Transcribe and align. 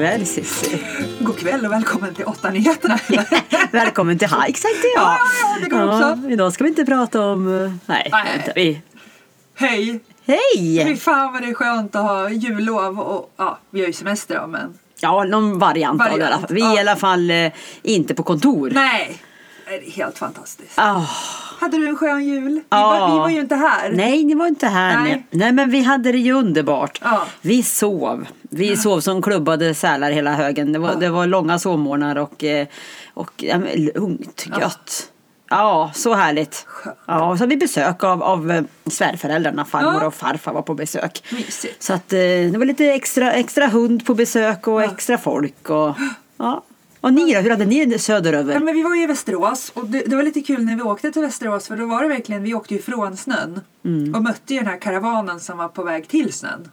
kväll 0.00 0.26
Cissi. 0.26 0.82
God 1.20 1.38
kväll 1.38 1.66
och 1.66 1.72
välkommen 1.72 2.14
till 2.14 2.24
åtta 2.24 2.50
nyheterna. 2.50 2.98
Välkommen 3.72 4.18
till 4.18 4.28
Hikes 4.28 4.62
tänkte 4.62 4.86
jag. 4.96 5.02
Ja, 5.02 5.18
ja, 5.42 5.58
det 5.64 5.70
går 5.70 5.86
också. 5.86 6.30
Idag 6.30 6.52
ska 6.52 6.64
vi 6.64 6.70
inte 6.70 6.84
prata 6.84 7.26
om... 7.26 7.64
eh, 7.64 7.72
Nej, 7.86 8.08
Nej. 8.12 8.24
vänta, 8.36 8.52
vi... 8.54 8.80
Hej! 9.54 10.00
Hej! 10.26 10.84
Fy 10.86 10.96
fan 10.96 11.32
vad 11.32 11.42
det 11.42 11.48
är 11.48 11.54
skönt 11.54 11.96
att 11.96 12.02
ha 12.02 12.30
jullov 12.30 13.00
och 13.00 13.32
ja, 13.36 13.58
vi 13.70 13.80
har 13.80 13.86
ju 13.86 13.92
semester 13.92 14.40
då 14.40 14.46
men 14.46 14.78
Ja, 15.00 15.24
någon 15.24 15.58
variant, 15.58 16.00
av 16.02 16.06
det 16.06 16.10
i 16.10 16.14
alla 16.14 16.24
Variant, 16.24 16.46
fall. 16.48 16.54
Vi 16.54 16.62
är 16.62 16.66
ja. 16.66 16.76
i 16.76 16.78
alla 16.80 16.96
fall 16.96 17.30
eh, 17.30 17.52
inte 17.82 18.14
på 18.14 18.22
kontor. 18.22 18.70
nej. 18.74 19.18
Det 19.68 19.86
är 19.86 19.90
helt 19.90 20.18
fantastiskt. 20.18 20.72
Ah, 20.78 21.02
Hade 21.60 21.76
du 21.78 21.88
en 21.88 21.96
skön 21.96 22.24
jul? 22.24 22.52
Vi, 22.54 22.62
Ja. 22.70 22.90
var, 23.00 23.12
vi 23.12 23.18
var 23.18 23.28
ju 23.28 23.40
inte 23.40 23.54
här. 23.56 23.90
nej, 23.92 24.24
ni 24.24 24.34
var 24.34 24.46
inte 24.46 24.66
här. 24.66 25.00
Nej. 25.02 25.26
Nej. 25.30 25.52
men 25.52 25.70
vi 25.70 25.82
hade 25.82 26.12
det 26.12 26.18
ju 26.18 26.32
underbart. 26.32 27.00
Ja. 27.04 27.26
Vi 27.40 27.62
sov. 27.62 28.26
Vi 28.52 28.76
sov 28.76 29.00
som 29.00 29.22
klubbade 29.22 29.74
sälar 29.74 30.10
hela 30.10 30.34
högen. 30.34 30.72
Det 30.72 30.78
var, 30.78 30.88
Ja. 30.88 30.94
det 30.94 31.08
var 31.10 31.26
långa 31.26 31.58
sovmorgnar 31.58 32.16
och, 32.18 32.44
eh, 32.44 32.66
och 33.14 33.30
ja, 33.36 33.58
men, 33.58 33.84
lugnt, 33.84 34.46
gött. 34.60 35.10
Ja, 35.50 35.90
så 35.94 36.14
härligt. 36.14 36.66
Ja, 37.06 37.36
så 37.36 37.42
hade 37.42 37.46
vi 37.46 37.56
besök 37.56 38.04
av, 38.04 38.22
av 38.22 38.50
eh, 38.50 38.62
svärföräldrarna. 38.86 39.64
Farmor 39.64 40.00
Ja. 40.00 40.06
och 40.06 40.14
farfar 40.14 40.52
var 40.52 40.62
på 40.62 40.74
besök. 40.74 41.24
Mysigt. 41.32 41.82
Så 41.82 41.92
att 41.92 42.12
eh, 42.12 42.18
det 42.18 42.54
var 42.58 42.64
lite 42.64 42.86
extra, 42.86 43.32
extra 43.32 43.66
hund 43.66 44.06
på 44.06 44.14
besök 44.14 44.66
och 44.68 44.82
extra 44.82 45.18
folk. 45.18 45.70
Och, 45.70 45.94
ja. 46.36 46.62
och 47.00 47.12
ni 47.12 47.34
då, 47.34 47.40
hur 47.40 47.50
hade 47.50 47.64
ni 47.64 47.84
det 47.86 47.98
söderöver? 47.98 48.52
Ja, 48.54 48.60
men 48.60 48.74
vi 48.74 48.82
var 48.82 48.94
ju 48.94 49.02
i 49.02 49.06
Västerås 49.06 49.72
och 49.74 49.86
det, 49.86 50.02
det 50.06 50.16
var 50.16 50.22
lite 50.22 50.40
kul 50.40 50.64
när 50.64 50.76
vi 50.76 50.82
åkte 50.82 51.12
till 51.12 51.22
Västerås 51.22 51.66
för 51.68 51.76
då 51.76 51.86
var 51.86 52.02
det 52.02 52.08
verkligen, 52.08 52.42
vi 52.42 52.54
åkte 52.54 52.74
ju 52.74 52.82
från 52.82 53.16
snön 53.16 53.60
Mm. 53.84 54.14
och 54.14 54.22
mötte 54.22 54.54
ju 54.54 54.60
den 54.60 54.68
här 54.68 54.80
karavanen 54.80 55.40
som 55.40 55.58
var 55.58 55.68
på 55.68 55.82
väg 55.84 56.08
till 56.08 56.32
snön. 56.32 56.70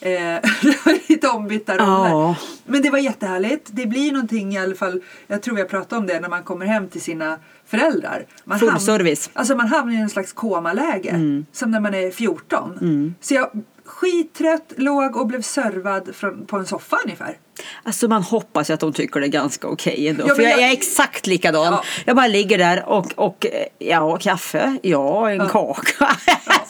Eh, 0.00 0.38
lite 1.08 1.28
ombytta 1.28 1.74
roller. 1.76 2.08
Ja. 2.10 2.36
Men 2.66 2.82
det 2.82 2.90
var 2.90 2.98
jättehärligt. 2.98 3.66
Det 3.70 3.86
blir 3.86 4.12
någonting 4.12 4.52
i 4.54 4.58
alla 4.58 4.74
fall, 4.74 5.00
jag 5.26 5.42
tror 5.42 5.56
har 5.58 5.64
pratat 5.64 5.92
om 5.98 6.06
det, 6.06 6.20
när 6.20 6.28
man 6.28 6.42
kommer 6.42 6.66
hem 6.66 6.88
till 6.88 7.00
sina 7.00 7.38
föräldrar. 7.66 8.26
Man 8.44 8.58
Full 8.58 8.68
ham- 8.70 8.78
service. 8.78 9.30
Alltså 9.32 9.56
man 9.56 9.66
hamnar 9.68 9.94
i 9.94 9.96
en 9.96 10.10
slags 10.10 10.32
komaläge. 10.32 11.14
Som 11.52 11.70
när 11.70 11.80
man 11.80 11.94
är 11.94 12.10
14. 12.10 13.14
Så 13.20 13.34
jag 13.34 13.50
skittrött, 13.84 14.72
låg 14.76 15.16
och 15.16 15.26
blev 15.26 15.42
servad 15.42 16.14
från, 16.14 16.46
på 16.46 16.56
en 16.56 16.66
soffa 16.66 16.96
ungefär. 17.04 17.36
Alltså 17.82 18.08
man 18.08 18.22
hoppas 18.22 18.70
ju 18.70 18.74
att 18.74 18.80
de 18.80 18.92
tycker 18.92 19.20
det 19.20 19.26
är 19.26 19.28
ganska 19.28 19.68
okej 19.68 20.08
ändå. 20.08 20.24
Ja, 20.28 20.34
För 20.34 20.42
jag, 20.42 20.52
jag- 20.52 20.60
jag 20.60 20.68
är 20.68 20.72
exakt 20.72 21.26
likadan. 21.26 21.64
Ja. 21.72 21.82
Jag 22.04 22.16
bara 22.16 22.26
ligger 22.26 22.58
där 22.58 22.88
och, 22.88 23.12
och 23.16 23.46
ja, 23.78 24.16
kaffe, 24.16 24.76
ja, 24.82 25.30
en 25.30 25.48
kaka. 25.48 26.08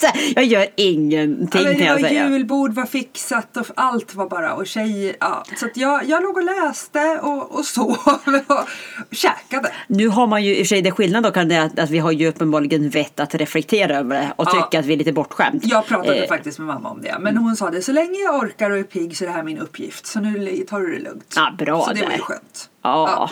Alltså, 0.07 0.21
jag 0.37 0.45
gör 0.45 0.67
ingenting 0.77 1.61
Ja, 1.63 1.69
men 1.69 1.77
kan 1.79 1.87
jag 1.87 1.95
var 2.01 2.09
säga. 2.09 2.29
julbord 2.29 2.73
var 2.75 2.85
fixat 2.87 3.57
och 3.57 3.67
allt 3.77 4.15
var 4.15 4.29
bara 4.29 4.55
och 4.55 4.67
tjejer. 4.67 5.17
Ja. 5.21 5.45
Så 5.57 5.67
jag, 5.75 6.05
jag 6.05 6.23
låg 6.23 6.37
och 6.37 6.45
läste 6.45 7.19
och, 7.23 7.59
och 7.59 7.65
sov 7.65 7.97
och 8.47 8.69
käkade. 9.17 9.73
Nu 9.87 10.09
har 10.09 10.27
man 10.27 10.45
ju 10.45 10.51
i 10.57 10.63
och 10.63 10.67
för 10.67 10.69
sig 10.69 10.83
det 10.83 10.91
skillnad 10.91 11.23
då 11.23 11.31
kan 11.31 11.49
det 11.49 11.63
att, 11.63 11.79
att 11.79 11.91
vi 11.91 11.99
har 11.99 12.13
ju 12.13 12.29
uppenbarligen 12.29 12.89
vett 12.91 13.21
att 13.21 13.35
reflektera 13.35 13.97
över 13.99 14.17
det 14.21 14.33
och 14.37 14.49
Ja. 14.49 14.51
tycka 14.53 14.79
att 14.81 14.87
vi 14.87 14.93
är 14.93 14.97
lite 14.97 15.13
bortskämt. 15.13 15.65
Jag 15.67 15.87
pratade 15.87 16.17
Eh, 16.23 16.29
faktiskt 16.29 16.59
med 16.59 16.67
mamma 16.67 16.91
om 16.91 17.03
det. 17.03 17.17
Men 17.21 17.37
hon 17.37 17.57
sa 17.57 17.71
det, 17.71 17.83
så 17.83 17.93
länge 17.93 18.19
jag 18.19 18.35
orkar 18.35 18.71
och 18.71 18.79
är 18.79 18.83
pigg 18.83 19.17
så 19.17 19.25
är 19.25 19.29
det 19.29 19.35
här 19.35 19.43
min 19.43 19.59
uppgift. 19.59 20.07
Så 20.07 20.21
nu 20.21 20.57
tar 20.69 20.81
du 20.81 20.95
det 20.97 21.03
lugnt. 21.03 21.35
Ja, 21.37 21.55
bra 21.59 21.81
så 21.87 21.93
det 21.93 22.01
var 22.01 22.09
där. 22.09 22.17
ju 22.17 22.23
skönt. 22.23 22.71
Ja. 22.83 23.31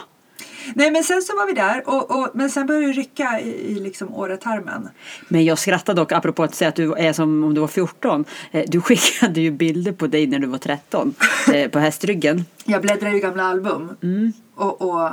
Nej 0.74 0.90
men 0.90 1.04
sen 1.04 1.22
så 1.22 1.36
var 1.36 1.46
vi 1.46 1.52
där 1.52 1.88
och, 1.88 2.10
och, 2.10 2.30
men 2.34 2.50
sen 2.50 2.66
började 2.66 2.86
det 2.86 2.92
rycka 2.92 3.40
i, 3.40 3.72
i 3.72 3.74
liksom 3.74 4.14
åretarmen. 4.14 4.88
Men 5.28 5.44
jag 5.44 5.58
skrattade 5.58 6.00
dock 6.00 6.12
apropå 6.12 6.42
att 6.42 6.54
säga 6.54 6.68
att 6.68 6.76
du 6.76 6.92
är 6.94 7.12
som 7.12 7.44
om 7.44 7.54
du 7.54 7.60
var 7.60 7.68
14. 7.68 8.24
Eh, 8.52 8.64
Du 8.68 8.80
skickade 8.80 9.40
ju 9.40 9.50
bilder 9.50 9.92
på 9.92 10.06
dig 10.06 10.26
när 10.26 10.38
du 10.38 10.46
var 10.46 10.58
13 10.58 11.14
eh, 11.54 11.70
på 11.70 11.78
hästryggen. 11.78 12.44
Jag 12.64 12.82
bläddrade 12.82 13.16
i 13.16 13.20
gamla 13.20 13.42
album. 13.44 13.96
Mm. 14.02 14.32
Och, 14.54 14.82
och, 14.82 15.10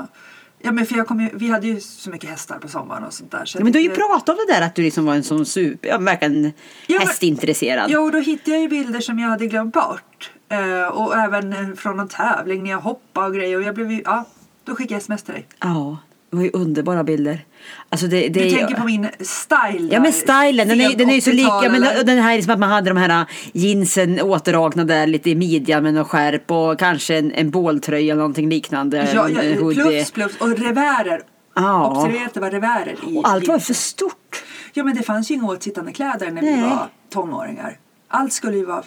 ja, 0.59 0.71
men 0.71 0.85
för 0.85 0.95
jag 0.95 1.07
kom 1.07 1.19
ju, 1.21 1.29
vi 1.33 1.49
hade 1.49 1.67
ju 1.67 1.79
så 1.79 2.09
mycket 2.09 2.29
hästar 2.29 2.57
på 2.59 2.67
sommaren 2.67 3.03
och 3.03 3.13
sånt 3.13 3.31
där. 3.31 3.45
Så 3.45 3.57
Ja, 3.57 3.63
men 3.63 3.73
du 3.73 3.79
har 3.79 3.83
ju 3.83 3.89
pratat 3.89 4.29
om 4.29 4.35
det 4.47 4.53
där 4.53 4.61
att 4.61 4.75
du 4.75 4.81
liksom 4.81 5.05
var 5.05 5.16
en 5.16 5.23
sån 5.23 5.45
super, 5.45 5.89
ja, 5.89 5.97
verkligen 5.97 6.51
Ja, 6.87 6.99
hästintresserad. 6.99 7.91
Jo, 7.91 8.09
då 8.09 8.17
hittade 8.19 8.51
jag 8.51 8.61
ju 8.61 8.67
bilder 8.67 8.99
som 8.99 9.19
jag 9.19 9.29
hade 9.29 9.47
glömt 9.47 9.73
bort. 9.73 10.31
Eh, 10.49 10.87
och 10.87 11.16
även 11.17 11.53
eh, 11.53 11.75
från 11.75 11.97
någon 11.97 12.07
tävling 12.07 12.63
när 12.63 12.69
jag 12.72 12.79
hoppade 12.79 13.27
och 13.27 13.33
grejer. 13.33 13.57
Och 13.57 13.63
jag 13.63 13.75
blev 13.75 13.91
ju, 13.91 14.01
ja, 14.05 14.25
då 14.65 14.75
skickade 14.75 14.93
jag 14.93 15.01
sms 15.01 15.23
till 15.23 15.33
dig. 15.33 15.47
Ja, 15.59 15.97
det 16.29 16.37
var 16.37 16.43
ju 16.43 16.51
underbara 16.53 17.03
bilder. 17.03 17.45
Alltså 17.89 18.07
det, 18.07 18.29
det 18.29 18.43
Du 18.43 18.49
tänker 18.49 18.75
på 18.75 18.85
min 18.85 19.07
style 19.19 19.89
Ja 19.91 19.99
men 19.99 20.03
där, 20.03 20.11
stilen, 20.11 20.67
den 20.67 20.81
är, 20.81 20.97
den 20.97 21.09
är 21.09 21.15
ju 21.15 21.21
så 21.21 21.31
80-tal, 21.31 21.61
lika. 21.61 21.71
Men 21.71 21.83
eller? 21.83 22.03
den 22.03 22.17
här 22.17 22.31
är 22.31 22.35
liksom 22.35 22.53
att 22.53 22.59
man 22.59 22.69
hade 22.69 22.89
de 22.89 22.97
här 22.97 23.25
jeansen 23.53 24.21
återdragna 24.21 24.83
där 24.83 25.07
lite 25.07 25.29
i 25.29 25.35
midjan 25.35 25.83
med 25.83 25.93
någon 25.93 26.05
skärp 26.05 26.51
och 26.51 26.79
kanske 26.79 27.17
en, 27.17 27.31
en 27.31 27.51
båltröja 27.51 28.11
eller 28.11 28.21
någonting 28.21 28.49
liknande. 28.49 29.09
Ja, 29.13 29.29
ja, 29.29 29.73
plus, 29.73 30.11
plus. 30.11 30.37
Och 30.37 30.57
revärer. 30.57 31.21
Ja. 31.55 31.91
Observera 31.91 32.25
att 32.25 32.33
det 32.33 32.39
var 32.39 32.51
revärer 32.51 32.95
i. 33.07 33.17
Och 33.17 33.29
allt 33.29 33.47
var 33.47 33.59
för 33.59 33.73
stort. 33.73 34.43
Ja, 34.73 34.83
men 34.83 34.95
det 34.95 35.03
fanns 35.03 35.31
ju 35.31 35.35
inga 35.35 35.47
åtsittande 35.47 35.91
kläder 35.91 36.31
när 36.31 36.41
Nej. 36.41 36.55
vi 36.55 36.61
var 36.61 36.87
tonåringar. 37.13 37.77
Allt 38.07 38.33
skulle 38.33 38.57
ju 38.57 38.66
vara 38.66 38.83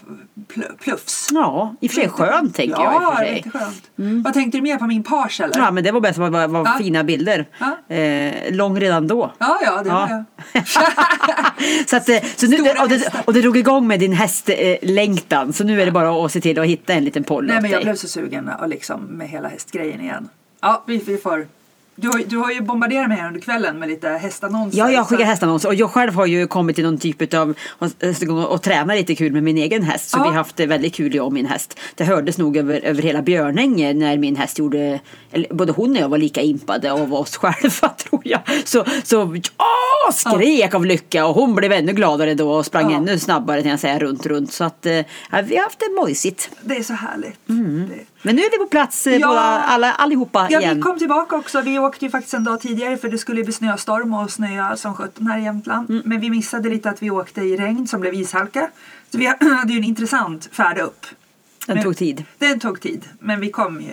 pl- 0.55 0.77
pluffs. 0.79 1.29
Ja, 1.33 1.75
i 1.81 1.87
och 1.87 1.91
för 1.91 2.01
sig 2.01 2.09
skönt 2.09 2.55
tänker 2.55 2.75
ja, 2.83 3.03
jag. 3.03 3.19
sig. 3.19 3.37
inte 3.37 3.51
skönt. 3.59 3.91
Vad 4.25 4.34
tänkte 4.34 4.59
du 4.59 4.62
mer 4.62 4.77
på 4.77 4.87
min 4.87 5.03
page 5.03 5.41
eller? 5.41 5.59
Ja 5.59 5.71
men 5.71 5.84
det 5.84 5.93
var 5.93 6.01
bäst, 6.01 6.19
var, 6.19 6.49
var 6.49 6.61
Ja. 6.65 6.75
fina 6.79 7.05
bilder. 7.05 7.47
Ja. 7.89 7.95
Eh, 7.97 8.55
lång 8.55 8.81
redan 8.81 9.06
då. 9.06 9.33
ja, 9.39 9.59
ja, 9.65 9.83
det 9.83 9.89
Ja. 9.89 9.95
var 9.95 10.09
jag. 10.53 10.69
Så 11.89 11.97
att, 11.97 12.09
eh, 12.09 12.19
så 12.37 12.47
nu, 12.47 12.56
och, 12.83 12.89
det, 12.89 13.12
och 13.25 13.33
det 13.34 13.41
drog 13.43 13.56
igång 13.56 13.87
med 13.87 14.01
din 14.01 14.12
hästlängtan. 14.12 15.53
Så 15.53 15.65
nu 15.65 15.83
är 15.83 15.87
det 15.87 15.93
bara 15.93 16.25
att 16.25 16.33
se 16.33 16.41
till 16.41 16.59
att 16.59 16.67
hitta 16.67 16.93
en 16.93 17.05
liten 17.05 17.25
poll 17.25 17.47
Nej, 17.47 17.61
men 17.62 17.71
jag 17.71 17.79
dig. 17.81 17.85
blev 17.85 17.95
så 17.95 18.09
sugen 18.09 18.49
och 18.61 18.69
liksom 18.69 19.00
med 19.00 19.29
hela 19.29 19.49
hästgrejen 19.49 20.00
igen. 20.00 20.29
Ja, 20.61 20.85
vi, 20.87 20.97
vi 21.06 21.17
får... 21.17 21.47
Du 22.01 22.09
har, 22.09 22.23
du 22.27 22.37
har 22.37 22.51
ju 22.53 22.61
bombarderat 22.61 23.09
mig 23.09 23.19
här 23.19 23.27
under 23.29 23.41
kvällen 23.41 23.79
med 23.79 23.89
lite 23.89 24.09
hästannonser. 24.09 24.79
Ja, 24.79 24.91
jag 24.91 25.07
skickar 25.09 25.25
hästannonser 25.25 25.69
och 25.69 25.75
jag 25.75 25.91
själv 25.91 26.15
har 26.15 26.27
ju 26.27 26.47
kommit 26.47 26.77
till 26.77 26.85
någon 26.85 26.99
typ 26.99 27.35
av 27.35 27.55
och, 27.69 27.89
och, 28.29 28.53
och 28.53 28.63
träna 28.63 28.95
lite 28.95 29.15
kul 29.15 29.33
med 29.33 29.43
min 29.43 29.59
egen 29.59 29.83
häst. 29.83 30.11
Så 30.11 30.19
Ja. 30.19 30.23
vi 30.23 30.29
har 30.29 30.35
haft 30.37 30.57
det 30.57 30.67
väldigt 30.67 30.95
kul 30.95 31.15
jag 31.15 31.27
och 31.27 31.33
min 31.33 31.47
häst. 31.47 31.79
Det 31.95 32.05
hördes 32.05 32.39
nog 32.39 32.57
över, 32.57 32.81
över 32.81 33.03
hela 33.03 33.23
Björnänge 33.23 33.93
när 33.95 34.19
min 34.19 34.37
häst 34.37 34.59
gjorde, 34.59 35.01
eller 35.33 35.55
både 35.55 35.73
hon 35.73 35.91
och 35.91 35.97
jag 35.97 36.09
var 36.09 36.19
lika 36.19 36.41
impade 36.41 36.93
av 36.93 37.15
oss 37.15 37.37
själva 37.37 37.89
tror 37.97 38.23
jag. 38.25 38.41
Så, 38.65 38.85
så 39.05 39.23
åh, 39.23 40.13
skrek 40.13 40.75
av 40.75 40.87
lycka 40.87 41.27
och 41.27 41.35
hon 41.35 41.55
blev 41.55 41.73
ännu 41.73 41.93
gladare 41.93 42.35
då 42.35 42.51
och 42.53 42.67
sprang 42.67 42.91
Ja. 42.91 42.97
ännu 42.97 43.19
snabbare 43.19 43.63
kan 43.63 43.71
jag 43.71 43.81
säga 43.81 43.99
runt 43.99 44.27
runt. 44.27 44.53
Så 44.53 44.65
att 44.65 44.87
eh, 44.87 44.93
ja, 44.93 45.05
vi 45.45 45.57
har 45.57 45.63
haft 45.63 45.79
det 45.79 45.95
mojsigt. 46.01 46.51
Det 46.63 46.77
är 46.77 46.83
så 46.83 46.93
härligt. 46.93 47.49
Mm. 47.49 47.89
Det. 47.89 48.05
Men 48.23 48.37
nu 48.37 48.43
är 48.43 48.51
vi 48.51 48.59
på 48.59 48.67
plats 48.67 49.06
eh, 49.06 49.17
Ja. 49.17 49.27
båda, 49.29 49.41
alla, 49.41 49.93
allihopa 49.93 50.47
Ja, 50.51 50.61
igen. 50.61 50.77
vi 50.77 50.83
kom 50.83 50.99
tillbaka 50.99 51.37
också. 51.37 51.61
Vi 51.61 51.79
åkte 51.79 52.05
ju 52.05 52.11
faktiskt 52.11 52.34
en 52.34 52.45
dag 52.45 52.61
tidigare 52.61 52.97
för 52.97 53.09
det 53.09 53.19
skulle 53.19 53.45
bli 53.45 53.53
snöstorm 53.53 54.15
och 54.15 54.31
snöa 54.31 54.77
som 54.77 54.95
sjutton 54.95 55.27
här 55.27 55.39
i 55.39 55.43
Jämtland. 55.43 55.91
Mm. 55.91 56.03
Men 56.05 56.21
vi 56.21 56.31
missade 56.31 56.69
lite 56.69 56.91
att 56.91 57.03
vi 57.03 57.11
åkte 57.11 57.41
i 57.41 57.56
regn 57.56 57.87
som 57.89 58.01
blev 58.01 58.15
ishalka. 58.15 58.71
Så 59.11 59.19
vi 59.19 59.27
hade 59.27 59.73
ju 59.73 59.79
en 59.79 59.84
intressant 59.84 60.49
färd 60.53 60.79
upp. 60.79 61.06
Den 61.67 61.75
Men- 61.75 61.85
tog 61.85 61.97
tid. 61.97 62.25
Den 62.38 62.61
tog 62.61 62.81
tid, 62.81 63.05
men 63.20 63.41
vi 63.41 63.50
kom 63.50 63.81
ju 63.81 63.91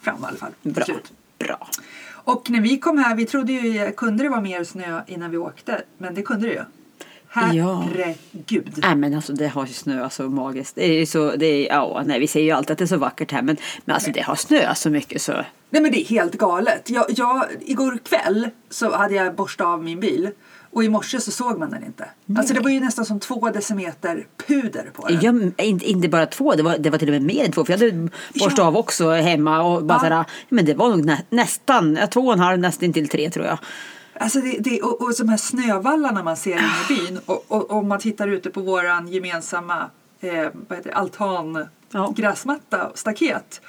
fram 0.00 0.16
i 0.22 0.26
alla 0.26 0.36
fall. 0.36 0.52
Bra. 0.62 0.84
Bra. 1.38 1.68
Och 2.10 2.50
när 2.50 2.60
vi 2.60 2.78
kom 2.78 2.98
här, 2.98 3.14
vi 3.16 3.26
trodde 3.26 3.52
ju, 3.52 3.92
kunde 3.92 4.22
det 4.24 4.28
vara 4.30 4.40
mer 4.40 4.64
snö 4.64 5.00
innan 5.06 5.30
vi 5.30 5.36
åkte? 5.36 5.82
Men 5.98 6.14
det 6.14 6.22
kunde 6.22 6.46
det 6.46 6.52
ju. 6.54 6.62
Ja. 7.34 7.84
Herregud. 7.96 8.72
Nej 8.76 8.96
men 8.96 9.14
alltså 9.14 9.32
det 9.32 9.48
har 9.48 9.66
snöat 9.66 10.12
så 10.12 10.22
magiskt. 10.22 10.74
Det 10.74 10.84
är 10.84 11.06
så, 11.06 11.36
det 11.36 11.46
är, 11.46 11.74
ja, 11.74 12.02
nej 12.06 12.20
vi 12.20 12.26
säger 12.26 12.46
ju 12.46 12.52
alltid 12.52 12.70
att 12.70 12.78
det 12.78 12.84
är 12.84 12.86
så 12.86 12.96
vackert 12.96 13.32
här 13.32 13.42
men, 13.42 13.56
men 13.84 13.94
alltså 13.94 14.10
det 14.10 14.20
har 14.20 14.34
snöat 14.36 14.78
så 14.78 14.90
mycket 14.90 15.22
så. 15.22 15.32
Nej 15.70 15.82
men 15.82 15.92
det 15.92 16.00
är 16.00 16.04
helt 16.04 16.34
galet. 16.34 16.90
Jag, 16.90 17.04
jag, 17.08 17.44
igår 17.60 17.98
kväll 18.04 18.48
så 18.70 18.96
hade 18.96 19.14
jag 19.14 19.34
borstat 19.34 19.66
av 19.66 19.84
min 19.84 20.00
bil 20.00 20.30
och 20.70 20.84
i 20.84 20.88
morse 20.88 21.20
så 21.20 21.30
såg 21.30 21.58
man 21.58 21.70
den 21.70 21.84
inte. 21.84 22.08
Alltså 22.38 22.54
det 22.54 22.60
var 22.60 22.70
ju 22.70 22.80
nästan 22.80 23.04
som 23.04 23.20
två 23.20 23.50
decimeter 23.50 24.26
puder 24.46 24.90
på 24.92 25.08
den. 25.08 25.20
Jag, 25.20 25.66
inte, 25.66 25.90
inte 25.90 26.08
bara 26.08 26.26
två, 26.26 26.54
det 26.54 26.62
var, 26.62 26.78
det 26.78 26.90
var 26.90 26.98
till 26.98 27.08
och 27.08 27.12
med 27.12 27.22
mer 27.22 27.44
än 27.44 27.52
två. 27.52 27.64
För 27.64 27.72
jag 27.72 27.78
hade 27.78 28.08
borstat 28.34 28.58
Ja. 28.58 28.64
av 28.64 28.76
också 28.76 29.10
hemma 29.10 29.62
och 29.62 29.84
bara 29.84 29.94
Ja. 29.94 30.00
sådär, 30.02 30.24
men 30.48 30.64
det 30.64 30.74
var 30.74 30.88
nog 30.88 31.04
nä, 31.04 31.22
nästan, 31.30 31.96
ja, 32.00 32.06
två 32.06 32.20
och 32.20 32.32
en 32.32 32.40
halv 32.40 32.58
nästan 32.58 32.92
till 32.92 33.08
tre 33.08 33.30
tror 33.30 33.46
jag. 33.46 33.58
Alltså 34.20 34.40
det, 34.40 34.56
det, 34.60 34.82
och, 34.82 35.00
och 35.00 35.12
de 35.18 35.28
här 35.28 35.36
snövallarna 35.36 36.22
man 36.22 36.36
ser 36.36 36.52
inne 36.52 36.62
i 36.90 36.96
byn 36.96 37.18
och, 37.26 37.44
och, 37.48 37.70
om 37.70 37.88
man 37.88 37.98
tittar 37.98 38.28
ute 38.28 38.50
på 38.50 38.60
våran 38.60 39.08
gemensamma 39.08 39.90
eh, 40.20 40.48
vad 40.68 40.78
heter 40.78 40.90
det, 40.90 40.96
altan, 40.96 41.66
Ja. 41.90 42.12
gräsmatta 42.16 42.90
staket. 42.94 43.60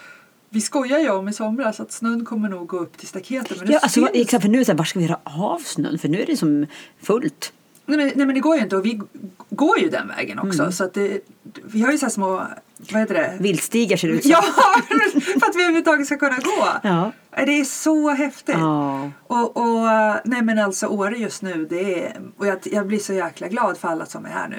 Vi 0.49 0.61
skojar 0.61 0.99
ju 0.99 1.09
om 1.09 1.27
i 1.29 1.33
somras 1.33 1.79
att 1.79 1.91
snön 1.91 2.25
kommer 2.25 2.49
nog 2.49 2.67
gå 2.67 2.77
upp 2.77 2.97
till 2.97 3.07
staketet. 3.07 3.59
Men 3.59 3.71
Ja, 3.71 3.79
alltså, 3.79 4.07
exakt, 4.13 4.41
för 4.41 4.49
nu 4.49 4.57
är 4.57 4.59
det 4.59 4.65
så 4.65 4.71
här, 4.71 4.77
var 4.77 4.85
ska 4.85 4.99
vi 4.99 5.05
göra 5.05 5.19
av 5.23 5.59
snön? 5.59 5.99
För 5.99 6.07
nu 6.07 6.21
är 6.21 6.25
det 6.25 6.37
som 6.37 6.65
fullt. 7.01 7.53
Nej 7.85 7.97
men, 7.97 8.07
nej 8.15 8.25
men 8.25 8.35
det 8.35 8.41
går 8.41 8.55
ju 8.55 8.63
inte 8.63 8.77
och 8.77 8.85
vi 8.85 9.01
går 9.49 9.79
ju 9.79 9.89
den 9.89 10.07
vägen 10.07 10.39
också. 10.39 10.61
Mm. 10.61 10.71
Så 10.71 10.83
att 10.83 10.93
det, 10.93 11.21
vi 11.63 11.81
har 11.81 11.91
ju 11.91 11.97
så 11.97 12.09
små, 12.09 12.47
vad 12.91 13.01
heter 13.01 13.13
det? 13.13 13.33
Viltstigar 13.39 13.97
ser 13.97 14.07
det 14.07 14.13
ut 14.13 14.21
som. 14.21 14.31
Ja, 14.31 14.41
för 15.39 15.49
att 15.49 15.55
vi 15.55 15.61
överhuvudtaget 15.61 16.05
ska 16.05 16.17
kunna 16.17 16.37
gå. 16.37 16.67
Ja. 16.83 17.11
Det 17.45 17.59
är 17.59 17.63
så 17.63 18.09
häftigt. 18.09 18.55
Ja. 18.57 19.11
Och, 19.27 19.57
och 19.57 19.87
nej 20.25 20.41
men 20.41 20.59
alltså 20.59 20.87
Åre 20.87 21.17
just 21.17 21.41
nu, 21.41 21.67
det 21.69 21.99
är, 22.05 22.15
och 22.37 22.47
jag, 22.47 22.57
jag 22.63 22.87
blir 22.87 22.99
så 22.99 23.13
jäkla 23.13 23.47
glad 23.47 23.77
för 23.77 23.87
alla 23.87 24.05
som 24.05 24.25
är 24.25 24.29
här 24.29 24.47
nu 24.47 24.57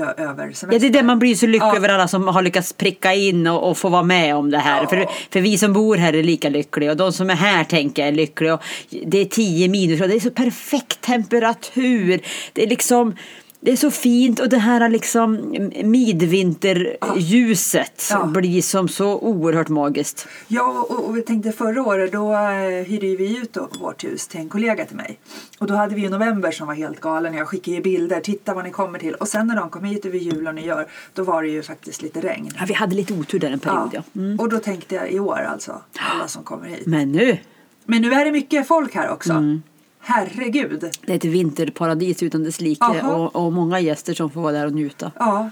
ö, 0.00 0.04
över 0.16 0.44
semester. 0.44 0.72
Ja, 0.72 0.78
det 0.78 0.86
är 0.86 0.90
det 0.90 1.02
man 1.02 1.18
blir 1.18 1.34
så 1.34 1.46
lycklig 1.46 1.68
Ja. 1.68 1.76
över 1.76 1.88
alla 1.88 2.08
som 2.08 2.28
har 2.28 2.42
lyckats 2.42 2.72
pricka 2.72 3.14
in 3.14 3.46
och, 3.46 3.70
och 3.70 3.78
få 3.78 3.88
vara 3.88 4.02
med 4.02 4.36
om 4.36 4.50
det 4.50 4.58
här. 4.58 4.82
Ja. 4.82 4.88
För, 4.88 5.06
för 5.32 5.40
vi 5.40 5.58
som 5.58 5.72
bor 5.72 5.96
här 5.96 6.12
är 6.12 6.22
lika 6.22 6.48
lyckliga 6.48 6.90
och 6.90 6.96
de 6.96 7.12
som 7.12 7.30
är 7.30 7.34
här 7.34 7.64
tänker 7.64 8.02
jag 8.02 8.08
är 8.08 8.12
lyckliga. 8.12 8.54
Och 8.54 8.62
det 9.06 9.18
är 9.18 9.24
10 9.24 9.68
minus 9.68 10.00
och 10.00 10.08
det 10.08 10.14
är 10.14 10.20
så 10.20 10.30
perfekt 10.30 11.00
temperatur. 11.00 12.20
Det 12.52 12.62
är 12.62 12.66
liksom 12.68 13.16
det 13.62 13.72
är 13.72 13.76
så 13.76 13.90
fint 13.90 14.40
och 14.40 14.48
det 14.48 14.58
här 14.58 14.88
liksom 14.88 15.54
midvinterljuset 15.84 18.08
Ja. 18.10 18.26
blir 18.26 18.62
som 18.62 18.88
så 18.88 19.18
oerhört 19.18 19.68
magiskt. 19.68 20.28
Ja, 20.48 20.86
och, 20.88 21.04
och 21.08 21.16
vi 21.16 21.22
tänkte 21.22 21.52
förra 21.52 21.82
året 21.82 22.12
då 22.12 22.32
eh, 22.32 22.38
hyrde 22.86 23.16
vi 23.16 23.38
ut 23.38 23.52
då, 23.52 23.68
vårt 23.80 24.04
hus 24.04 24.26
till 24.28 24.40
en 24.40 24.48
kollega 24.48 24.84
till 24.84 24.96
mig. 24.96 25.18
Och 25.58 25.66
då 25.66 25.74
hade 25.74 25.94
vi 25.94 26.00
ju 26.02 26.08
november 26.08 26.50
som 26.50 26.66
var 26.66 26.74
helt 26.74 27.00
galen. 27.00 27.34
Jag 27.34 27.48
skickade 27.48 27.76
ju 27.76 27.82
bilder, 27.82 28.20
titta 28.20 28.54
vad 28.54 28.64
ni 28.64 28.70
kommer 28.70 28.98
till. 28.98 29.14
Och 29.14 29.28
sen 29.28 29.46
när 29.46 29.56
de 29.56 29.70
kom 29.70 29.84
hit 29.84 30.04
över 30.06 30.18
jul 30.18 30.48
och 30.48 30.54
nyår, 30.54 30.86
då 31.14 31.22
var 31.22 31.42
det 31.42 31.48
ju 31.48 31.62
faktiskt 31.62 32.02
lite 32.02 32.20
regn. 32.20 32.50
Ja, 32.58 32.64
vi 32.68 32.74
hade 32.74 32.94
lite 32.96 33.12
otur 33.14 33.38
där 33.38 33.50
en 33.50 33.58
period. 33.58 33.90
Ja. 33.92 34.02
Mm. 34.14 34.40
Och 34.40 34.48
då 34.48 34.58
tänkte 34.58 34.94
jag 34.94 35.10
i 35.10 35.20
år 35.20 35.38
alltså, 35.38 35.82
alla 35.98 36.28
som 36.28 36.44
kommer 36.44 36.68
hit. 36.68 36.86
Men 36.86 37.12
nu, 37.12 37.38
Men 37.84 38.02
nu 38.02 38.12
är 38.12 38.24
det 38.24 38.32
mycket 38.32 38.68
folk 38.68 38.94
här 38.94 39.10
också. 39.10 39.32
Mm. 39.32 39.62
Herregud. 40.00 40.90
det 41.06 41.12
är 41.12 41.16
ett 41.16 41.24
vinterparadis 41.24 42.22
utan 42.22 42.44
dess 42.44 42.60
like 42.60 42.84
och, 43.02 43.36
och 43.36 43.52
många 43.52 43.80
gäster 43.80 44.14
som 44.14 44.30
får 44.30 44.40
vara 44.40 44.52
där 44.52 44.66
och 44.66 44.72
njuta. 44.72 45.12
Ja. 45.18 45.50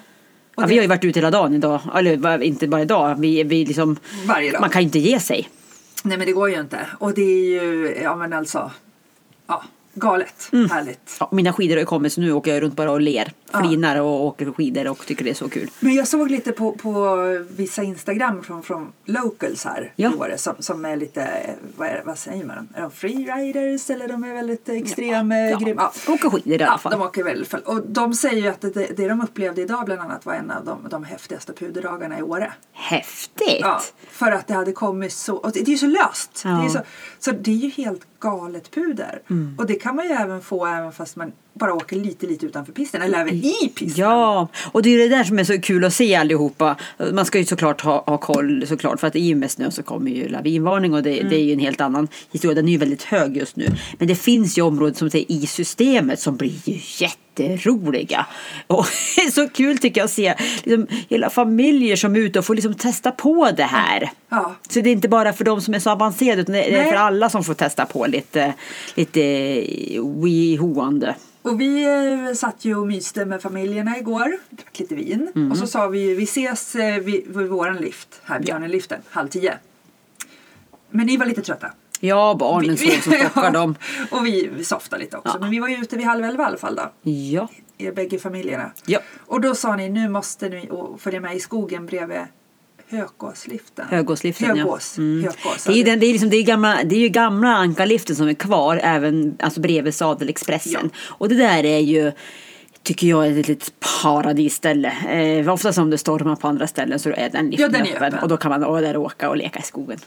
Och 0.54 0.62
Ja, 0.62 0.66
det- 0.66 0.68
vi 0.68 0.76
har 0.76 0.82
ju 0.82 0.88
varit 0.88 1.04
ute 1.04 1.18
hela 1.18 1.30
dagen 1.30 1.54
idag. 1.54 1.80
Eller 1.94 2.42
inte 2.42 2.68
bara 2.68 2.82
idag. 2.82 3.14
Vi, 3.20 3.42
vi 3.42 3.64
liksom, 3.66 3.96
Varje 4.26 4.52
dag. 4.52 4.60
Man 4.60 4.70
kan 4.70 4.82
ju 4.82 4.86
inte 4.86 4.98
ge 4.98 5.20
sig. 5.20 5.48
Nej 6.04 6.18
men 6.18 6.26
det 6.26 6.32
går 6.32 6.50
ju 6.50 6.60
inte. 6.60 6.86
Och 6.98 7.14
det 7.14 7.22
är 7.22 7.44
ju, 7.62 7.96
ja 8.02 8.16
men 8.16 8.32
alltså, 8.32 8.70
ja, 9.46 9.62
galet. 9.98 10.48
Mm. 10.52 10.70
Härligt. 10.70 11.16
Ja, 11.20 11.28
mina 11.32 11.52
skidor 11.52 11.74
har 11.74 11.80
ju 11.80 11.86
kommit 11.86 12.12
så 12.12 12.20
nu 12.20 12.32
åker 12.32 12.54
jag 12.54 12.62
runt 12.62 12.74
bara 12.76 12.90
och 12.90 13.00
ler. 13.00 13.32
Ja. 13.52 13.60
Flinar 13.60 14.00
och 14.00 14.24
åker 14.24 14.52
skidor 14.52 14.88
och 14.88 15.06
tycker 15.06 15.24
det 15.24 15.30
är 15.30 15.34
så 15.34 15.48
kul. 15.48 15.70
Men 15.80 15.94
jag 15.94 16.08
såg 16.08 16.30
lite 16.30 16.52
på, 16.52 16.72
på 16.72 17.16
vissa 17.50 17.82
Instagram 17.82 18.42
från, 18.42 18.62
från 18.62 18.92
locals 19.04 19.64
här 19.64 19.92
Ja. 19.96 20.12
i 20.12 20.16
Åre 20.16 20.38
som, 20.38 20.54
som 20.58 20.84
är 20.84 20.96
lite, 20.96 21.50
vad, 21.76 21.88
är, 21.88 22.02
vad 22.06 22.18
säger 22.18 22.44
man? 22.44 22.68
Är 22.74 22.80
de 22.80 22.90
freeriders 22.90 23.90
eller 23.90 24.08
de 24.08 24.24
är 24.24 24.34
väldigt 24.34 24.68
extrem, 24.68 25.30
ja. 25.30 25.38
Ja, 25.38 25.58
grymma? 25.58 25.90
åker 26.08 26.30
skidor 26.30 26.60
i 26.60 26.64
alla 26.64 26.72
Ja, 26.72 26.78
fall. 26.78 26.92
de 26.92 27.02
åker 27.02 27.44
full. 27.44 27.60
Och 27.60 27.80
de 27.86 28.14
säger 28.14 28.42
ju 28.42 28.48
att 28.48 28.60
det, 28.60 28.96
det 28.96 29.08
de 29.08 29.20
upplevde 29.20 29.62
idag 29.62 29.84
bland 29.84 30.00
annat 30.00 30.26
var 30.26 30.34
en 30.34 30.50
av 30.50 30.64
de, 30.64 30.88
de 30.90 31.04
häftigaste 31.04 31.52
puderdagarna 31.52 32.18
i 32.18 32.22
Åre. 32.22 32.52
Häftigt! 32.72 33.58
Ja, 33.60 33.80
för 34.10 34.32
att 34.32 34.46
det 34.46 34.54
hade 34.54 34.72
kommit 34.72 35.12
så, 35.12 35.36
och 35.36 35.52
det 35.52 35.68
det 35.68 35.70
är 35.70 35.72
ju 35.72 35.78
så 35.78 35.86
löst. 35.86 36.42
Ja. 36.44 36.50
Det 36.50 36.64
är 36.64 36.68
så, 36.68 36.78
så 37.18 37.30
det 37.30 37.50
är 37.50 37.54
ju 37.54 37.68
helt 37.70 38.00
galet 38.20 38.70
puder. 38.70 39.22
Mm. 39.30 39.54
Och 39.58 39.66
det 39.66 39.74
kan 39.74 39.96
man 39.96 40.04
ju 40.04 40.10
även 40.10 40.40
få 40.40 40.66
även 40.66 40.92
fast 40.92 41.16
man 41.16 41.32
bara 41.58 41.74
åker 41.74 41.96
lite 41.96 42.26
lite 42.26 42.46
utanför 42.46 42.72
pisten 42.72 43.02
eller 43.02 43.18
även 43.18 43.34
i 43.34 43.72
pisten. 43.74 44.04
Ja, 44.04 44.48
och 44.72 44.82
det 44.82 44.90
är 44.90 44.98
det 44.98 45.08
där 45.08 45.24
som 45.24 45.38
är 45.38 45.44
så 45.44 45.60
kul 45.60 45.84
att 45.84 45.94
se 45.94 46.14
allihopa. 46.14 46.76
Man 47.12 47.24
ska 47.24 47.38
ju 47.38 47.44
såklart 47.44 47.80
ha, 47.80 48.04
ha 48.06 48.18
koll 48.18 48.66
såklart 48.66 49.00
för 49.00 49.06
att 49.06 49.16
i 49.16 49.34
och 49.34 49.38
med 49.38 49.50
snö 49.50 49.70
så 49.70 49.82
kommer 49.82 50.10
ju 50.10 50.28
lavinvarning 50.28 50.94
och 50.94 51.02
det, 51.02 51.22
det 51.22 51.36
är 51.36 51.44
ju 51.44 51.52
en 51.52 51.58
helt 51.58 51.80
annan 51.80 52.08
historia. 52.30 52.54
Den 52.54 52.68
är 52.68 52.72
ju 52.72 52.78
väldigt 52.78 53.02
hög 53.02 53.36
just 53.36 53.56
nu. 53.56 53.68
Men 53.98 54.08
det 54.08 54.14
finns 54.14 54.58
ju 54.58 54.62
områden 54.62 54.94
som 54.94 55.10
säger 55.10 55.32
i 55.32 55.46
systemet 55.46 56.20
som 56.20 56.36
blir 56.36 56.54
ju 56.64 56.80
jätteroliga. 56.98 58.26
Och 58.66 58.86
det 59.16 59.22
är 59.22 59.30
så 59.30 59.48
kul 59.48 59.78
tycker 59.78 60.00
jag 60.00 60.04
att 60.04 60.10
se 60.10 60.34
liksom, 60.64 60.86
hela 61.08 61.30
familjer 61.30 61.96
som 61.96 62.16
är 62.16 62.20
ute 62.20 62.38
och 62.38 62.44
får 62.44 62.54
liksom 62.54 62.74
testa 62.74 63.10
på 63.10 63.50
det 63.56 63.62
här. 63.62 64.10
Ja. 64.28 64.54
Så 64.68 64.80
det 64.80 64.90
är 64.90 64.92
inte 64.92 65.08
bara 65.08 65.32
för 65.32 65.44
de 65.44 65.60
som 65.60 65.74
är 65.74 65.78
så 65.78 65.90
avancerade 65.90 66.42
utan 66.42 66.52
det 66.52 66.62
är 66.62 66.82
Nej. 66.82 66.92
för 66.92 66.98
alla 66.98 67.30
som 67.30 67.44
får 67.44 67.54
testa 67.54 67.86
på 67.86 68.06
lite, 68.06 68.54
lite 68.94 69.20
wehoande. 70.22 71.14
Och 71.48 71.60
vi 71.60 71.84
eh, 71.84 72.34
satt 72.34 72.64
ju 72.64 72.76
och 72.76 72.86
myste 72.86 73.24
med 73.24 73.42
familjerna 73.42 73.98
igår. 73.98 74.38
Drack 74.50 74.78
lite 74.78 74.94
vin. 74.94 75.32
Mm. 75.34 75.50
Och 75.50 75.58
så 75.58 75.66
sa 75.66 75.88
vi 75.88 76.00
ju 76.00 76.14
vi 76.14 76.24
ses 76.24 76.74
eh, 76.74 76.98
vid, 76.98 77.36
vid 77.36 77.48
våran 77.48 77.76
lift 77.76 78.20
här, 78.24 78.40
Björneliften, 78.40 79.00
halv 79.10 79.28
tio. 79.28 79.54
Men 80.90 81.06
ni 81.06 81.16
var 81.16 81.26
lite 81.26 81.42
trötta. 81.42 81.72
Ja, 82.00 82.36
barnen 82.38 82.76
sov 82.76 82.86
så 82.86 83.10
stockar 83.10 83.50
de. 83.50 83.74
och 84.10 84.26
vi, 84.26 84.50
vi 84.56 84.64
softade 84.64 85.02
lite 85.02 85.16
också. 85.16 85.34
Ja. 85.34 85.40
Men 85.40 85.50
vi 85.50 85.58
var 85.58 85.68
ju 85.68 85.76
ute 85.76 85.96
vid 85.96 86.06
halv 86.06 86.24
elva 86.24 86.42
i 86.42 86.46
alla 86.46 86.58
fall 86.58 86.74
då. 86.74 87.10
Ja. 87.10 87.48
Er 87.78 87.92
bägge 87.92 88.18
familjerna. 88.18 88.70
Ja. 88.86 89.00
Och 89.26 89.40
då 89.40 89.54
sa 89.54 89.76
ni 89.76 89.88
nu 89.88 90.08
måste 90.08 90.48
ni 90.48 90.70
följa 90.98 91.20
med 91.20 91.36
i 91.36 91.40
skogen 91.40 91.86
bredvid 91.86 92.20
Högåsliften. 92.90 93.86
Högåsliften, 93.90 94.56
Högås. 94.58 94.94
ja. 94.96 95.02
Mm. 95.02 95.22
Högås. 95.22 95.64
Det 95.64 95.72
är 95.80 95.84
den, 95.84 96.00
det 96.00 96.06
är 96.06 96.12
liksom, 96.12 96.30
det 96.30 96.36
är 96.36 96.42
gamla, 96.42 96.78
det 96.84 96.94
är 96.96 97.00
ju 97.00 97.08
gamla 97.08 97.48
Ankarliften 97.48 98.16
som 98.16 98.28
är 98.28 98.34
kvar, 98.34 98.80
även 98.82 99.36
alltså 99.40 99.60
bredvid 99.60 99.94
Sadelexpressen. 99.94 100.90
Och 101.04 101.28
det 101.28 101.34
där 101.34 101.64
är 101.64 101.78
ju, 101.78 102.12
tycker 102.82 103.06
jag, 103.06 103.26
är 103.26 103.40
ett 103.40 103.48
litet 103.48 103.72
paradisställe. 104.02 104.92
Eh, 105.08 105.52
ofta 105.52 105.72
som 105.72 105.90
det 105.90 105.98
stormar 105.98 106.36
på 106.36 106.48
andra 106.48 106.66
ställen 106.66 106.98
så 106.98 107.10
är 107.10 107.30
den 107.30 107.50
liften 107.50 107.72
Ja, 107.72 107.78
den 107.78 107.86
är 107.86 107.90
öppen. 107.96 108.04
öppen. 108.04 108.18
Och 108.18 108.28
då 108.28 108.36
kan 108.36 108.50
man 108.50 108.64
åka 108.64 108.80
där 108.80 108.96
och 108.96 109.04
åka 109.04 109.28
och 109.28 109.36
leka 109.36 109.58
i 109.58 109.62
skogen. 109.62 109.98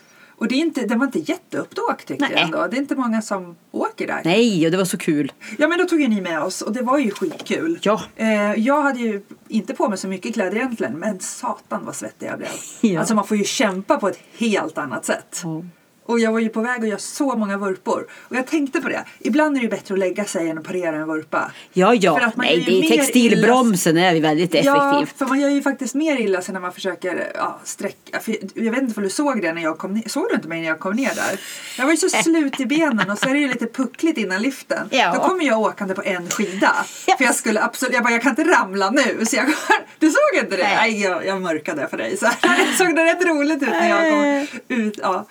Och 0.42 0.48
det, 0.48 0.56
är 0.56 0.60
inte, 0.60 0.86
det 0.86 0.96
var 0.96 1.06
inte 1.06 1.20
jätteuppåkt 1.20 2.08
tyckte 2.08 2.26
Nej. 2.26 2.34
jag 2.34 2.42
ändå. 2.42 2.68
Det 2.68 2.78
är 2.78 2.82
inte 2.82 2.96
många 2.96 3.22
som 3.22 3.56
åker 3.72 4.08
där. 4.08 4.22
Nej, 4.26 4.66
och 4.66 4.72
det 4.72 4.78
var 4.78 4.86
så 4.86 4.98
kul. 4.98 5.32
Ja 5.58 5.68
men 5.68 5.78
då 5.78 5.86
tog 5.86 6.02
ju 6.02 6.08
ni 6.08 6.22
med 6.22 6.44
oss 6.44 6.62
och 6.62 6.74
det 6.74 6.82
var 6.82 6.98
ju 6.98 7.12
skitkul. 7.12 7.80
Ja. 7.82 8.02
Eh, 8.16 8.54
jag 8.54 8.82
hade 8.82 9.00
ju 9.00 9.22
inte 9.48 9.74
på 9.74 9.90
mig 9.90 9.98
så 9.98 10.08
mycket 10.08 10.34
kläder 10.34 10.58
egentligen 10.58 11.00
men 11.00 11.20
satan 11.20 11.86
vad 11.86 11.96
svettig 11.96 12.28
jag 12.28 12.38
blev. 12.38 12.50
Ja. 12.82 13.00
Alltså 13.00 13.16
man 13.16 13.28
får 13.28 13.38
ju 13.38 13.44
kämpa 13.44 13.98
på 13.98 14.08
ett 14.08 14.20
helt 14.38 14.78
annat 14.78 15.06
sätt. 15.06 15.42
Ja. 15.44 15.64
Och 16.06 16.20
jag 16.20 16.32
var 16.32 16.40
ju 16.40 16.50
på 16.50 16.62
väg 16.62 16.82
att 16.82 16.88
göra 16.88 17.00
så 17.00 17.36
många 17.36 17.58
vurpor. 17.58 18.08
Och 18.12 18.36
jag 18.36 18.48
tänkte 18.48 18.82
på 18.82 18.90
det. 18.90 19.06
Ibland 19.20 19.56
är 19.56 19.60
det 19.60 19.64
ju 19.64 19.70
bättre 19.70 19.94
att 19.94 20.00
lägga 20.00 20.26
sig 20.26 20.50
än 20.50 20.58
att 20.58 20.64
parera 20.64 20.96
en 20.96 21.08
vurpa. 21.08 21.52
Ja, 21.74 21.88
För 21.88 21.96
ja. 21.96 22.26
att 22.26 22.36
man 22.36 22.46
Nej, 22.46 22.64
det 22.66 22.94
är 22.94 22.98
textilbromsen 22.98 23.98
är 23.98 24.22
väldigt 24.22 24.54
Ja, 24.54 25.00
effektiv. 25.00 25.18
för 25.18 25.26
man 25.26 25.40
gör 25.40 25.50
ju 25.50 25.62
faktiskt 25.62 25.96
mer 25.96 26.18
illa 26.22 26.42
sig 26.42 26.54
när 26.54 26.62
man 26.62 26.74
försöker 26.74 27.32
ja, 27.36 27.60
sträcka. 27.64 28.20
För 28.20 28.36
jag 28.54 28.72
vet 28.72 28.82
inte 28.82 28.94
om 28.98 29.04
du 29.04 29.10
såg 29.10 29.42
det 29.42 29.54
när 29.54 29.62
jag 29.62 29.78
kom 29.78 29.94
ner. 29.94 30.04
Såg 30.10 30.28
du 30.30 30.36
inte 30.36 30.48
mig 30.48 30.62
när 30.62 30.68
jag 30.68 30.80
kom 30.80 30.96
ner 30.96 31.16
där? 31.16 31.40
Jag 31.78 31.86
var 31.86 31.92
ju 31.92 31.98
så 31.98 32.10
slut 32.24 32.60
i 32.60 32.66
benen 32.66 33.10
och 33.12 33.18
så 33.18 33.30
är 33.30 33.34
det 33.34 33.40
ju 33.40 33.48
lite 33.48 33.66
puckligt 33.68 34.18
innan 34.18 34.42
liften. 34.42 34.88
Ja. 34.92 35.14
Då 35.14 35.20
kommer 35.20 35.46
jag 35.46 35.60
åkande 35.60 35.94
på 35.94 36.04
en 36.06 36.30
skida. 36.30 36.76
Ja. 37.08 37.18
För 37.18 37.26
jag 37.26 37.36
skulle 37.36 37.62
absolut, 37.64 37.94
jag 37.94 38.04
bara 38.04 38.14
jag 38.14 38.22
kan 38.22 38.30
inte 38.30 38.44
ramla 38.44 38.90
nu. 38.90 39.26
Så 39.26 39.36
jag, 39.36 39.46
du 40.00 40.10
såg 40.10 40.44
inte 40.44 40.58
det? 40.58 40.64
Nej. 40.64 40.76
Nej, 40.92 41.02
jag, 41.02 41.26
jag 41.26 41.42
mörkade 41.42 41.88
för 41.88 41.98
dig. 41.98 42.18
Så 42.18 42.26
här, 42.26 42.74
såg 42.78 42.96
det 42.96 43.06
rätt 43.06 43.26
roligt 43.26 43.64
ut 43.64 43.70
när 43.70 43.90
jag 43.90 44.12
kom 44.12 44.48
ut. 44.68 45.00
Ja, 45.02 45.28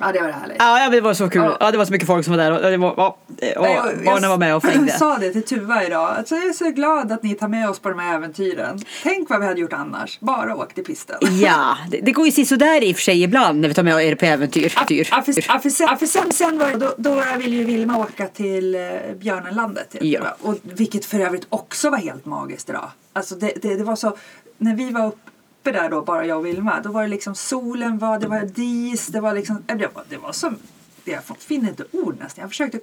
ja 0.00 0.12
det 0.12 0.22
var 0.22 0.28
härligt. 0.28 0.56
Ja, 0.58 0.88
det 0.90 1.00
var 1.00 1.14
så 1.14 1.30
kul. 1.30 1.42
Ja. 1.42 1.56
Ja, 1.60 1.70
det 1.70 1.78
var 1.78 1.84
så 1.84 1.92
mycket 1.92 2.06
folk 2.06 2.24
som 2.24 2.36
var 2.36 2.44
där 2.44 2.52
och, 2.52 2.70
det 2.70 2.76
var, 2.76 2.98
och 3.00 3.18
Nej, 3.26 3.56
och 3.56 4.04
barnen 4.04 4.30
var 4.30 4.38
med 4.38 4.56
och 4.56 4.62
flängde. 4.62 4.86
Jag 4.90 4.98
sa 4.98 5.18
det 5.18 5.32
till 5.32 5.42
Tuva 5.42 5.84
idag. 5.84 6.14
Alltså 6.18 6.34
jag 6.34 6.44
är 6.44 6.52
så 6.52 6.70
glad 6.70 7.12
att 7.12 7.22
ni 7.22 7.34
tar 7.34 7.48
med 7.48 7.70
oss 7.70 7.78
på 7.78 7.88
de 7.88 7.98
här 7.98 8.14
äventyren. 8.14 8.80
Tänk 9.02 9.30
vad 9.30 9.40
vi 9.40 9.46
hade 9.46 9.60
gjort 9.60 9.72
annars. 9.72 10.20
Bara 10.20 10.56
åkt 10.56 10.78
i 10.78 10.82
pisten. 10.82 11.16
Ja, 11.40 11.76
det, 11.90 12.00
det 12.00 12.12
går 12.12 12.26
ju 12.26 12.44
sådär 12.44 12.84
i 12.84 12.92
och 12.92 12.96
för 12.96 13.02
sig 13.02 13.22
ibland 13.22 13.60
när 13.60 13.68
vi 13.68 13.74
tar 13.74 13.82
med 13.82 14.04
er 14.04 14.14
på 14.14 14.26
äventyr. 14.26 14.74
Tyr. 14.88 15.08
Ja, 15.10 15.22
för, 15.22 15.32
sen, 15.70 15.98
för 15.98 16.06
sen, 16.06 16.32
sen 16.32 16.58
var 16.58 16.74
då, 16.74 16.94
då 16.96 17.22
ville 17.38 17.56
ju 17.56 17.64
Vilma 17.64 17.98
åka 17.98 18.26
till 18.26 18.74
eh, 18.74 18.80
Björnenlandet. 19.18 19.96
Ja. 20.00 20.36
Och, 20.40 20.56
vilket 20.62 21.04
för 21.04 21.20
övrigt 21.20 21.46
också 21.48 21.90
var 21.90 21.98
helt 21.98 22.26
magiskt 22.26 22.68
idag. 22.68 22.90
Alltså 23.12 23.34
det, 23.34 23.52
det, 23.62 23.76
det 23.76 23.84
var 23.84 23.96
så, 23.96 24.16
när 24.58 24.76
vi 24.76 24.90
var 24.90 25.12
uppe 25.60 25.72
där 25.72 25.90
då, 25.90 26.02
bara 26.02 26.26
jag 26.26 26.38
och 26.38 26.46
Vilma, 26.46 26.80
då 26.80 26.92
var 26.92 27.02
det 27.02 27.08
liksom 27.08 27.34
solen 27.34 27.98
var, 27.98 28.18
det 28.18 28.26
var 28.26 28.40
dis, 28.40 29.06
det 29.06 29.20
var 29.20 29.34
liksom, 29.34 29.62
äh, 29.66 29.76
det 29.76 29.94
var, 29.94 30.04
det 30.08 30.16
var 30.16 30.32
som 30.32 30.58
jag 31.04 31.22
finner 31.38 31.68
inte 31.68 31.84
ord 31.92 32.16
nästan. 32.20 32.42
Jag 32.42 32.50
försökte 32.50 32.80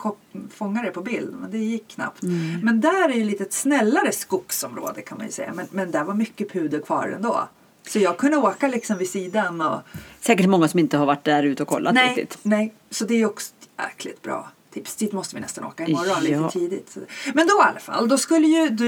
fånga 0.49 0.81
det 0.81 0.91
på 0.91 1.01
bild 1.01 1.35
men 1.39 1.51
det 1.51 1.57
gick 1.57 1.87
knappt. 1.87 2.21
Men 2.63 2.81
där 2.81 3.09
är 3.09 3.13
ju 3.13 3.23
lite 3.23 3.43
ett 3.43 3.53
snällare 3.53 4.11
skogsområde 4.11 5.01
kan 5.01 5.17
man 5.17 5.27
ju 5.27 5.31
säga. 5.31 5.53
Men, 5.53 5.67
men 5.71 5.91
där 5.91 6.03
var 6.03 6.13
mycket 6.13 6.51
puder 6.53 6.79
kvar 6.79 7.13
ändå. 7.15 7.47
Så 7.87 7.99
jag 7.99 8.17
kunde 8.17 8.37
åka 8.37 8.67
liksom 8.67 8.97
vid 8.97 9.09
sidan 9.09 9.61
och 9.61 9.81
Säkert 10.19 10.47
många 10.47 10.67
som 10.67 10.79
inte 10.79 10.97
har 10.97 11.05
varit 11.05 11.23
där 11.23 11.43
ute 11.43 11.63
och 11.63 11.69
kollat 11.69 11.93
nej, 11.93 12.07
riktigt. 12.07 12.37
Nej, 12.43 12.73
så 12.89 13.05
det 13.05 13.13
är 13.13 13.25
också 13.25 13.53
jäkligt 13.77 14.21
bra 14.21 14.51
tips. 14.77 14.95
Dit 14.95 15.13
måste 15.13 15.35
vi 15.35 15.41
nästan 15.41 15.63
åka 15.63 15.85
imorgon 15.85 16.07
Ja. 16.07 16.19
lite 16.19 16.59
tidigt. 16.59 16.97
Men 17.33 17.47
då 17.47 17.53
i 17.53 17.61
alla 17.69 17.79
fall, 17.79 18.07
då 18.09 18.17
skulle 18.17 18.47
ju 18.47 18.69
du, 18.69 18.87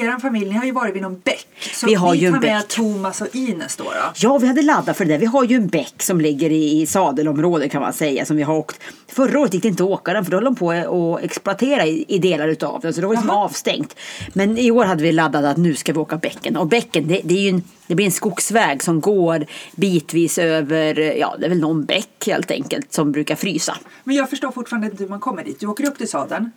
er 0.00 0.18
familj, 0.20 0.48
ni 0.50 0.56
har 0.56 0.64
ju 0.64 0.72
varit 0.72 0.94
vid 0.94 1.02
någon 1.02 1.20
bäck. 1.24 1.48
Så 1.74 1.86
Vi 1.86 1.94
har 1.94 2.14
ju 2.14 2.26
en 2.26 2.32
tar 2.32 2.40
med 2.40 2.60
bäck. 2.60 2.68
Thomas 2.68 3.20
och 3.20 3.28
Ines 3.36 3.76
då. 3.76 3.84
då. 3.84 3.90
Ja, 4.14 4.38
vi 4.38 4.46
hade 4.46 4.62
laddat 4.62 4.96
för 4.96 5.04
det. 5.04 5.12
där. 5.12 5.18
Vi 5.18 5.26
har 5.26 5.44
ju 5.44 5.56
en 5.56 5.68
bäck 5.68 6.02
som 6.02 6.20
ligger 6.20 6.50
i, 6.50 6.80
i 6.80 6.86
sadelområdet 6.86 7.72
kan 7.72 7.82
man 7.82 7.92
säga 7.92 8.24
som 8.24 8.36
vi 8.36 8.42
har 8.42 8.54
åkt. 8.54 8.80
Förra 9.08 9.40
året 9.40 9.54
gick 9.54 9.62
det 9.62 9.68
inte 9.68 9.82
att 9.84 9.90
åka 9.90 10.12
den 10.12 10.24
för 10.24 10.30
då 10.30 10.36
höll 10.36 10.44
de 10.44 10.56
på 10.56 10.70
att 10.72 11.22
exploatera 11.24 11.86
i, 11.86 12.04
i 12.08 12.18
delar 12.18 12.48
utav 12.48 12.80
den 12.80 12.94
så 12.94 13.00
det 13.00 13.06
var 13.06 13.14
liksom 13.14 13.30
avstängt. 13.30 13.94
Men 14.32 14.58
i 14.58 14.70
år 14.70 14.84
hade 14.84 15.02
vi 15.02 15.12
laddat 15.12 15.44
att 15.44 15.56
nu 15.56 15.74
ska 15.74 15.92
vi 15.92 15.98
åka 15.98 16.16
bäcken 16.16 16.56
och 16.56 16.66
bäcken 16.66 17.08
det, 17.08 17.20
det 17.24 17.34
är 17.34 17.40
ju 17.42 17.48
en, 17.48 17.62
det 17.88 17.94
blir 17.94 18.06
en 18.06 18.12
skogsväg 18.12 18.82
som 18.82 19.00
går 19.00 19.46
bitvis 19.76 20.38
över, 20.38 20.94
ja 21.18 21.36
det 21.38 21.44
är 21.44 21.48
väl 21.48 21.60
någon 21.60 21.84
bäck 21.84 22.26
helt 22.26 22.50
enkelt 22.50 22.92
som 22.92 23.12
brukar 23.12 23.36
frysa. 23.36 23.76
Men 24.04 24.16
jag 24.16 24.30
förstår 24.30 24.50
fortfarande 24.50 24.86
inte 24.86 25.02
hur 25.02 25.10
man 25.10 25.20
kommer 25.20 25.44
dit. 25.44 25.60
Du 25.60 25.66
åker 25.66 25.86
upp 25.86 25.98
till 25.98 26.08
sadeln. 26.08 26.50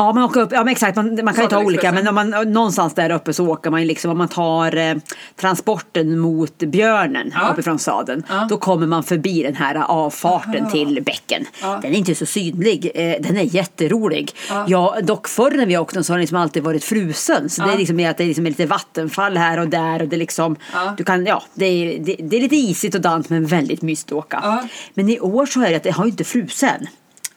Ja, 0.00 0.12
man 0.12 0.24
åker 0.24 0.40
upp, 0.40 0.52
ja 0.52 0.58
men 0.64 0.68
exakt, 0.72 0.96
man, 0.96 1.20
man 1.24 1.34
kan 1.34 1.44
ju 1.44 1.50
ta 1.50 1.58
olika, 1.64 1.92
men 1.92 2.08
om 2.08 2.14
man, 2.14 2.30
någonstans 2.30 2.94
där 2.94 3.10
uppe 3.10 3.32
så 3.32 3.46
åker 3.48 3.70
man 3.70 3.80
ju 3.80 3.86
liksom, 3.86 4.10
om 4.10 4.18
man 4.18 4.28
tar 4.28 4.76
eh, 4.76 4.94
transporten 5.40 6.18
mot 6.18 6.58
björnen 6.58 7.32
Ja. 7.34 7.48
uppifrån 7.52 7.78
sadeln, 7.78 8.22
Ja. 8.28 8.46
då 8.50 8.56
kommer 8.56 8.86
man 8.86 9.02
förbi 9.02 9.42
den 9.42 9.54
här 9.56 9.74
avfarten 9.74 10.62
Aha. 10.62 10.70
till 10.70 11.02
bäcken. 11.06 11.44
Ja. 11.62 11.78
Den 11.82 11.92
är 11.94 11.98
inte 11.98 12.14
så 12.14 12.26
synlig, 12.26 12.90
eh, 12.94 13.14
den 13.20 13.36
är 13.36 13.42
jätterolig. 13.42 14.32
Ja. 14.48 14.64
Ja. 14.68 14.96
dock 15.02 15.28
förr 15.28 15.50
när 15.50 15.66
vi 15.66 15.78
åkte 15.78 15.96
den 15.96 16.04
så 16.04 16.12
har 16.12 16.18
den 16.18 16.20
liksom 16.22 16.38
alltid 16.38 16.62
varit 16.62 16.84
frusen, 16.84 17.48
så 17.50 17.62
det 17.62 17.68
Ja. 17.68 17.74
är 17.74 17.78
liksom 17.78 18.06
att 18.10 18.16
det 18.16 18.24
är 18.24 18.28
liksom 18.28 18.44
lite 18.44 18.66
vattenfall 18.66 19.36
här 19.36 19.58
och 19.60 19.68
där 19.68 20.02
och 20.02 20.08
det 20.08 20.16
är 20.16 20.18
liksom, 20.18 20.56
du 20.96 21.04
kan, 21.04 21.26
ja, 21.26 21.42
det 21.54 21.66
är, 21.66 21.98
det, 21.98 22.16
det 22.18 22.36
är 22.36 22.40
lite 22.40 22.56
isigt 22.56 22.94
och 22.94 23.00
dant 23.00 23.30
men 23.30 23.46
väldigt 23.46 23.82
mysigt 23.82 24.12
att 24.12 24.18
åka. 24.18 24.68
Men 24.94 25.08
i 25.08 25.20
år 25.20 25.46
så 25.46 25.60
är 25.62 25.70
det 25.70 25.76
att 25.76 25.82
det 25.82 25.90
har 25.90 26.04
ju 26.04 26.10
inte 26.10 26.24
frusen. 26.24 26.86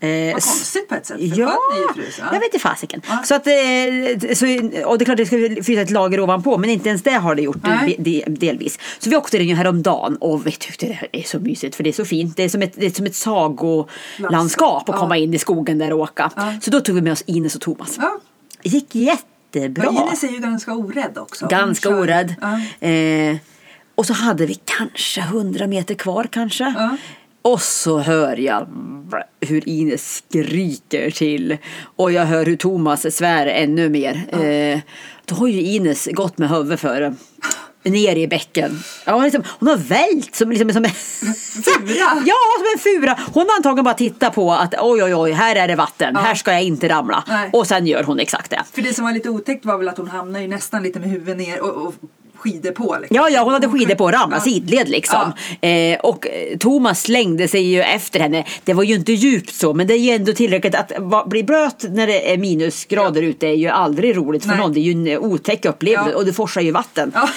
Eh, 0.04 0.34
Vad 0.34 0.44
konstigt 0.44 0.90
på 0.90 0.96
ett 0.96 1.06
sätt. 1.06 1.18
För 1.18 1.40
Ja, 1.40 1.58
är 1.76 1.98
ju 1.98 2.04
frusen. 2.04 2.26
jag 2.32 2.40
vet 2.40 2.44
inte 2.54 2.60
fasiken. 2.60 3.02
Ja. 3.10 3.22
Så 3.26 3.36
att, 3.36 3.48
eh, 3.48 3.54
så, 4.36 4.46
och 4.90 4.98
det 4.98 5.04
är 5.04 5.06
klart 5.06 5.18
det 5.18 5.26
ska 5.26 5.64
frysa 5.64 5.82
ett 5.82 5.90
lager 5.92 6.20
ovanpå 6.20 6.58
men 6.58 6.70
inte 6.70 6.90
ens 6.90 7.04
det 7.04 7.12
har 7.12 7.36
det 7.36 7.42
gjort 7.42 7.58
Nej. 7.64 7.96
de, 8.00 8.24
de, 8.26 8.36
delvis. 8.36 8.80
Så 9.00 9.10
vi 9.10 9.16
åkte 9.16 9.38
den 9.38 9.48
ju 9.48 9.56
häromdagen 9.56 10.16
och 10.18 10.48
vi 10.48 10.52
tyckte 10.52 10.86
det 10.86 10.94
här 10.94 11.08
är 11.12 11.22
så 11.24 11.40
mysigt 11.40 11.76
för 11.76 11.84
det 11.84 11.90
är 11.90 11.94
så 11.94 12.06
fint. 12.06 12.38
Det 12.38 12.44
är 12.44 12.50
som 12.50 12.62
ett, 12.62 12.74
det 12.76 12.86
är 12.86 12.90
som 12.90 13.06
ett 13.06 13.16
sagolandskap 13.16 14.90
att 14.90 14.96
Ja. 14.96 15.00
komma 15.02 15.18
in 15.18 15.34
i 15.34 15.38
skogen 15.38 15.78
där 15.78 15.94
och 15.94 16.00
åka. 16.00 16.32
Ja. 16.36 16.54
Så 16.62 16.72
då 16.72 16.80
tog 16.80 16.96
vi 16.96 17.02
med 17.02 17.12
oss 17.14 17.24
Ines 17.26 17.56
och 17.56 17.62
Thomas. 17.62 17.98
Ja. 18.02 18.20
Det 18.64 18.70
gick 18.70 18.96
jättebra. 18.96 19.84
Ja, 19.86 20.08
Ines 20.08 20.24
är 20.24 20.28
ju 20.28 20.40
ganska 20.40 20.74
orädd 20.74 21.18
också. 21.18 21.48
Ganska 21.48 21.90
orädd. 21.90 22.36
Ja. 22.42 22.88
Eh, 22.88 23.36
och 23.96 24.06
så 24.06 24.14
hade 24.14 24.46
vi 24.46 24.60
kanske 24.66 25.22
100 25.22 25.68
meter 25.68 25.96
kvar 25.96 26.28
kanske. 26.32 26.74
Ja. 27.44 27.50
Och 27.52 27.62
så 27.62 28.00
hör 28.00 28.38
jag 28.38 28.68
hur 29.42 29.70
Ines 29.70 30.24
skriker 30.30 31.12
till. 31.12 31.58
Och 31.96 32.12
jag 32.12 32.26
hör 32.26 32.46
hur 32.46 32.56
Thomas 32.56 33.16
svär 33.16 33.48
ännu 33.48 33.90
mer. 33.90 34.26
Eh, 34.44 34.80
då 35.26 35.36
har 35.36 35.48
ju 35.48 35.62
Ines 35.62 36.10
gått 36.12 36.38
med 36.38 36.50
huvudet 36.50 36.80
före. 36.80 37.16
Ner 37.86 38.16
i 38.16 38.28
bäcken. 38.28 38.80
Ja, 39.06 39.14
hon, 39.14 39.24
liksom, 39.24 39.44
hon 39.60 39.70
har 39.70 39.78
vält 39.78 40.36
som, 40.36 40.52
liksom, 40.52 40.74
som 40.74 40.84
Fura? 41.64 42.24
Ja, 42.26 42.36
som 42.58 42.66
en 42.74 42.80
fura. 42.80 43.20
Hon 43.34 43.46
har 43.50 43.56
antagligen 43.56 43.84
bara 43.84 43.94
tittat 43.94 44.36
på 44.36 44.54
att 44.54 44.74
oj, 44.82 45.04
oj, 45.04 45.16
oj, 45.16 45.32
här 45.32 45.56
är 45.56 45.68
det 45.68 45.76
vatten. 45.76 46.12
Ja. 46.14 46.20
Här 46.22 46.36
ska 46.36 46.52
jag 46.52 46.64
inte 46.64 46.90
ramla. 46.90 47.24
Nej. 47.28 47.50
Och 47.54 47.68
sen 47.68 47.88
gör 47.88 48.04
hon 48.04 48.20
exakt 48.20 48.50
det. 48.50 48.62
För 48.74 48.82
det 48.82 48.94
som 48.94 49.06
var 49.06 49.12
lite 49.12 49.30
otäckt 49.30 49.66
var 49.66 49.78
väl 49.78 49.90
att 49.90 49.98
hon 49.98 50.08
hamnade 50.08 50.42
ju 50.42 50.48
nästan 50.48 50.84
lite 50.84 51.00
med 51.00 51.10
huvudet 51.10 51.38
ner 51.38 51.62
och, 51.62 51.88
och 51.88 51.96
skidor 52.44 52.72
på. 52.72 52.98
Liksom. 53.02 53.16
Ja, 53.16 53.30
ja, 53.30 53.44
hon 53.44 53.54
hade 53.54 53.70
skidor 53.70 53.96
på 53.96 54.12
Ja. 54.12 54.40
sidled 54.40 54.90
liksom. 54.90 55.34
Eh, 55.62 56.00
och 56.00 56.28
eh, 56.28 56.58
Thomas 56.58 57.02
slängde 57.02 57.48
sig 57.48 57.62
ju 57.62 57.82
efter 57.82 58.20
henne. 58.20 58.46
Det 58.64 58.74
var 58.74 58.84
ju 58.84 58.96
inte 58.96 59.12
djupt 59.14 59.54
så, 59.54 59.74
men 59.74 59.88
det 59.88 59.94
är 59.94 59.98
ju 59.98 60.10
ändå 60.12 60.34
tillräckligt 60.34 60.76
att 60.76 60.92
va, 61.00 61.26
bli 61.28 61.44
blöt 61.44 61.86
när 61.90 62.08
det 62.08 62.34
är 62.34 62.38
minusgrader 62.38 63.22
ute 63.22 63.48
är 63.48 63.54
ju 63.56 63.68
aldrig 63.68 64.18
roligt 64.18 64.42
för 64.44 64.50
Nej. 64.50 64.58
någon. 64.58 64.74
Det 64.74 64.80
är 64.80 64.94
ju 64.94 65.14
en 65.14 65.18
otäck 65.20 65.66
upplevelse 65.66 66.12
Ja. 66.12 66.18
och 66.18 66.26
det 66.26 66.34
forsar 66.34 66.62
ju 66.62 66.72
vatten. 66.72 67.12
Ja. 67.16 67.30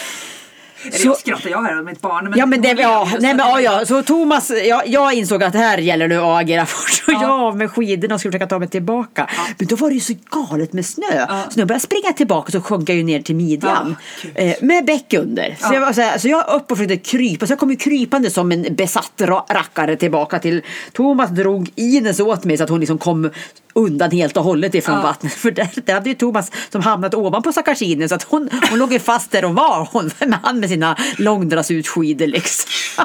Eller 0.84 0.98
Så- 0.98 1.06
jag 1.08 1.18
skrattar 1.18 1.50
jag 1.50 1.62
här 1.62 1.78
åt 1.78 1.86
mitt 1.86 2.00
barn. 2.00 2.24
Men 2.30 2.38
Ja 2.38 2.46
men 2.46 2.62
det, 2.62 2.68
hon 2.68 2.78
ja, 2.78 3.08
nej 3.12 3.20
men 3.20 3.36
det- 3.36 3.42
ja, 3.42 3.60
ja, 3.60 3.86
så 3.86 4.02
Thomas, 4.02 4.52
ja, 4.64 4.82
jag 4.86 5.14
insåg 5.14 5.42
att 5.42 5.54
här 5.54 5.78
gäller 5.78 6.08
det 6.08 6.16
att 6.16 6.42
agera 6.42 6.66
fort. 6.66 7.04
Och 7.06 7.12
Ja. 7.12 7.22
jag 7.22 7.56
med 7.56 7.70
skidorna 7.70 8.14
och 8.14 8.20
skulle 8.20 8.32
försöka 8.32 8.46
ta 8.46 8.58
mig 8.58 8.68
tillbaka. 8.68 9.30
Men 9.58 9.68
då 9.68 9.76
var 9.76 9.88
det 9.88 9.94
ju 9.94 10.00
så 10.00 10.12
galet 10.30 10.72
med 10.72 10.86
snö. 10.86 11.04
Ja. 11.12 11.26
Så 11.26 11.34
när 11.34 11.58
jag 11.58 11.68
började 11.68 11.80
springa 11.84 12.12
tillbaka 12.12 12.52
så 12.52 12.60
sjönk 12.60 12.88
jag 12.88 12.96
ju 12.96 13.02
ner 13.02 13.22
till 13.22 13.36
midjan. 13.36 13.96
Ja, 14.34 14.40
eh, 14.42 14.54
med 14.62 14.84
bäck 14.84 15.14
under. 15.14 15.44
Så, 15.60 15.66
Ja. 15.66 15.74
jag, 15.74 15.80
var 15.80 15.92
så, 15.92 16.00
här, 16.00 16.18
så 16.18 16.28
jag 16.28 16.44
upp 16.48 16.70
och 16.70 16.78
försökte 16.78 16.96
krypa. 17.10 17.46
Så 17.46 17.52
jag 17.52 17.58
kom 17.58 17.70
ju 17.70 17.76
krypande 17.76 18.30
som 18.30 18.52
en 18.52 18.66
besatt 18.74 19.12
ra- 19.16 19.54
rackare 19.54 19.96
tillbaka 19.96 20.38
till 20.38 20.62
Thomas 20.92 21.30
drog 21.30 21.70
Ines 21.76 22.20
åt 22.20 22.44
mig 22.44 22.56
så 22.56 22.64
att 22.64 22.70
hon 22.70 22.80
liksom 22.80 22.98
kom 22.98 23.30
undan 23.76 24.10
helt 24.10 24.36
och 24.36 24.44
hållet 24.44 24.74
ifrån 24.74 24.94
Ja. 24.96 25.02
vattnet. 25.02 25.32
För 25.42 25.50
där, 25.50 25.68
där 25.84 25.94
hade 25.94 26.08
ju 26.08 26.14
Thomas 26.14 26.52
som 26.72 26.82
hamnat 26.82 27.14
ovanpå 27.14 27.52
Ines 27.80 28.08
så 28.08 28.14
att 28.14 28.22
hon, 28.22 28.48
hon 28.70 28.78
låg 28.78 28.92
ju 28.92 28.98
fast 28.98 29.30
där 29.30 29.42
hon 29.42 29.54
var. 29.54 29.88
Hon, 29.92 30.10
med 30.28 30.38
han 30.42 30.60
med 30.60 30.68
sina 30.68 30.96
långdrasutskidor 31.18 32.26
liksom. 32.26 32.70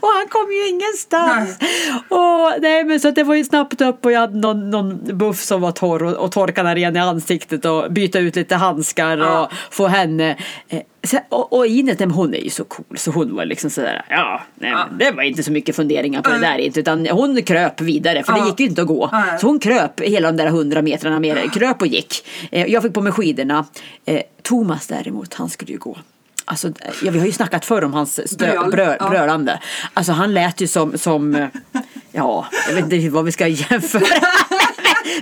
Och 0.00 0.08
han 0.08 0.28
kom 0.28 0.52
ju 0.52 0.68
ingenstans. 0.68 1.58
Och, 2.08 2.60
nej, 2.62 2.84
men 2.84 3.00
så 3.00 3.10
det 3.10 3.22
var 3.22 3.34
ju 3.34 3.44
snabbt 3.44 3.80
upp 3.80 4.04
och 4.04 4.12
jag 4.12 4.20
hade 4.20 4.38
någon, 4.38 4.70
någon 4.70 5.18
buff 5.18 5.42
som 5.42 5.60
var 5.60 5.72
torr 5.72 6.02
och, 6.02 6.12
och 6.12 6.32
torka 6.32 6.62
den 6.62 6.76
igen 6.78 6.96
i 6.96 6.98
ansiktet 6.98 7.64
och 7.64 7.92
byta 7.92 8.18
ut 8.18 8.36
lite 8.36 8.56
handskar 8.56 9.18
Ja. 9.18 9.40
och 9.42 9.52
få 9.70 9.86
henne. 9.86 10.36
Eh, 10.68 10.80
och, 11.28 11.52
och 11.52 11.64
men 11.98 12.10
hon 12.10 12.34
är 12.34 12.38
ju 12.38 12.50
så 12.50 12.64
cool 12.64 12.98
så 12.98 13.10
hon 13.10 13.36
var 13.36 13.44
liksom 13.44 13.70
sådär, 13.70 14.04
ja, 14.08 14.42
nej, 14.54 14.70
Ja. 14.70 14.86
det 14.98 15.10
var 15.10 15.22
inte 15.22 15.42
så 15.42 15.52
mycket 15.52 15.76
funderingar 15.76 16.22
på 16.22 16.30
det 16.30 16.38
Nej. 16.38 16.50
där 16.58 16.64
inte 16.64 16.80
utan 16.80 17.06
hon 17.06 17.42
kröp 17.42 17.80
vidare 17.80 18.22
för 18.24 18.32
det 18.32 18.38
Ja. 18.38 18.46
gick 18.46 18.60
ju 18.60 18.66
inte 18.66 18.82
att 18.82 18.88
gå. 18.88 19.08
Nej. 19.12 19.38
Så 19.40 19.46
hon 19.46 19.58
kröp 19.58 20.00
hela 20.00 20.32
de 20.32 20.36
där 20.36 20.46
hundra 20.46 20.82
metrarna 20.82 21.20
mer, 21.20 21.48
kröp 21.54 21.80
och 21.80 21.86
gick. 21.86 22.26
Eh, 22.52 22.66
jag 22.66 22.82
fick 22.82 22.94
på 22.94 23.00
mig 23.00 23.12
skidorna. 23.12 23.64
Eh, 24.04 24.20
Thomas 24.42 24.86
däremot, 24.86 25.34
han 25.34 25.48
skulle 25.50 25.72
ju 25.72 25.78
gå. 25.78 25.98
Alltså, 26.44 26.68
ja, 27.02 27.10
vi 27.10 27.18
har 27.18 27.26
ju 27.26 27.32
snackat 27.32 27.64
förr 27.64 27.84
om 27.84 27.92
hans 27.94 28.20
stö- 28.20 28.70
brö- 28.70 28.96
ja. 29.00 29.08
brölande. 29.08 29.60
Alltså 29.94 30.12
han 30.12 30.34
lät 30.34 30.60
ju 30.60 30.66
som, 30.66 30.98
som 30.98 31.48
ja, 32.12 32.46
jag 32.68 32.74
vet 32.74 32.92
inte 32.92 33.08
vad 33.10 33.24
vi 33.24 33.32
ska 33.32 33.46
jämföra. 33.48 34.02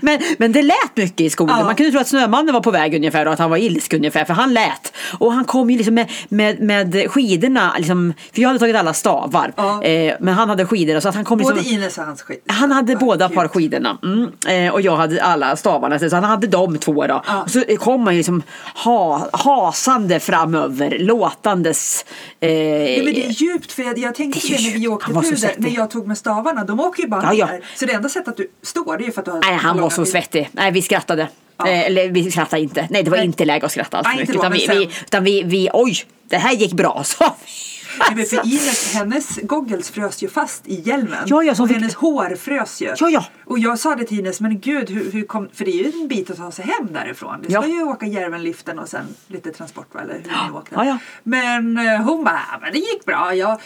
Men, 0.00 0.20
men 0.38 0.52
det 0.52 0.62
lät 0.62 0.96
mycket 0.96 1.20
i 1.20 1.30
skogen. 1.30 1.56
Ja. 1.58 1.64
Man 1.64 1.74
kunde 1.74 1.92
tro 1.92 2.00
att 2.00 2.08
Snömannen 2.08 2.54
var 2.54 2.60
på 2.60 2.70
väg 2.70 2.94
ungefär 2.94 3.26
och 3.26 3.32
att 3.32 3.38
han 3.38 3.50
var 3.50 3.56
ilsk 3.56 3.92
ungefär. 3.92 4.24
För 4.24 4.34
han 4.34 4.54
lät. 4.54 4.92
Och 5.18 5.32
han 5.32 5.44
kom 5.44 5.70
ju 5.70 5.76
liksom 5.76 5.94
med, 5.94 6.10
med, 6.28 6.60
med 6.60 7.10
skidorna. 7.10 7.74
Liksom, 7.78 8.14
för 8.34 8.42
jag 8.42 8.48
hade 8.48 8.58
tagit 8.58 8.76
alla 8.76 8.94
stavar. 8.94 9.52
Ja. 9.56 9.82
Eh, 9.82 10.14
men 10.20 10.34
han 10.34 10.48
hade 10.48 10.66
skidor. 10.66 11.00
Så 11.00 11.08
att 11.08 11.14
han 11.14 11.24
kom 11.24 11.38
liksom, 11.38 11.56
Både 11.56 11.68
Ines 11.68 11.98
och 11.98 12.04
hans 12.04 12.22
skid. 12.22 12.38
han 12.46 12.72
hade 12.72 12.96
båda 12.96 13.28
par 13.28 13.48
skidorna 13.48 13.98
mm. 14.02 14.66
eh, 14.66 14.72
och 14.72 14.80
jag 14.80 14.96
hade 14.96 15.22
alla 15.22 15.56
stavarna 15.56 15.98
så 15.98 16.16
han 16.16 16.24
hade 16.24 16.46
de 16.46 16.78
två 16.78 17.06
då. 17.06 17.22
Ja. 17.26 17.42
Och 17.42 17.50
så 17.50 17.62
kom 17.78 18.04
han 18.04 18.14
ju 18.14 18.18
liksom 18.18 18.42
ha, 18.84 19.28
hasande 19.32 20.20
framöver 20.20 20.98
låtandes. 20.98 22.04
Eh, 22.40 22.72
Ja, 22.82 23.04
men 23.04 23.14
det 23.14 23.26
är 23.26 23.30
djupt 23.30 23.72
för 23.72 23.82
jag, 23.82 23.98
jag 23.98 24.14
tänkte 24.14 24.48
Det 24.48 24.62
när 24.62 24.78
vi 24.78 24.88
åkte 24.88 25.12
puder, 25.12 25.54
när 25.58 25.70
jag 25.70 25.90
tog 25.90 26.06
med 26.06 26.18
stavarna, 26.18 26.64
de 26.64 26.80
åker 26.80 27.02
ju 27.02 27.08
bara 27.08 27.34
Ja, 27.34 27.46
ner. 27.46 27.64
Så 27.76 27.86
det 27.86 27.92
enda 27.92 28.08
sättet 28.08 28.28
att 28.28 28.36
du 28.36 28.50
står 28.62 28.98
det 28.98 29.06
är 29.06 29.10
för 29.10 29.20
att 29.20 29.24
du 29.24 29.30
har 29.30 29.40
Nej, 29.40 29.56
han 29.72 29.82
var 29.82 29.90
så 29.90 30.06
svettig. 30.06 30.48
Nej, 30.52 30.70
vi 30.72 30.82
skrattade. 30.82 31.28
Ja. 31.56 31.68
Eh, 31.68 31.86
eller 31.86 32.08
vi 32.08 32.30
skrattade 32.30 32.62
inte. 32.62 32.86
Nej, 32.90 33.02
det 33.02 33.10
var 33.10 33.18
Nej. 33.18 33.26
inte 33.26 33.44
läge 33.44 33.66
att 33.66 33.72
skratta 33.72 33.96
alls 33.96 34.08
Nej, 34.08 34.16
mycket. 34.16 34.34
Utan 34.34 34.52
vi, 34.52 34.66
vi, 34.66 34.88
utan 35.06 35.24
vi, 35.24 35.42
vi, 35.42 35.70
oj, 35.72 35.96
det 36.28 36.36
här 36.36 36.52
gick 36.52 36.72
bra, 36.72 37.02
sa 37.04 37.36
vi. 37.44 37.71
Men 38.16 38.26
för 38.26 38.46
Ines, 38.46 38.94
hennes 38.94 39.36
goggles 39.42 39.90
frös 39.90 40.22
ju 40.22 40.28
fast 40.28 40.68
i 40.68 40.80
hjälmen. 40.80 41.18
Ja, 41.26 41.42
ja, 41.42 41.54
så 41.54 41.62
och 41.62 41.68
fick- 41.68 41.76
hennes 41.78 41.94
hår 41.94 42.36
frös 42.36 42.80
ju. 42.82 42.94
Ja, 42.98 43.08
ja. 43.10 43.24
Och 43.44 43.58
jag 43.58 43.78
sa 43.78 43.94
det 43.94 44.04
till 44.04 44.18
Ines, 44.18 44.40
men 44.40 44.60
gud, 44.60 44.90
hur, 44.90 45.12
hur 45.12 45.24
kom... 45.24 45.48
för 45.54 45.64
det 45.64 45.70
är 45.70 45.84
ju 45.84 46.00
en 46.02 46.08
bit 46.08 46.30
att 46.30 46.36
ta 46.36 46.50
sig 46.52 46.64
hem 46.64 46.88
därifrån. 46.92 47.36
Det 47.42 47.50
ska 47.52 47.60
Ja. 47.62 47.66
ju 47.66 47.82
åka 47.82 48.06
Järvenliften 48.06 48.78
och 48.78 48.88
sen 48.88 49.04
lite 49.26 49.50
transport, 49.52 49.86
va, 49.92 50.00
eller 50.00 50.14
hur 50.14 50.20
ni 50.52 50.58
åkte. 50.58 50.74
Ja, 50.74 50.84
ja. 50.84 50.98
Men 51.22 51.78
eh, 51.78 52.00
hon 52.02 52.24
bara, 52.24 52.40
"Ja, 52.52 52.58
men 52.62 52.72
det 52.72 52.78
gick 52.78 53.04
bra. 53.04 53.34
Jag 53.34 53.60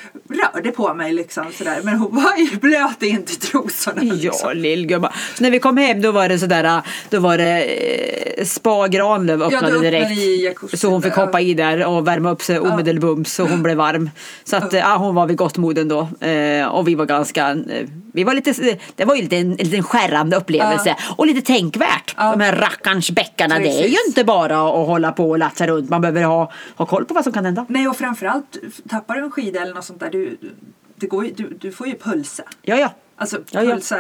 rörde 0.55 0.71
på 0.71 0.95
mig 0.95 1.13
liksom 1.13 1.45
sådär. 1.53 1.81
Men 1.83 1.97
hon 1.97 2.15
var 2.17 2.37
ju 2.37 2.57
blöt 2.57 3.03
in 3.03 3.25
till 3.25 3.37
trosorna. 3.37 4.03
Ja, 4.05 4.15
liksom. 4.15 4.57
lillgumma. 4.57 5.13
Så 5.35 5.43
när 5.43 5.51
vi 5.51 5.59
kom 5.59 5.77
hem 5.77 6.03
då 6.03 6.13
var 6.13 6.29
det 6.29 6.39
sådär, 6.39 6.83
då 7.11 7.21
var 7.21 7.39
det 7.39 7.63
eh, 8.39 8.45
Spa 8.45 8.89
Granlöv 8.89 9.43
öppnade 9.43 9.67
öppnade 9.67 9.91
direkt. 9.91 10.79
så 10.81 10.89
hon 10.89 11.03
fick 11.03 11.13
hoppa 11.15 11.41
i 11.41 11.55
där 11.55 11.87
och 11.87 12.09
värma 12.09 12.31
upp 12.31 12.43
sig 12.43 12.61
omedelbums 12.61 13.35
så 13.35 13.45
hon 13.45 13.63
blev 13.63 13.77
varm. 13.77 14.11
Så 14.45 14.57
att 14.57 14.73
ja, 14.73 14.97
hon 14.97 15.15
var 15.15 15.27
vid 15.27 15.37
gott 15.37 15.57
mod 15.57 15.79
ändå. 15.79 16.09
Eh, 16.21 16.67
och 16.67 16.89
vi 16.89 16.95
var 16.95 17.07
ganska, 17.07 17.51
eh, 17.51 17.89
vi 18.13 18.25
var 18.25 18.35
lite, 18.35 18.79
det 18.95 19.05
var 19.05 19.15
ju 19.15 19.23
lite 19.23 19.37
en, 19.37 19.51
en 19.51 19.57
liten 19.57 19.83
skärrande 19.83 20.37
upplevelse. 20.37 20.97
Och 21.17 21.27
lite 21.27 21.41
tänkvärt. 21.41 22.17
De 22.17 22.41
här 22.41 22.57
rackarns 22.57 23.11
bäckarna, 23.11 23.59
det 23.59 23.85
är 23.85 23.89
ju 23.89 23.97
inte 24.07 24.25
bara 24.25 24.61
att 24.61 24.87
hålla 24.87 25.13
på 25.13 25.31
och 25.31 25.39
latcha 25.39 25.67
runt. 25.67 25.91
Man 25.91 26.01
behöver 26.01 26.23
ha, 26.23 26.53
ha 26.77 26.87
koll 26.87 27.05
på 27.05 27.15
vad 27.15 27.25
som 27.25 27.33
kan 27.33 27.45
hända. 27.45 27.67
Nej, 27.69 27.89
och 27.89 27.97
framförallt 27.97 28.57
tappar 28.89 29.15
du 29.15 29.21
en 29.25 29.31
skida 29.31 29.63
eller 29.63 29.75
något 29.75 29.85
sånt 29.85 30.01
där, 30.01 30.11
du, 30.11 30.39
det 30.97 31.07
går 31.07 31.25
ju, 31.25 31.33
du, 31.33 31.59
du 31.61 31.73
får 31.73 31.87
ju 31.87 31.99
pulsa. 31.99 32.43
Ja, 32.63 32.77
ja. 32.77 32.91
Alltså 33.19 33.37
Ja, 33.51 33.63
ja. 33.63 33.73
pulsa 33.73 33.97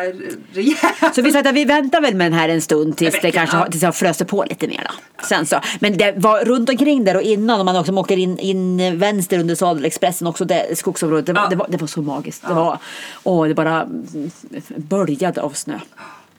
rejält. 0.52 1.14
Så 1.14 1.22
vi 1.22 1.32
sa 1.32 1.38
att 1.38 1.54
vi 1.54 1.64
väntar 1.64 2.00
väl 2.00 2.14
med 2.14 2.26
den 2.26 2.38
här 2.38 2.48
en 2.48 2.60
stund 2.60 2.96
tills 2.96 3.20
det 3.22 3.30
kanske 3.30 3.56
ja. 3.56 3.66
tills 3.70 3.82
har 3.82 3.92
fröst 3.92 4.26
på 4.26 4.44
lite 4.48 4.68
mer. 4.68 4.88
Då. 4.90 5.24
Sen 5.24 5.46
så. 5.46 5.60
Men 5.80 5.96
det 5.98 6.14
var 6.16 6.44
runt 6.44 6.68
omkring 6.68 7.04
där 7.04 7.16
och 7.16 7.22
innan 7.22 7.60
om 7.60 7.66
man 7.66 7.76
också 7.76 7.92
åker 7.92 8.16
in, 8.16 8.38
in 8.38 8.98
vänster 8.98 9.38
under 9.38 9.54
Sadelexpressen 9.54 10.26
också 10.26 10.44
det 10.44 10.78
skogsområdet. 10.78 11.26
Det 11.26 11.32
var, 11.32 11.42
Ja. 11.42 11.48
det 11.48 11.56
var, 11.56 11.66
det 11.68 11.76
var 11.76 11.86
så 11.86 12.02
magiskt. 12.02 12.42
Det 12.48 12.54
var, 12.54 12.78
och 13.22 13.48
det 13.48 13.54
bara 13.54 13.88
böljade 14.76 15.42
av 15.42 15.50
snö. 15.50 15.78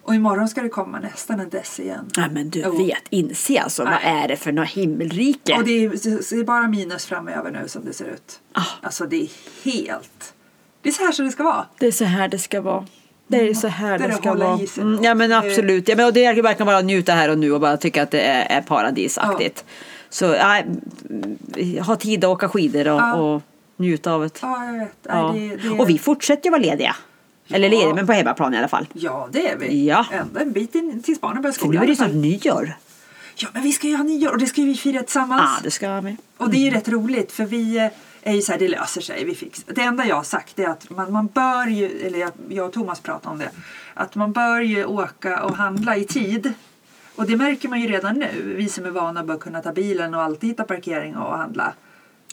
Och 0.01 0.15
imorgon 0.15 0.49
ska 0.49 0.61
det 0.61 0.69
komma 0.69 0.99
nästan 0.99 1.39
en 1.39 1.49
dess 1.49 1.79
igen. 1.79 2.09
Nej 2.17 2.29
men 2.31 2.49
du 2.49 2.59
Jo. 2.65 2.77
vet, 2.77 3.03
inse 3.09 3.61
alltså 3.61 3.83
vad 3.83 3.91
Nej. 4.03 4.23
är 4.23 4.27
det 4.27 4.35
för 4.37 4.51
något 4.51 4.69
himmelrike? 4.69 5.53
Och 5.55 5.63
det 5.63 5.85
är, 5.85 5.89
det 6.35 6.39
är 6.41 6.43
bara 6.43 6.67
minus 6.67 7.05
framöver 7.05 7.51
nu 7.51 7.67
som 7.67 7.85
det 7.85 7.93
ser 7.93 8.05
ut. 8.05 8.39
Ah. 8.53 8.61
Alltså 8.81 9.05
det 9.05 9.15
är 9.23 9.29
helt... 9.63 10.33
Det 10.81 10.89
är 10.89 10.93
så 10.93 11.03
här 11.03 11.11
som 11.11 11.25
det 11.25 11.31
ska 11.31 11.43
vara. 11.43 11.65
Det 11.79 11.87
är 11.87 11.91
så 11.91 12.05
här 12.05 12.27
det 12.27 12.39
ska 12.39 12.61
vara. 12.61 12.85
Det 13.27 13.49
är 13.49 13.53
så 13.53 13.67
här 13.67 13.99
Det 13.99 14.07
det 14.07 14.13
ska 14.13 14.33
vara. 14.33 14.59
Mm, 14.77 15.03
ja 15.03 15.13
men 15.15 15.29
Det- 15.29 15.37
absolut. 15.37 15.87
Ja, 15.89 15.95
men, 15.95 16.05
och 16.05 16.13
det 16.13 16.25
är 16.25 16.41
verkligen 16.41 16.65
bara 16.67 16.81
njuta 16.81 17.11
här 17.13 17.29
och 17.29 17.37
nu 17.37 17.51
och 17.51 17.61
bara 17.61 17.77
tycka 17.77 18.03
att 18.03 18.11
det 18.11 18.21
är, 18.21 18.57
är 18.57 18.61
paradisaktigt. 18.61 19.65
Så 20.09 20.25
ja, 20.25 20.57
mm, 21.09 21.83
ha 21.83 21.95
tid 21.95 22.23
att 22.23 22.29
åka 22.29 22.49
skidor 22.49 22.87
och, 22.87 22.99
Ja. 22.99 23.13
och 23.15 23.41
njuta 23.77 24.11
av 24.13 24.21
det. 24.21 24.39
Ja, 24.41 24.65
jag 24.65 24.73
vet. 24.79 24.93
Ja. 25.03 25.31
Det, 25.35 25.55
det... 25.55 25.69
Och 25.69 25.89
vi 25.89 25.97
fortsätter 25.99 26.45
ju 26.45 26.51
vara 26.51 26.61
lediga. 26.61 26.95
Eller 27.49 27.69
ledig, 27.69 27.95
men 27.95 28.07
på 28.07 28.13
hemmaplan 28.13 28.53
i 28.53 28.57
alla 28.57 28.67
fall. 28.67 28.85
Ja, 28.93 29.29
det 29.31 29.49
är 29.51 29.57
vi. 29.57 29.85
Ja. 29.87 30.05
Ända 30.11 30.41
en 30.41 30.51
bit 30.51 30.75
in 30.75 31.01
tills 31.03 31.21
barnen 31.21 31.41
börjar 31.41 31.53
För 31.53 31.59
skolan. 31.59 31.75
nu 31.75 31.77
är 31.81 31.85
det 31.85 31.91
ju 31.91 31.95
snart 31.95 32.13
nyår. 32.13 32.73
Ja, 33.35 33.47
men 33.53 33.63
vi 33.63 33.71
ska 33.71 33.87
ju 33.87 33.95
ha 33.95 34.03
nyår 34.03 34.31
och 34.31 34.37
det 34.37 34.45
ska 34.47 34.61
ju 34.61 34.67
vi 34.67 34.75
fira 34.75 34.99
tillsammans. 35.03 35.41
Ja, 35.57 35.63
det 35.63 35.71
ska 35.71 35.99
vi. 36.01 36.17
Och 36.37 36.49
det 36.49 36.57
är 36.57 36.61
ju 36.61 36.69
rätt 36.71 36.87
roligt 36.89 37.31
för 37.31 37.45
vi 37.45 37.77
eh, 37.77 37.87
är 38.27 38.33
ju 38.33 38.41
så 38.41 38.51
här, 38.51 38.59
det 38.59 38.67
löser 38.67 39.01
sig, 39.01 39.25
vi 39.25 39.35
fixar. 39.35 39.73
Det 39.73 39.81
enda 39.81 40.05
jag 40.05 40.15
har 40.15 40.23
sagt 40.23 40.59
är 40.59 40.67
att 40.67 40.89
man, 40.89 41.11
man 41.11 41.27
bör 41.27 41.67
ju, 41.67 42.07
eller 42.07 42.19
jag, 42.19 42.31
jag 42.49 42.65
och 42.65 42.73
Thomas 42.73 42.99
pratade 42.99 43.33
om 43.33 43.39
det, 43.39 43.51
att 43.93 44.15
man 44.15 44.31
bör 44.31 44.61
ju 44.61 44.85
åka 44.85 45.43
och 45.43 45.55
handla 45.55 45.97
i 45.97 46.05
tid. 46.05 46.53
Och 47.15 47.25
det 47.25 47.35
märker 47.37 47.69
man 47.69 47.81
ju 47.81 47.87
redan 47.87 48.19
nu, 48.19 48.53
vi 48.57 48.69
som 48.69 48.85
är 48.85 48.89
vana 48.89 49.23
bör 49.23 49.37
kunna 49.37 49.61
ta 49.61 49.71
bilen 49.71 50.13
och 50.15 50.21
alltid 50.21 50.49
hitta 50.49 50.63
parkering 50.63 51.15
och 51.15 51.37
handla. 51.37 51.73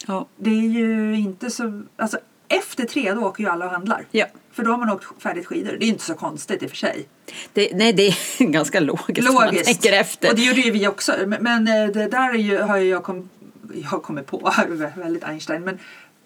Ja. 0.07 0.25
Det 0.37 0.49
är 0.49 0.69
ju 0.69 1.15
inte 1.15 1.49
så, 1.49 1.83
alltså 1.97 2.19
efter 2.47 2.85
tre 2.85 3.13
då 3.13 3.21
åker 3.21 3.43
ju 3.43 3.49
alla 3.49 3.65
och 3.65 3.71
handlar. 3.71 4.05
Ja. 4.11 4.25
För 4.51 4.63
då 4.63 4.71
har 4.71 4.77
man 4.77 4.89
åkt 4.89 5.21
färdigt 5.23 5.45
skidor. 5.45 5.77
Det 5.79 5.85
är 5.85 5.89
inte 5.89 6.03
så 6.03 6.13
konstigt 6.13 6.63
i 6.63 6.65
och 6.65 6.69
för 6.69 6.77
sig. 6.77 7.07
Det, 7.53 7.71
nej, 7.73 7.93
det 7.93 8.07
är 8.07 8.45
ganska 8.51 8.79
logiskt, 8.79 9.33
man 9.33 9.45
Logiskt. 9.45 9.65
tänker 9.65 9.93
efter. 9.93 10.29
Och 10.29 10.35
det 10.35 10.41
gjorde 10.41 10.61
ju 10.61 10.71
vi 10.71 10.87
också. 10.87 11.13
Men, 11.27 11.43
men 11.43 11.67
eh, 11.67 11.93
det 11.93 12.07
där 12.07 12.29
är 12.29 12.37
ju, 12.37 12.57
har 12.57 12.77
jag, 12.77 13.03
kom, 13.03 13.29
jag 13.73 14.03
kommit 14.03 14.27
på, 14.27 14.53
väldigt 14.95 15.23
Einstein. 15.23 15.63
Men 15.63 15.79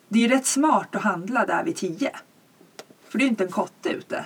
det 0.07 0.19
är 0.19 0.23
ju 0.23 0.35
rätt 0.35 0.45
smart 0.45 0.95
att 0.95 1.01
handla 1.01 1.45
där 1.45 1.63
vid 1.63 1.75
tio. 1.75 2.11
För 3.09 3.17
det 3.17 3.23
är 3.23 3.25
ju 3.25 3.29
inte 3.29 3.43
en 3.43 3.51
kotte 3.51 3.89
ute. 3.89 4.25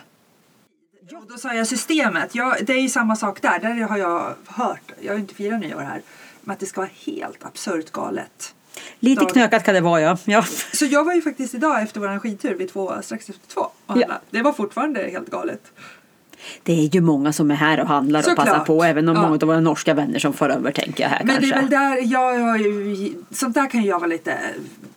Och 1.11 1.27
då 1.29 1.37
sa 1.37 1.53
jag 1.53 1.67
systemet. 1.67 2.35
Ja, 2.35 2.55
det 2.61 2.73
är 2.73 2.81
ju 2.81 2.89
samma 2.89 3.15
sak 3.15 3.41
där. 3.41 3.59
Där 3.59 3.81
har 3.81 3.97
jag 3.97 4.33
hört, 4.47 4.91
jag 5.01 5.11
har 5.11 5.15
ju 5.15 5.21
inte 5.21 5.35
firat 5.35 5.59
nyår 5.59 5.81
här, 5.81 6.01
men 6.41 6.53
att 6.53 6.59
det 6.59 6.65
ska 6.65 6.81
vara 6.81 6.91
helt 7.05 7.45
absurt 7.45 7.91
galet. 7.91 8.55
Lite 8.99 9.21
dag. 9.21 9.31
knökat 9.31 9.63
kan 9.63 9.75
det 9.75 9.81
vara, 9.81 10.01
ja. 10.01 10.17
ja. 10.25 10.43
Så 10.73 10.85
jag 10.85 11.03
var 11.03 11.13
ju 11.13 11.21
faktiskt 11.21 11.55
idag 11.55 11.81
efter 11.81 11.99
vår 11.99 12.19
skidtur 12.19 12.55
vid 12.55 12.73
två, 12.73 13.01
strax 13.01 13.29
efter 13.29 13.47
två 13.47 13.61
och 13.61 13.71
handla. 13.87 14.21
Det 14.29 14.41
var 14.41 14.53
fortfarande 14.53 14.99
helt 14.99 15.29
galet. 15.29 15.71
Det 16.63 16.73
är 16.73 16.95
ju 16.95 17.01
många 17.01 17.33
som 17.33 17.51
är 17.51 17.55
här 17.55 17.79
och 17.79 17.87
handlar 17.87 18.19
och 18.19 18.25
Såklart. 18.25 18.45
passar 18.47 18.59
på. 18.65 18.83
Även 18.83 19.09
om 19.09 19.15
Ja. 19.15 19.21
många 19.21 19.33
av 19.33 19.39
våra 19.41 19.59
norska 19.59 19.93
vänner 19.93 20.19
som 20.19 20.33
får 20.33 20.49
över, 20.51 20.71
tänker 20.71 21.03
jag 21.03 21.09
här 21.09 21.21
Men 21.23 21.35
kanske. 21.35 21.51
det 21.51 21.57
är 21.57 21.61
väl 21.61 21.69
där 21.69 22.11
jag 22.13 22.39
har 22.39 22.57
ju, 22.57 23.13
sånt 23.31 23.53
där 23.53 23.69
kan 23.69 23.83
jag 23.83 23.99
vara 23.99 24.07
lite, 24.07 24.37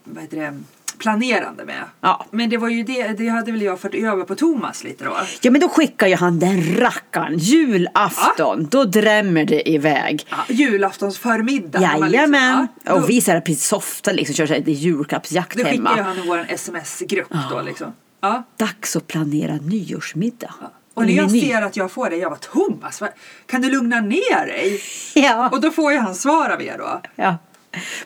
vad 0.04 0.22
heter 0.22 0.36
det, 0.36 0.58
planerande 0.98 1.64
med. 1.64 1.82
Ja. 2.00 2.26
Men 2.30 2.50
det 2.50 2.56
var 2.56 2.68
ju 2.68 2.82
det, 2.82 3.08
det 3.08 3.28
hade 3.28 3.52
väl 3.52 3.62
jag 3.62 3.80
fått 3.80 3.94
över 3.94 4.24
på 4.24 4.34
Thomas 4.34 4.84
lite 4.84 5.04
då. 5.04 5.16
Ja 5.40 5.50
men 5.50 5.60
då 5.60 5.68
skickar 5.68 6.06
ju 6.06 6.14
han 6.16 6.38
den 6.38 6.76
rackaren. 6.76 7.38
Julafton, 7.38 8.66
då 8.70 8.84
drämmer 8.84 9.44
det 9.44 9.70
iväg. 9.70 10.26
Ja, 10.30 10.36
julaftons 10.48 11.18
förmiddag. 11.18 11.80
när 11.80 11.98
man 11.98 12.10
Jajamän. 12.12 12.60
Liksom, 12.60 12.68
ja, 12.84 12.94
och 12.94 13.10
vi 13.10 13.20
så 13.20 13.30
här 13.30 13.40
precis 13.40 13.72
ofta 13.72 14.12
liksom 14.12 14.34
kör 14.34 14.46
så 14.46 14.52
här, 14.52 14.60
det 14.60 14.70
är 14.70 14.74
julklappsjakt 14.74 15.56
då 15.56 15.64
skickar 15.64 15.72
ju 15.72 15.76
hemma. 15.82 16.02
han 16.02 16.16
i 16.18 16.28
vår 16.28 16.46
sms-grupp 16.48 17.32
då 17.50 17.60
liksom. 17.62 17.92
Ja. 18.20 18.42
Dags 18.56 18.96
att 18.96 19.06
planera 19.06 19.56
nyårsmiddag. 19.56 20.54
Och 20.96 21.06
när 21.06 21.12
jag 21.12 21.30
ser 21.30 21.62
att 21.62 21.76
jag 21.76 21.90
får 21.90 22.10
det, 22.10 22.16
jag 22.16 22.30
bara 22.30 22.38
Thomas, 22.38 23.02
kan 23.46 23.62
du 23.62 23.70
lugna 23.70 24.00
ner 24.00 24.46
dig? 24.46 24.80
Ja. 25.14 25.48
Och 25.52 25.60
då 25.60 25.70
får 25.70 25.92
ju 25.92 25.98
han 25.98 26.14
svar 26.14 26.50
av 26.50 26.62
er 26.62 26.74
då. 26.78 27.00
ja. 27.16 27.36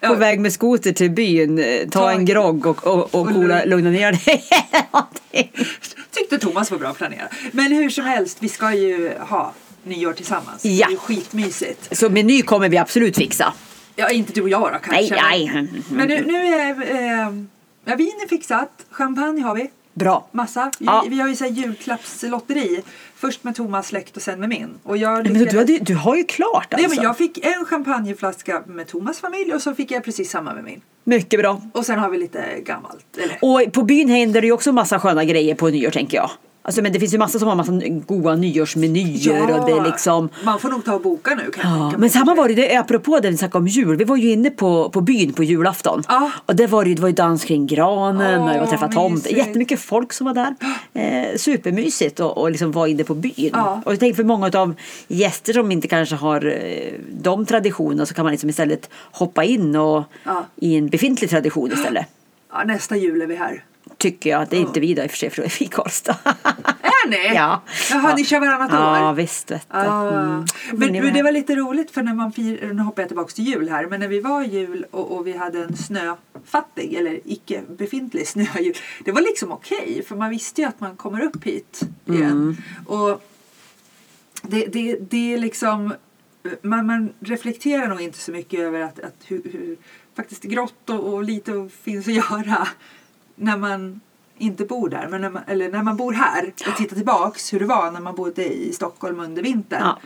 På 0.00 0.06
Ja. 0.06 0.14
väg 0.14 0.40
med 0.40 0.52
skoter 0.52 0.92
till 0.92 1.10
byn, 1.10 1.58
eh, 1.58 1.88
ta 1.88 2.00
Ta 2.00 2.10
en 2.12 2.24
grogg 2.24 2.66
och, 2.66 2.86
och, 2.86 3.14
och 3.14 3.28
coola, 3.28 3.64
lugna 3.64 3.90
ner 3.90 4.12
dig. 4.12 4.44
Tyckte 6.10 6.38
Thomas 6.38 6.70
var 6.70 6.78
bra 6.78 6.88
att 6.88 6.96
planera. 6.96 7.28
Men 7.52 7.72
hur 7.72 7.90
som 7.90 8.04
helst, 8.04 8.36
vi 8.40 8.48
ska 8.48 8.74
ju 8.74 9.12
ha 9.18 9.52
nyår 9.84 10.12
tillsammans. 10.12 10.64
Ja. 10.64 10.86
Det 10.88 10.94
är 10.94 10.98
skitmysigt. 10.98 11.96
Så 11.98 12.08
meny 12.10 12.42
kommer 12.42 12.68
vi 12.68 12.78
absolut 12.78 13.16
fixa. 13.16 13.52
Ja, 13.96 14.10
inte 14.10 14.32
du 14.32 14.42
och 14.42 14.48
jag 14.48 14.60
då 14.60 14.78
kanske. 14.82 15.14
Nej, 15.22 15.50
nej. 15.54 15.68
Men 15.90 16.08
nu, 16.08 16.24
nu 16.26 16.54
är 16.54 16.70
eh, 16.70 17.32
ja, 17.84 17.96
vin 17.96 18.12
är 18.24 18.28
fixat, 18.28 18.70
champagne 18.90 19.42
har 19.42 19.54
vi. 19.54 19.70
Bra. 20.00 20.26
Massa. 20.32 20.70
Vi, 20.78 20.86
Ja. 20.86 21.04
vi 21.08 21.20
har 21.20 21.28
ju 21.28 21.36
så 21.36 21.44
här 21.44 21.50
julklappslotteri. 21.50 22.82
Först 23.16 23.44
med 23.44 23.54
Thomas 23.56 23.86
släkt 23.86 24.16
och 24.16 24.22
sen 24.22 24.40
med 24.40 24.48
min. 24.48 24.68
Och 24.82 24.96
jag 24.96 25.12
Nej, 25.12 25.22
men 25.22 25.32
lyckades- 25.32 25.52
du, 25.52 25.58
hade, 25.74 25.84
du 25.84 25.94
har 25.94 26.16
ju 26.16 26.24
klart 26.24 26.66
Nej, 26.70 26.84
alltså. 26.84 26.96
men 27.00 27.04
jag 27.04 27.16
fick 27.18 27.46
en 27.46 27.64
champagneflaska 27.64 28.62
med 28.66 28.86
Thomas 28.88 29.20
familj 29.20 29.54
och 29.54 29.62
så 29.62 29.74
fick 29.74 29.90
jag 29.90 30.04
precis 30.04 30.30
samma 30.30 30.54
med 30.54 30.64
min. 30.64 30.80
Mycket 31.04 31.40
bra. 31.40 31.62
Och 31.72 31.86
sen 31.86 31.98
har 31.98 32.10
vi 32.10 32.18
lite 32.18 32.44
gammalt. 32.64 33.06
Eller? 33.18 33.38
Och 33.42 33.72
på 33.72 33.82
byn 33.82 34.08
händer 34.08 34.40
det 34.40 34.46
ju 34.46 34.52
också 34.52 34.72
massa 34.72 34.98
sköna 35.00 35.24
grejer 35.24 35.54
på 35.54 35.68
nyår 35.68 35.90
tänker 35.90 36.16
jag. 36.16 36.30
Alltså, 36.70 36.82
men 36.82 36.92
det 36.92 37.00
finns 37.00 37.14
ju 37.14 37.18
massa 37.18 37.38
som 37.38 37.48
har 37.48 37.54
massa 37.56 37.72
goda 38.06 38.34
nyårsmenyer 38.34 39.60
och 39.60 39.66
det 39.70 39.82
liksom 39.90 40.28
Man 40.44 40.60
får 40.60 40.68
nog 40.68 40.84
ta 40.84 40.94
och 40.94 41.00
boka 41.00 41.34
nu 41.34 41.50
kan 41.50 41.78
Ja, 41.80 41.92
men 41.98 42.10
samma 42.10 42.34
var 42.34 42.48
det, 42.48 42.54
det 42.54 42.76
apropå 42.76 43.18
det 43.20 43.30
vi 43.30 43.36
snackade 43.36 43.58
om 43.58 43.68
jul. 43.68 43.96
Vi 43.96 44.04
var 44.04 44.16
ju 44.16 44.30
inne 44.30 44.50
på, 44.50 44.88
på 44.90 45.00
byn 45.00 45.32
på 45.32 45.44
julafton. 45.44 46.02
Ja. 46.08 46.30
Och 46.46 46.56
det 46.56 46.66
var, 46.66 46.84
ju, 46.84 46.94
det 46.94 47.02
var 47.02 47.08
ju 47.08 47.14
dans 47.14 47.44
kring 47.44 47.66
granen 47.66 48.42
och 48.42 48.50
jag 48.54 48.62
Åh, 48.62 48.68
träffade 48.70 48.94
tomt. 48.94 49.30
Jättemycket 49.30 49.80
folk 49.80 50.12
som 50.12 50.26
var 50.26 50.34
där. 50.34 50.54
Eh, 50.94 51.36
supermysigt 51.36 52.20
och, 52.20 52.38
och 52.38 52.50
liksom 52.50 52.72
var 52.72 52.86
inne 52.86 53.04
på 53.04 53.14
byn. 53.14 53.50
Ja. 53.52 53.82
Och 53.86 53.92
jag 53.92 54.00
tänker 54.00 54.16
för 54.16 54.24
många 54.24 54.50
av 54.54 54.74
gäster 55.08 55.52
som 55.52 55.72
inte 55.72 55.88
kanske 55.88 56.14
har 56.16 56.46
eh, 56.46 56.92
de 57.22 57.46
traditionerna 57.46 58.06
så 58.06 58.14
kan 58.14 58.24
man 58.24 58.30
liksom 58.32 58.50
istället 58.50 58.90
hoppa 59.12 59.44
in 59.44 59.76
och, 59.76 60.04
Ja. 60.24 60.46
i 60.56 60.76
en 60.76 60.88
befintlig 60.88 61.30
tradition 61.30 61.72
istället. 61.72 62.06
Ja, 62.52 62.62
nästa 62.64 62.96
jul 62.96 63.22
är 63.22 63.26
vi 63.26 63.36
här. 63.36 63.64
Tycker 64.00 64.30
jag. 64.30 64.48
Det 64.48 64.56
är 64.56 64.60
inte 64.60 64.80
vi 64.80 64.94
då 64.94 65.02
i 65.02 65.06
och 65.06 65.10
för 65.10 65.18
sig 65.18 65.30
för 65.30 65.42
då 65.42 65.46
är 65.46 65.58
vi 65.58 65.64
i 65.64 65.68
Karlstad. 65.68 66.16
Är 66.82 67.08
ni? 67.08 67.16
ja. 67.34 67.62
Jaha, 67.90 68.08
ja. 68.08 68.14
ni 68.16 68.24
kör 68.24 68.40
varannat 68.40 68.70
Ja 68.72 69.10
år? 69.10 69.14
visst 69.14 69.50
vet. 69.50 69.66
Ah. 69.68 70.08
Mm. 70.08 70.44
Men, 70.72 70.92
men 70.92 71.14
det 71.14 71.22
var 71.22 71.32
lite 71.32 71.54
roligt 71.54 71.90
för 71.90 72.02
när 72.02 72.14
man 72.14 72.32
firar, 72.32 72.72
nu 72.72 72.82
hoppar 72.82 73.02
jag 73.02 73.08
tillbaka 73.08 73.32
till 73.32 73.44
jul 73.44 73.68
här, 73.68 73.86
men 73.86 74.00
när 74.00 74.08
vi 74.08 74.20
var 74.20 74.42
jul 74.42 74.86
och, 74.90 75.16
och 75.16 75.26
vi 75.26 75.36
hade 75.36 75.64
en 75.64 75.76
snöfattig 75.76 76.94
eller 76.94 77.20
icke 77.24 77.62
befintlig 77.68 78.28
snöjul. 78.28 78.74
Det 79.04 79.12
var 79.12 79.20
liksom 79.20 79.52
okej 79.52 80.04
för 80.08 80.16
man 80.16 80.30
visste 80.30 80.60
ju 80.60 80.68
att 80.68 80.80
man 80.80 80.96
kommer 80.96 81.20
upp 81.24 81.44
hit 81.44 81.80
igen. 82.06 82.30
Mm. 82.30 82.56
Och 82.86 83.22
det, 84.42 84.66
det, 84.66 84.96
det 85.10 85.34
är 85.34 85.38
liksom, 85.38 85.94
man, 86.62 86.86
man 86.86 87.12
reflekterar 87.20 87.88
nog 87.88 88.00
inte 88.00 88.18
så 88.18 88.32
mycket 88.32 88.60
över 88.60 88.80
att, 88.80 89.00
att 89.00 89.16
hur, 89.26 89.42
hur 89.52 89.76
faktiskt 90.16 90.42
grått 90.42 90.90
och, 90.90 91.14
och 91.14 91.24
lite 91.24 91.68
finns 91.82 92.08
att 92.08 92.14
göra 92.14 92.68
när 93.40 93.56
man 93.56 94.00
inte 94.38 94.64
bor 94.64 94.88
där, 94.88 95.08
men 95.08 95.20
när 95.20 95.30
man, 95.30 95.42
eller 95.46 95.70
när 95.70 95.82
man 95.82 95.96
bor 95.96 96.12
här 96.12 96.52
och 96.68 96.76
tittar 96.76 96.96
tillbaks 96.96 97.52
hur 97.52 97.60
det 97.60 97.66
var 97.66 97.90
när 97.90 98.00
man 98.00 98.14
bodde 98.14 98.44
i 98.44 98.72
Stockholm 98.72 99.20
under 99.20 99.42
vintern. 99.42 99.82
Ja. 99.82 99.98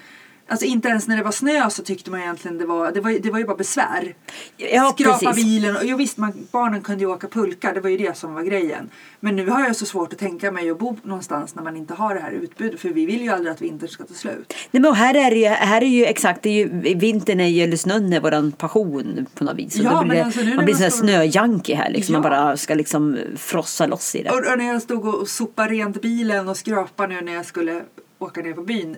Alltså 0.48 0.66
inte 0.66 0.88
ens 0.88 1.08
när 1.08 1.16
det 1.16 1.22
var 1.22 1.32
snö 1.32 1.70
så 1.70 1.82
tyckte 1.82 2.10
man 2.10 2.20
egentligen 2.20 2.58
det 2.58 2.66
var, 2.66 2.92
det 2.92 3.00
var, 3.00 3.10
det 3.10 3.30
var 3.30 3.38
ju 3.38 3.44
bara 3.44 3.56
besvär. 3.56 4.14
Ja, 4.56 4.94
Skrapa 4.98 5.18
precis. 5.18 5.44
bilen 5.44 5.76
och 5.76 5.82
jo, 5.84 5.96
visst 5.96 6.16
man, 6.18 6.32
barnen 6.52 6.80
kunde 6.82 7.00
ju 7.04 7.10
åka 7.10 7.28
pulka, 7.28 7.72
det 7.72 7.80
var 7.80 7.90
ju 7.90 7.96
det 7.96 8.16
som 8.16 8.34
var 8.34 8.42
grejen. 8.42 8.90
Men 9.20 9.36
nu 9.36 9.50
har 9.50 9.60
jag 9.64 9.76
så 9.76 9.86
svårt 9.86 10.12
att 10.12 10.18
tänka 10.18 10.52
mig 10.52 10.70
att 10.70 10.78
bo 10.78 10.96
någonstans 11.02 11.54
när 11.54 11.62
man 11.62 11.76
inte 11.76 11.94
har 11.94 12.14
det 12.14 12.20
här 12.20 12.30
utbudet 12.30 12.80
för 12.80 12.88
vi 12.88 13.06
vill 13.06 13.22
ju 13.22 13.28
aldrig 13.28 13.52
att 13.52 13.60
vintern 13.62 13.88
ska 13.88 14.04
ta 14.04 14.14
slut. 14.14 14.54
Nej, 14.70 14.80
men 14.82 14.94
här 14.94 15.14
är 15.14 15.30
det 15.30 15.36
ju, 15.36 15.46
här 15.46 15.82
är 15.82 15.86
ju 15.86 16.04
exakt, 16.04 16.42
det 16.42 16.50
är 16.50 16.52
ju, 16.84 16.94
vintern 16.94 17.40
är 17.40 17.48
ju, 17.48 17.62
eller 17.62 17.76
snön 17.76 18.12
är 18.12 18.20
våran 18.20 18.52
passion 18.52 19.26
på 19.34 19.44
något 19.44 19.56
vis. 19.56 19.76
Ja, 19.76 20.02
blir 20.04 20.22
alltså 20.24 20.40
man 20.40 20.64
blir 20.64 20.74
man 20.74 20.90
står- 20.90 20.90
sån 20.90 21.08
här 21.08 21.18
snöjunkie 21.30 21.76
här 21.76 21.90
liksom. 21.90 22.12
Man 22.12 22.22
Ja. 22.22 22.28
bara 22.30 22.56
ska 22.56 22.74
liksom 22.74 23.18
frossa 23.36 23.86
loss 23.86 24.14
i 24.14 24.22
det. 24.22 24.30
Och, 24.30 24.36
och 24.52 24.58
när 24.58 24.64
jag 24.72 24.82
stod 24.82 25.06
och 25.14 25.28
sopade 25.28 25.68
rent 25.68 26.02
bilen 26.02 26.48
och 26.48 26.56
skrapade 26.56 27.14
nu 27.14 27.20
när 27.20 27.34
jag 27.34 27.46
skulle 27.46 27.82
åka 28.18 28.40
ner 28.40 28.52
på 28.52 28.62
byn. 28.62 28.96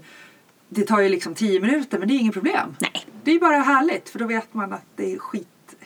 Det 0.69 0.83
tar 0.83 1.01
ju 1.01 1.09
liksom 1.09 1.35
tio 1.35 1.61
minuter 1.61 1.99
men 1.99 2.09
det 2.09 2.15
är 2.15 2.19
inget 2.19 2.35
problem. 2.35 2.77
Nej. 2.79 3.07
Det 3.25 3.31
är 3.31 3.35
ju 3.35 3.41
bara 3.41 3.57
härligt 3.57 4.09
för 4.09 4.19
då 4.19 4.27
vet 4.27 4.55
man 4.55 4.73
att 4.73 4.87
det 4.97 5.13
är 5.13 5.19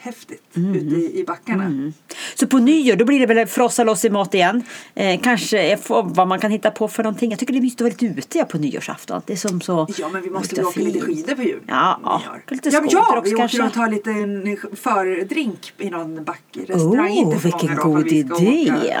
skithäftigt 0.01 0.43
ute 0.53 0.95
i, 0.95 1.19
i 1.19 1.23
backarna. 1.23 1.63
Mm. 1.63 1.93
Så 2.35 2.47
på 2.47 2.57
nyår 2.57 2.95
då 2.95 3.05
blir 3.05 3.19
det 3.19 3.25
väl 3.25 3.47
frossa 3.47 3.83
loss 3.83 4.05
i 4.05 4.09
mat 4.09 4.33
igen. 4.33 4.63
Eh, 4.95 5.21
kanske 5.21 5.77
vad 5.87 6.27
man 6.27 6.39
kan 6.39 6.51
hitta 6.51 6.71
på 6.71 6.87
för 6.87 7.03
någonting. 7.03 7.29
Jag 7.29 7.39
tycker 7.39 7.53
det 7.53 7.59
är 7.59 7.61
mysigt 7.61 7.81
att 7.81 7.85
vara 7.85 8.07
lite 8.09 8.19
ute 8.19 8.37
ja, 8.37 8.45
på 8.45 8.57
nyårsafton. 8.57 9.21
Det 9.25 9.33
är 9.33 9.37
som 9.37 9.61
så 9.61 9.87
Ja 9.97 10.09
men 10.09 10.21
vi 10.21 10.29
måste 10.29 10.55
väl 10.55 10.65
åka 10.65 10.79
lite 10.79 11.01
skidor 11.01 11.35
på 11.35 11.43
jul. 11.43 11.61
Ja, 11.67 11.99
ja. 12.03 12.21
Lite 12.47 12.69
ja, 12.69 12.83
ja 12.89 13.17
också 13.17 13.31
vi 13.31 13.37
kanske. 13.37 13.57
åker 13.57 13.67
och 13.67 13.73
tar 13.73 13.89
lite 13.89 14.75
fördrink 14.75 15.73
i 15.77 15.89
någon 15.89 16.23
backrestaurang. 16.23 17.11
Oh, 17.11 17.17
inte 17.17 17.39
för 17.39 17.43
vilken 17.43 17.69
många 17.69 17.83
god 17.83 18.07
idé. 18.07 18.97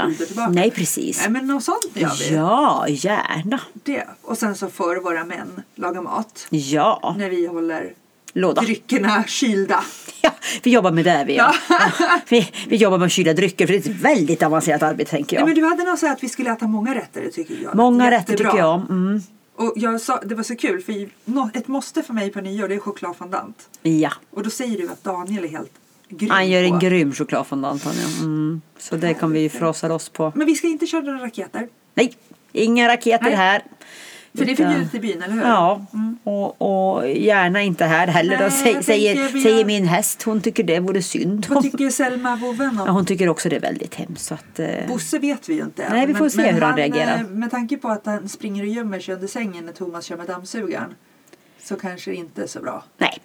Nej, 0.49 0.71
precis. 0.71 1.19
Nej 1.21 1.29
men 1.29 1.47
något 1.47 1.63
sånt 1.63 1.91
gör 1.93 2.29
vi. 2.29 2.35
Ja, 2.35 2.85
gärna. 2.87 3.59
Det. 3.73 4.07
Och 4.21 4.37
sen 4.37 4.55
så 4.55 4.69
får 4.69 4.95
våra 4.95 5.25
män 5.25 5.61
laga 5.75 6.01
mat. 6.01 6.47
Ja, 6.49 7.15
När 7.17 7.29
vi 7.29 7.47
håller 7.47 7.93
låda. 8.33 8.61
dryckerna 8.61 9.23
kylda. 9.27 9.83
Ja, 10.21 10.30
vi 10.63 10.71
jobbar 10.71 10.91
med 10.91 11.05
det 11.05 11.23
vi 11.27 11.35
ja. 11.35 11.53
vi, 12.29 12.51
vi 12.67 12.75
jobbar 12.75 12.97
med 12.97 13.11
kylda 13.11 13.33
drycker 13.33 13.67
för 13.67 13.73
det 13.73 13.87
är 13.87 13.91
ett 13.91 14.01
väldigt 14.01 14.43
avancerat 14.43 14.83
arbete 14.83 15.11
tänker 15.11 15.35
Nej, 15.35 15.41
jag. 15.41 15.47
men 15.47 15.55
du 15.55 15.69
hade 15.69 15.83
nog 15.83 15.97
sagt 15.97 16.17
att 16.17 16.23
vi 16.23 16.29
skulle 16.29 16.51
äta 16.51 16.67
många 16.67 16.95
rätter, 16.95 17.21
det 17.21 17.31
tycker 17.31 17.55
jag. 17.63 17.75
Många 17.75 18.11
rätter 18.11 18.37
tycker 18.37 18.57
jag 18.57 18.75
om. 18.75 18.85
Mm. 18.89 19.21
Och 19.55 19.73
jag 19.75 20.01
sa, 20.01 20.21
det 20.25 20.35
var 20.35 20.43
så 20.43 20.55
kul 20.55 20.81
för 20.81 21.09
ett 21.53 21.67
måste 21.67 22.03
för 22.03 22.13
mig 22.13 22.31
på 22.31 22.41
nyår 22.41 22.67
det 22.67 22.75
är 22.75 22.79
chokladfondant. 22.79 23.69
Ja, 23.81 24.11
Och 24.31 24.43
då 24.43 24.49
säger 24.49 24.77
du 24.77 24.89
att 24.89 25.03
Daniel 25.03 25.43
är 25.43 25.47
helt 25.47 25.71
grym 26.11 26.29
han 26.29 26.49
gör 26.49 26.63
en 26.63 26.71
på. 26.71 26.77
grym 26.77 27.13
chokladfondant 27.13 27.83
han 27.83 27.93
mm. 28.19 28.61
Så 28.77 28.95
det 28.95 29.13
kan 29.13 29.31
vi 29.31 29.49
frossa 29.49 29.87
loss 29.87 30.09
på. 30.09 30.31
Men 30.35 30.47
vi 30.47 30.55
ska 30.55 30.67
inte 30.67 30.85
köra 30.85 31.01
några 31.01 31.25
raketer. 31.25 31.67
Nej, 31.93 32.13
inga 32.51 32.87
raketer 32.87 33.25
Nej. 33.25 33.35
här. 33.35 33.63
För 34.37 34.45
det 34.45 34.51
är 34.51 34.55
förbjudet 34.55 34.95
i 34.95 34.99
byn, 34.99 35.21
eller 35.21 35.33
hur? 35.33 35.41
Ja, 35.41 35.85
och, 36.23 36.61
och 36.97 37.09
gärna 37.09 37.61
inte 37.61 37.85
här 37.85 38.07
heller. 38.07 38.37
då, 38.37 38.43
Nej, 38.43 38.51
säger, 38.51 38.75
jag 38.75 38.83
säger, 38.85 39.29
vi 39.33 39.43
säger 39.43 39.65
min 39.65 39.85
häst. 39.85 40.23
Hon 40.23 40.41
tycker 40.41 40.63
det 40.63 40.79
vore 40.79 41.01
synd. 41.01 41.45
Vad 41.49 41.63
tycker 41.63 41.89
Selma 41.89 42.35
vovven 42.35 42.69
om 42.79 42.85
Ja, 42.87 42.91
hon 42.91 43.05
tycker 43.05 43.29
också 43.29 43.49
det 43.49 43.55
är 43.55 43.59
väldigt 43.59 43.95
hemskt. 43.95 44.25
Så 44.25 44.33
att, 44.33 44.59
eh, 44.59 44.67
Bosse 44.87 45.19
vet 45.19 45.49
vi 45.49 45.53
ju 45.53 45.61
inte 45.61 45.89
Nej, 45.89 46.05
vi 46.07 46.13
får 46.13 46.29
se 46.29 46.51
hur 46.51 46.61
han 46.61 46.77
reagerar. 46.77 47.15
eh, 47.19 47.27
Med 47.27 47.51
tanke 47.51 47.77
på 47.77 47.87
att 47.89 48.05
han 48.05 48.29
springer 48.29 48.63
och 48.63 48.69
gömmer 48.69 48.99
sig 48.99 49.13
under 49.15 49.27
sängen 49.27 49.65
när 49.65 49.73
Thomas 49.73 50.05
kör 50.05 50.17
med 50.17 50.27
dammsugaren 50.27 50.93
så 51.63 51.75
kanske 51.75 52.11
det 52.11 52.17
inte 52.17 52.43
är 52.43 52.47
så 52.47 52.59
bra. 52.59 52.83
nej. 52.97 53.17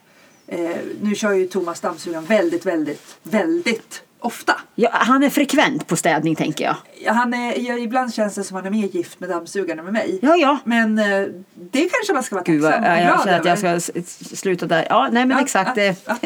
Eh, 0.48 0.76
nu 1.00 1.14
kör 1.14 1.32
ju 1.32 1.46
Thomas 1.46 1.80
dammsugaren 1.80 2.24
väldigt, 2.24 2.66
väldigt, 2.66 3.16
väldigt 3.22 4.02
ofta. 4.20 4.60
Ja, 4.74 4.88
han 4.92 5.22
är 5.22 5.30
frekvent 5.30 5.86
på 5.86 5.96
städning 5.96 6.34
tänker 6.36 6.64
jag. 6.64 6.76
Ja, 7.04 7.12
Han 7.12 7.34
är, 7.34 7.58
ja, 7.68 7.74
ibland 7.78 8.14
känns 8.14 8.34
det 8.34 8.44
som 8.44 8.56
han 8.56 8.66
är 8.66 8.70
mer 8.70 8.86
gift 8.88 9.20
med 9.20 9.28
dammsugaren 9.28 9.78
än 9.78 9.84
med 9.84 9.94
mig. 9.94 10.18
Ja, 10.22 10.36
ja. 10.36 10.58
Men 10.64 10.98
eh, 10.98 11.26
det 11.54 11.88
kanske 11.88 12.12
man 12.12 12.22
ska 12.22 12.34
vara 12.34 12.44
Gud, 12.44 12.62
vad, 12.62 12.72
tacksam 12.72 12.92
och 12.92 12.98
ja, 12.98 13.02
jag 13.04 13.22
känner 13.24 13.40
att 13.40 13.46
jag 13.46 13.58
ska 13.58 13.68
s- 14.00 14.38
sluta 14.40 14.66
där. 14.66 14.86
Ja, 14.90 15.08
nej 15.12 15.26
men 15.26 15.36
Ja, 15.36 15.42
exakt. 15.44 15.68
ja, 15.68 15.74
det, 15.82 15.96
ja. 16.06 16.16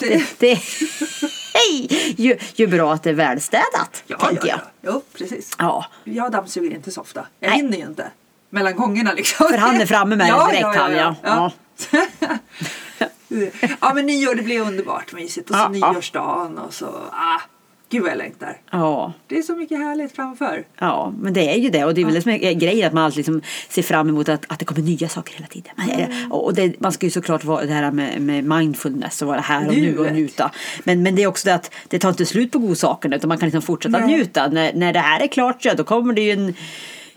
det, 0.00 0.24
det, 0.38 0.58
hej! 1.54 2.14
Ju, 2.18 2.38
ju 2.54 2.66
bra 2.66 2.92
att 2.92 3.02
det 3.02 3.10
är 3.10 3.14
välstädat, 3.14 4.04
tänker 4.06 4.26
ja, 4.26 4.30
jag. 4.32 4.46
ja. 4.48 4.60
Jo, 4.92 5.02
precis. 5.18 5.52
Ja. 5.58 5.86
Jag 6.04 6.32
dammsuger 6.32 6.70
inte 6.70 6.90
så 6.90 7.00
ofta. 7.00 7.26
Jag 7.40 7.48
Nej. 7.50 7.56
hinner 7.56 7.76
ju 7.78 7.84
inte. 7.84 8.10
Mellan 8.50 8.76
gångerna 8.76 9.12
liksom. 9.12 9.48
För 9.48 9.58
han 9.58 9.80
är 9.80 9.86
framme 9.86 10.16
med 10.16 10.26
det 10.32 10.46
direkt, 10.52 10.76
han, 10.78 10.92
ja. 10.92 11.14
ja. 11.22 11.52
ja 13.80 13.92
men 13.94 14.06
nyår 14.06 14.34
det 14.34 14.42
blir 14.42 14.60
underbart 14.60 15.12
mysigt. 15.12 15.50
Och 15.50 15.56
så 15.56 15.62
Ja, 15.62 15.70
ja. 15.80 15.92
nyårsdagen 15.92 16.58
och 16.58 16.74
så. 16.74 16.86
Ah, 17.12 17.40
gud 17.90 18.02
vad 18.02 18.10
jag 18.10 18.18
längtar. 18.18 18.60
Ja, 18.70 19.12
Det 19.26 19.38
är 19.38 19.42
så 19.42 19.56
mycket 19.56 19.78
härligt 19.78 20.12
framför. 20.16 20.64
ja, 20.78 21.12
men 21.20 21.32
det 21.32 21.54
är 21.54 21.58
ju 21.58 21.70
det. 21.70 21.84
Och 21.84 21.94
det 21.94 22.00
är 22.00 22.04
väl 22.04 22.14
det 22.14 22.22
som 22.22 22.30
är 22.32 22.52
grejen 22.52 22.86
att 22.86 22.92
man 22.92 23.04
alltid 23.04 23.16
liksom 23.16 23.42
ser 23.68 23.82
fram 23.82 24.08
emot 24.08 24.28
att, 24.28 24.44
att 24.48 24.58
det 24.58 24.64
kommer 24.64 24.82
nya 24.82 25.08
saker 25.08 25.34
hela 25.34 25.46
tiden. 25.46 25.72
Man, 25.76 25.90
Mm. 25.90 26.32
och 26.32 26.54
det, 26.54 26.80
man 26.80 26.92
ska 26.92 27.06
ju 27.06 27.10
såklart 27.10 27.44
vara 27.44 27.64
det 27.66 27.72
här 27.72 27.90
med, 27.90 28.20
med 28.22 28.44
mindfulness 28.44 29.22
och 29.22 29.28
vara 29.28 29.40
här 29.40 29.68
och 29.68 29.74
nu 29.74 29.98
och 29.98 30.12
njuta. 30.12 30.50
Men, 30.84 31.02
men 31.02 31.14
det 31.14 31.22
är 31.22 31.26
också 31.26 31.48
det 31.48 31.54
att 31.54 31.70
det 31.88 31.98
tar 31.98 32.08
inte 32.08 32.26
slut 32.26 32.52
på 32.52 32.58
godsakerna 32.58 33.16
utan 33.16 33.28
man 33.28 33.38
kan 33.38 33.46
liksom 33.46 33.62
fortsätta 33.62 33.98
Nej. 33.98 34.06
njuta. 34.16 34.48
När, 34.48 34.72
när 34.72 34.92
det 34.92 34.98
här 34.98 35.20
är 35.20 35.26
klart 35.26 35.62
så 35.62 35.74
då 35.74 35.84
kommer 35.84 36.12
det 36.14 36.20
ju 36.20 36.30
en 36.32 36.54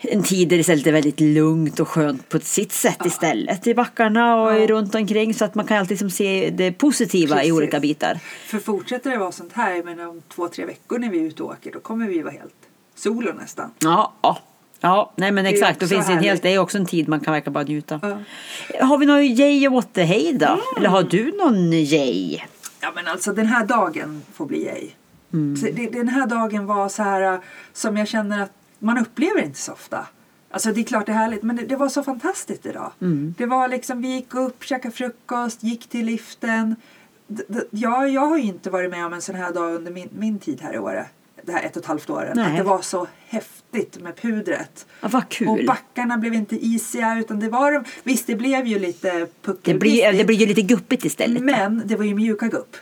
en 0.02 0.24
tid 0.24 0.50
där 0.50 0.56
det 0.58 0.62
istället 0.62 0.88
är 0.88 0.92
väldigt 0.92 1.20
lugnt 1.20 1.80
och 1.80 1.88
skönt 1.88 2.30
på 2.30 2.40
sitt 2.40 2.72
sätt 2.72 3.06
istället 3.06 3.68
i 3.68 3.74
backarna 3.74 4.42
och 4.42 4.56
Ja. 4.56 4.68
runt 4.68 4.96
omkring 4.96 5.34
så 5.34 5.46
att 5.46 5.56
man 5.56 5.66
kan 5.66 5.78
alltid 5.78 5.90
liksom 5.90 6.10
se 6.10 6.50
det 6.50 6.72
positiva 6.72 7.36
Precis. 7.36 7.50
i 7.50 7.52
olika 7.52 7.80
bitar. 7.80 8.20
För 8.48 8.60
fortsätter 8.60 9.10
det 9.12 9.18
vara 9.18 9.32
sånt 9.32 9.54
här 9.54 9.84
men 9.84 10.00
om 10.00 10.22
två, 10.36 10.48
tre 10.48 10.66
veckor 10.66 11.00
när 11.00 11.10
vi 11.10 11.20
är 11.20 11.24
ute 11.24 11.44
och 11.44 11.50
åker 11.50 11.72
då 11.72 11.80
kommer 11.80 12.08
vi 12.08 12.22
vara 12.22 12.34
helt 12.34 12.54
solo 12.96 13.32
nästan. 13.34 13.72
Ja, 13.80 14.14
ja. 14.22 14.40
Ja, 14.82 15.14
nej 15.16 15.32
men 15.32 15.46
exakt. 15.46 15.80
Då 15.80 15.86
också 15.86 15.96
finns 15.96 16.08
det, 16.08 16.14
en 16.14 16.24
helt, 16.24 16.42
det 16.42 16.54
är 16.54 16.58
också 16.60 16.78
en 16.78 16.86
tid 16.86 17.08
man 17.08 17.20
kan 17.20 17.34
verkligen 17.34 17.54
bara 17.54 17.64
njuta. 17.64 18.00
Ja. 18.04 18.86
Har 18.86 18.98
vi 18.98 19.06
någon 19.06 19.24
yay 19.26 19.68
och 19.68 19.84
hey 19.98 20.34
då? 20.34 20.60
Eller 20.78 20.90
har 20.90 21.04
du 21.04 21.32
någon 21.38 21.74
yay? 21.74 22.40
Ja 22.82 22.92
men 22.96 23.08
alltså 23.08 23.34
den 23.34 23.46
här 23.46 23.66
dagen 23.66 24.22
får 24.34 24.46
bli 24.46 24.68
ej. 24.68 24.96
Mm. 25.34 25.56
Det, 25.76 25.88
den 25.88 26.08
här 26.08 26.28
dagen 26.28 26.66
var 26.66 26.90
så 26.90 27.04
här 27.04 27.40
som 27.74 27.98
jag 27.98 28.08
känner 28.08 28.44
att 28.44 28.52
man 28.80 28.98
upplever 28.98 29.42
inte 29.42 29.60
så 29.60 29.72
ofta. 29.72 30.08
Alltså 30.52 30.72
det 30.74 30.82
är 30.82 30.84
klart 30.84 31.06
det 31.06 31.12
är 31.12 31.16
härligt 31.16 31.44
men 31.44 31.56
det, 31.56 31.66
det 31.66 31.76
var 31.76 31.90
så 31.90 32.04
fantastiskt 32.04 32.66
idag. 32.66 32.92
Mm. 33.02 33.36
Det 33.38 33.46
var 33.46 33.68
liksom, 33.68 34.02
vi 34.02 34.08
gick 34.16 34.34
upp, 34.36 34.64
käkade 34.64 34.96
frukost, 34.96 35.64
gick 35.64 35.90
till 35.90 36.06
liften. 36.06 36.76
D- 37.28 37.44
d- 37.48 37.62
Ja, 37.72 38.08
jag 38.08 38.22
har 38.28 38.38
ju 38.38 38.44
inte 38.44 38.70
varit 38.70 38.92
med 38.92 39.06
om 39.06 39.14
en 39.14 39.22
sån 39.22 39.36
här 39.36 39.54
dag 39.54 39.76
under 39.76 39.92
min, 39.92 40.10
min 40.12 40.40
tid 40.40 40.62
här 40.62 40.74
i 40.74 40.80
Åre. 40.80 41.06
Det 41.44 41.52
här 41.52 41.64
ett 41.64 41.76
och 41.78 41.82
ett 41.82 41.88
halvt. 41.88 42.08
Nej. 42.08 42.30
Att 42.40 42.58
det 42.58 42.64
var 42.64 42.82
så 42.82 43.08
häftigt 43.30 44.02
med 44.02 44.16
pudret. 44.22 44.86
Ja, 45.02 45.22
Och 45.48 45.60
backarna 45.68 46.18
blev 46.18 46.34
inte 46.34 46.56
isiga 46.66 47.20
utan 47.20 47.40
det 47.40 47.50
var 47.50 47.84
visst 48.04 48.28
det 48.28 48.36
blev 48.36 48.68
ju 48.68 48.80
lite 48.80 49.12
Det 49.20 49.28
puckelpist. 49.46 49.80
blir, 49.80 50.14
det 50.14 50.24
blir 50.24 50.38
ju 50.38 50.46
lite 50.46 50.62
guppigt 50.62 51.06
istället. 51.06 51.44
Men 51.44 51.82
det 51.86 51.96
var 51.96 52.06
ju 52.06 52.16
mjuka 52.16 52.48
gupp. 52.48 52.78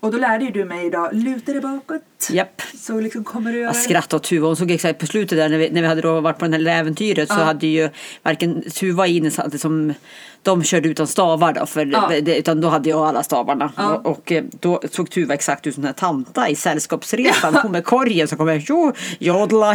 Och 0.00 0.12
då 0.12 0.18
lärde 0.18 0.44
ju 0.44 0.50
du 0.50 0.64
mig 0.64 0.86
idag, 0.86 1.08
luta 1.12 1.52
dig 1.52 1.60
bakåt. 1.60 2.02
Japp. 2.30 2.62
Så 2.74 3.00
liksom 3.00 3.24
kommer 3.24 3.52
du 3.52 3.58
över. 3.58 3.66
Jag 3.66 3.76
skrattade 3.76 4.16
åt 4.16 4.22
Tuva. 4.24 4.46
Hon 4.46 4.56
såg 4.56 4.70
exakt 4.70 4.98
på 5.00 5.06
slutet 5.06 5.38
där 5.38 5.48
när 5.48 5.58
vi, 5.58 5.70
när 5.70 5.82
vi 5.82 5.88
hade 5.88 6.00
då 6.00 6.20
varit 6.20 6.38
på 6.38 6.46
det 6.48 6.56
här 6.56 6.66
äventyret 6.80 7.28
så 7.28 7.34
Ja. 7.38 7.44
hade 7.44 7.66
ju 7.66 7.88
varken 8.22 8.62
Tuva 8.70 9.02
hade 9.36 9.58
som 9.58 9.94
de 10.42 10.62
körde 10.64 10.88
utan 10.88 11.06
stavar 11.06 11.52
då 11.52 11.66
för 11.66 11.86
Ja. 11.86 12.10
det, 12.22 12.38
utan 12.38 12.60
då 12.60 12.68
hade 12.68 12.90
jag 12.90 13.00
alla 13.00 13.22
stavarna 13.22 13.72
Ja. 13.76 13.94
och, 13.94 14.06
och 14.06 14.32
eh, 14.32 14.44
då 14.60 14.80
såg 14.90 15.10
Tuva 15.10 15.34
exakt 15.34 15.66
ut 15.66 15.74
som 15.74 15.82
den 15.82 15.88
här 15.88 15.94
tanta 15.94 16.48
i 16.48 16.54
Sällskapsresan. 16.56 17.54
Hon 17.54 17.72
med 17.72 17.84
korgen 17.84 18.28
så 18.28 18.36
kom 18.36 18.48
jag 18.48 18.64
jo, 18.68 18.92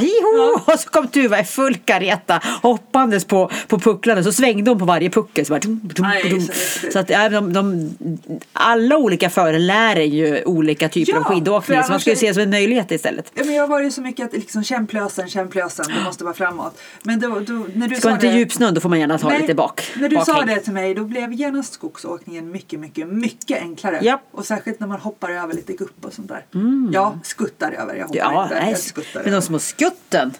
hiho 0.07 0.59
och 0.73 0.79
så 0.79 0.89
kom 0.89 1.07
Tuva 1.07 1.39
i 1.39 1.43
full 1.43 1.75
kareta 1.75 2.41
hoppandes 2.61 3.25
på, 3.25 3.51
på 3.67 3.79
pucklarna 3.79 4.23
så 4.23 4.31
svängde 4.31 4.71
hon 4.71 4.79
på 4.79 4.85
varje 4.85 5.09
puckel. 5.09 5.45
Så, 5.45 5.53
bara, 5.53 5.59
dum, 5.59 5.79
dum, 5.83 6.05
Nej, 6.07 6.29
dum. 6.29 6.41
så 6.41 6.91
så 6.91 6.99
att 6.99 7.09
ja, 7.09 7.29
de, 7.29 7.53
de, 7.53 7.89
alla 8.53 8.97
olika 8.97 9.29
förare 9.29 9.59
lär 9.59 9.95
ju 9.95 10.43
olika 10.43 10.89
typer 10.89 11.11
Ja, 11.13 11.17
av 11.19 11.23
skidåkning 11.23 11.83
så 11.83 11.91
man 11.91 11.99
ska 11.99 12.09
ju 12.09 12.15
se 12.15 12.27
det 12.27 12.33
som 12.33 12.43
en 12.43 12.49
möjlighet 12.49 12.91
istället. 12.91 13.31
Ja, 13.33 13.43
men 13.45 13.53
jag 13.55 13.67
var 13.67 13.81
ju 13.81 13.91
så 13.91 14.01
mycket 14.01 14.25
att 14.25 14.33
liksom 14.33 14.63
kämplösen, 14.63 15.29
kämplösen, 15.29 15.85
det 15.95 16.03
måste 16.05 16.23
vara 16.23 16.33
framåt. 16.33 16.79
Men 17.03 17.19
då, 17.19 17.27
då 17.39 17.65
när 17.75 17.87
du 17.87 17.95
Ska 17.95 18.01
sa 18.09 18.13
inte 18.13 18.27
det, 18.27 18.33
djupsnö 18.37 18.71
då 18.71 18.81
får 18.81 18.89
man 18.89 18.99
gärna 18.99 19.17
ta 19.17 19.29
Nej, 19.29 19.41
lite 19.41 19.53
bak. 19.53 19.81
När 19.95 20.09
du 20.09 20.15
sa 20.15 20.33
bakhäng. 20.33 20.47
det 20.55 20.59
till 20.61 20.73
mig 20.73 20.93
då 20.95 21.03
blev 21.03 21.33
genast 21.33 21.73
skogsåkningen 21.73 22.51
mycket, 22.51 22.79
mycket, 22.79 23.07
mycket 23.07 23.61
enklare. 23.61 23.99
Japp. 24.01 24.21
Och 24.31 24.45
särskilt 24.45 24.79
när 24.79 24.87
man 24.87 24.99
hoppar 24.99 25.29
över 25.29 25.53
lite 25.53 25.73
gupp 25.73 26.05
och 26.05 26.13
sånt 26.13 26.27
där. 26.27 26.45
Jag 26.91 27.19
skuttar 27.23 27.71
över, 27.71 27.95
jag 27.95 28.03
hoppar 28.07 28.17
Ja, 28.17 28.43
inte. 28.43 28.55
nej, 28.59 28.69
Jag 28.69 28.79
skuttar 28.79 29.13
men 29.13 29.23
de 29.23 29.29
över. 29.29 29.41
små 29.41 29.59
skutten 29.97 30.33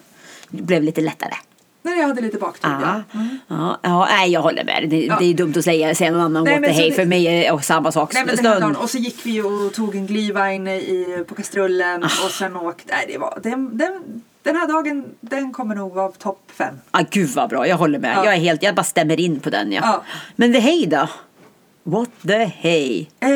blev 0.50 0.82
lite 0.82 1.00
lättare. 1.00 1.34
När 1.82 1.96
jag 1.96 2.06
hade 2.08 2.20
lite 2.20 2.38
baktur, 2.38 2.70
Ja, 2.70 3.02
ja. 3.12 3.18
Mm. 3.20 3.38
ja, 3.48 3.78
ja, 3.82 4.06
nej, 4.10 4.30
jag 4.30 4.40
håller 4.42 4.64
med. 4.64 4.86
Det, 4.90 5.04
Ja. 5.06 5.16
det 5.20 5.24
är 5.24 5.34
dumt 5.34 5.54
att 5.56 5.64
säga, 5.64 5.94
säga 5.94 6.10
någon 6.10 6.20
annan 6.20 6.44
Nej, 6.44 6.54
åt 6.54 6.56
det. 6.56 6.60
men 6.60 6.74
så 6.74 6.80
Hej, 6.80 6.90
det- 6.90 6.96
för 6.96 7.04
mig 7.04 7.26
är 7.26 7.56
det 7.56 7.62
samma 7.62 7.92
sak. 7.92 8.14
Nej, 8.14 8.24
men 8.26 8.44
dagen, 8.44 8.76
och 8.76 8.90
så 8.90 8.98
gick 8.98 9.26
vi 9.26 9.40
och 9.42 9.74
tog 9.74 9.94
en 9.96 10.08
glühwein 10.08 10.68
i, 10.68 11.24
på 11.28 11.34
kastrullen 11.34 12.04
Ah. 12.04 12.24
och 12.24 12.30
sen 12.30 12.56
åkte... 12.56 12.94
Nej, 12.94 13.04
det 13.08 13.18
var, 13.18 13.38
den, 13.42 13.78
den, 13.78 14.22
den 14.42 14.56
här 14.56 14.66
dagen 14.68 15.04
den 15.20 15.52
kommer 15.52 15.74
nog 15.74 15.94
vara 15.94 16.08
topp 16.12 16.42
fem. 16.54 16.74
Ah, 16.90 17.02
gud 17.10 17.28
vad 17.30 17.48
bra, 17.50 17.66
jag 17.68 17.76
håller 17.76 17.98
med. 17.98 18.16
Ja. 18.16 18.24
Jag, 18.24 18.34
är 18.34 18.38
helt, 18.38 18.62
jag 18.62 18.74
bara 18.74 18.84
stämmer 18.84 19.20
in 19.20 19.40
på 19.40 19.50
den. 19.50 19.72
Ja. 19.72 19.80
Ja. 19.84 20.02
Men 20.36 20.52
the 20.52 20.58
hej 20.58 20.86
då? 20.86 21.08
What 21.82 22.08
the 22.26 22.44
hey? 22.44 23.06
Eh, 23.20 23.28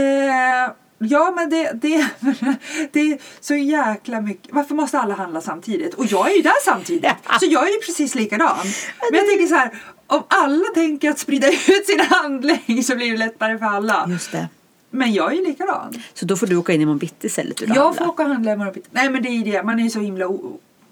ja, 1.11 1.33
men 1.37 1.51
det, 1.51 1.73
det, 1.73 2.07
det 2.93 3.01
är 3.01 3.19
så 3.41 3.55
jäkla 3.55 4.21
mycket. 4.21 4.53
Varför 4.55 4.75
måste 4.75 4.99
alla 4.99 5.15
handla 5.15 5.41
samtidigt? 5.41 5.95
Och 5.95 6.07
jag 6.07 6.31
är 6.31 6.37
ju 6.37 6.43
där 6.43 6.65
samtidigt. 6.65 7.11
Så 7.41 7.47
jag 7.47 7.69
är 7.69 7.73
ju 7.73 7.79
precis 7.87 8.15
likadan. 8.15 8.57
Men 9.11 9.19
jag 9.21 9.29
tänker 9.29 9.47
så 9.47 9.55
här. 9.55 9.71
Om 10.07 10.23
alla 10.29 10.65
tänker 10.75 11.11
att 11.11 11.19
sprida 11.19 11.49
ut 11.69 11.87
sin 11.87 12.01
handling 12.01 12.83
så 12.85 12.97
blir 12.97 13.11
det 13.13 13.19
lättare 13.19 13.59
för 13.59 13.67
alla. 13.67 14.07
Just 14.11 14.33
det. 14.33 14.49
Men 14.91 15.13
jag 15.13 15.33
är 15.33 15.37
ju 15.37 15.45
likadan. 15.47 16.03
Så 16.15 16.25
då 16.27 16.37
får 16.37 16.47
du 16.47 16.57
åka 16.57 16.73
in 16.73 16.81
imorgon 16.81 16.99
bitti 16.99 17.27
istället. 17.27 17.61
Jag 17.61 17.69
handla. 17.69 17.93
får 17.93 18.09
åka 18.09 18.23
och 18.23 18.29
handla 18.29 18.53
imorgon 18.53 18.73
bitti. 18.75 18.89
Nej 18.91 19.11
men 19.11 19.23
det 19.23 19.29
är 19.29 19.45
det, 19.45 19.63
man 19.63 19.79
är 19.79 19.85
ju 19.85 19.91
så 19.91 20.01
himla 20.01 20.27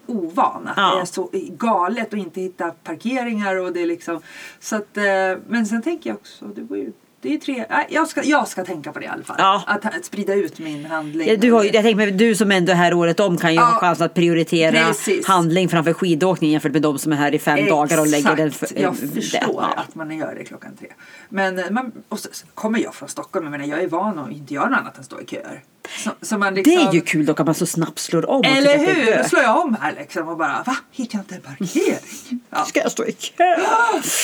ovan. 0.06 0.68
Att 0.68 0.76
Ja. 0.76 0.94
det 0.94 1.00
är 1.00 1.04
så 1.04 1.30
galet 1.58 2.06
att 2.14 2.18
inte 2.20 2.40
hitta 2.40 2.70
parkeringar 2.70 3.56
och 3.56 3.72
det 3.72 3.82
är 3.82 3.86
liksom. 3.86 4.20
Så 4.60 4.76
att, 4.76 4.96
eh, 4.96 5.04
men 5.48 5.66
sen 5.66 5.82
tänker 5.82 6.10
jag 6.10 6.16
också, 6.16 6.44
det 6.44 6.62
var 6.62 6.76
ju 6.76 6.92
det 7.22 7.34
är 7.34 7.38
tre, 7.38 7.64
nej, 7.70 7.86
jag, 7.90 8.08
ska, 8.08 8.22
jag 8.24 8.48
ska 8.48 8.64
tänka 8.64 8.92
på 8.92 8.98
det 8.98 9.04
i 9.04 9.08
alla 9.08 9.22
fall. 9.24 9.36
Ja. 9.38 9.62
Att, 9.66 9.84
att 9.86 10.04
sprida 10.04 10.34
ut 10.34 10.58
min 10.58 10.84
handling. 10.86 11.28
Ja, 11.28 11.36
du 11.36 11.52
har, 11.52 11.64
jag 11.64 11.72
tänker 11.72 11.94
mig, 11.94 12.10
du 12.10 12.34
som 12.34 12.50
ändå 12.52 12.72
är 12.72 12.76
här 12.76 12.94
året 12.94 13.20
om 13.20 13.36
kan 13.36 13.50
ju 13.54 13.56
Ja. 13.60 13.64
ha 13.64 13.80
chans 13.80 14.00
att 14.00 14.14
prioritera 14.14 14.86
Precis. 14.86 15.26
handling 15.26 15.68
framför 15.68 15.92
skidåkning 15.92 16.50
jämfört 16.50 16.72
med 16.72 16.82
de 16.82 16.98
som 16.98 17.12
är 17.12 17.16
här 17.16 17.34
i 17.34 17.38
fem 17.38 17.66
dagar 17.68 18.00
och 18.00 18.06
lägger 18.06 18.36
den 18.36 18.50
för, 18.50 18.68
Jag 18.74 18.84
eh, 18.84 18.92
förstår 19.14 19.60
det. 19.60 19.80
Att 19.80 19.94
man 19.94 20.18
gör 20.18 20.34
det 20.38 20.44
klockan 20.44 20.76
tre. 20.76 20.88
Men 21.30 21.74
man, 21.74 21.92
och 22.08 22.18
så, 22.18 22.28
kommer 22.54 22.78
jag 22.78 22.94
från 22.94 23.08
Stockholm, 23.08 23.44
jag 23.44 23.50
menar 23.50 23.64
jag 23.64 23.82
är 23.82 23.88
van 23.88 24.18
att 24.18 24.30
inte 24.30 24.54
göra 24.54 24.68
något 24.68 24.78
annat 24.78 24.98
än 24.98 25.04
stå 25.04 25.20
i 25.20 25.26
köer. 25.26 25.62
Så, 26.04 26.10
så 26.22 26.38
man 26.38 26.54
Det 26.54 26.62
liksom, 26.62 26.88
är 26.88 26.92
ju 26.92 27.00
kul 27.00 27.26
dock 27.26 27.40
att 27.40 27.46
man 27.46 27.54
så 27.54 27.66
snabbt 27.66 27.98
slår 27.98 28.30
om. 28.30 28.42
Eller 28.44 28.78
hur? 28.78 29.18
Då 29.22 29.24
slår 29.28 29.42
jag 29.42 29.60
om 29.60 29.76
här 29.80 29.94
liksom 29.98 30.28
och 30.28 30.36
bara 30.36 30.62
va? 30.66 30.76
Hittar 30.92 31.18
jag 31.18 31.22
inte 31.22 31.34
en 31.34 31.40
parkering? 31.40 32.40
Ja. 32.50 32.64
Ska 32.64 32.80
jag 32.80 32.92
stå 32.92 33.04
i 33.04 33.12
kö? 33.12 33.56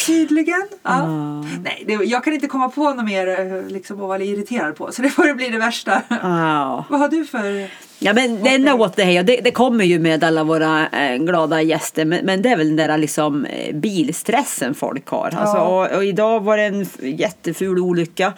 Tydligen. 0.06 0.68
Ja. 0.82 1.06
Nej, 1.62 1.84
det, 1.86 1.92
jag 1.92 2.24
kan 2.24 2.32
inte 2.32 2.46
komma 2.46 2.68
på 2.68 2.94
något 2.94 3.04
mer 3.04 3.40
eh, 3.40 3.62
liksom, 3.68 4.00
att 4.00 4.08
vara 4.08 4.22
irriterad 4.22 4.76
på. 4.76 4.92
Så 4.92 5.02
det 5.02 5.10
får 5.10 5.34
bli 5.34 5.48
det 5.48 5.58
värsta. 5.58 6.02
Ja. 6.08 6.84
Vad 6.90 7.00
har 7.00 7.08
du 7.08 7.24
för... 7.24 7.70
Ja 7.98 8.12
men 8.12 8.42
det 8.42 8.50
enda 8.50 8.76
what 8.76 8.96
the 8.96 9.02
hey, 9.04 9.22
det, 9.22 9.40
det 9.44 9.50
kommer 9.50 9.85
ju 9.85 9.98
med 9.98 10.24
alla 10.24 10.44
våra 10.44 10.88
eh, 10.88 11.16
glada 11.16 11.62
gäster 11.62 12.04
men, 12.04 12.24
men 12.24 12.42
det 12.42 12.48
är 12.48 12.56
väl 12.56 12.76
den 12.76 12.88
där 12.88 12.98
liksom 12.98 13.44
eh, 13.44 13.74
bilstressen 13.74 14.74
folk 14.74 15.09
har. 15.09 15.26
Alltså, 15.26 15.56
Ja. 15.56 15.87
och, 15.87 15.96
och 15.96 16.04
idag 16.04 16.40
var 16.40 16.56
det 16.56 16.62
en 16.62 16.87
jätteful 17.00 17.78
olycka 17.78 18.32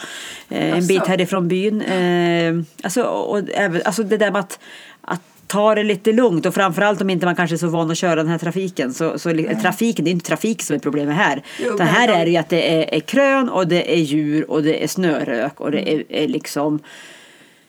eh, 0.49 0.79
en 0.79 0.87
bit 0.87 1.07
härifrån 1.07 1.49
byn. 1.49 1.83
Eh, 1.83 2.55
alltså, 2.83 3.03
och, 3.03 3.42
även, 3.55 3.83
alltså 3.85 4.03
det 4.03 4.16
där 4.16 4.31
med 4.31 4.40
att, 4.40 4.59
att 5.01 5.21
ta 5.47 5.75
det 5.75 5.83
lite 5.83 6.12
lugnt 6.12 6.47
och 6.47 6.55
framförallt 6.55 7.01
om 7.01 7.11
inte 7.11 7.27
man 7.27 7.37
kanske 7.37 7.57
är 7.57 7.59
så 7.59 7.68
van 7.68 7.90
att 7.90 7.99
köra 7.99 8.14
den 8.14 8.29
här 8.29 8.38
trafiken. 8.38 8.94
Så, 8.94 9.18
så 9.18 9.31
trafiken, 9.62 10.05
det 10.05 10.11
är 10.11 10.12
inte 10.12 10.27
trafik 10.27 10.62
som 10.62 10.77
är 10.77 10.81
problemet 10.81 11.16
här. 11.16 11.42
Jo, 11.64 11.75
men 11.79 11.87
här 11.87 12.09
är 12.09 12.25
det 12.25 12.31
ju 12.31 12.37
att 12.37 12.49
det 12.49 12.75
är, 12.75 12.94
är 12.94 13.01
krön 13.01 13.49
och 13.49 13.68
det 13.68 13.92
är 13.94 14.01
djur 14.01 14.51
och 14.51 14.62
det 14.62 14.85
är 14.85 14.88
snörök 14.88 15.61
och 15.61 15.71
det 15.71 15.94
är, 15.94 16.03
är 16.09 16.29
liksom 16.29 16.79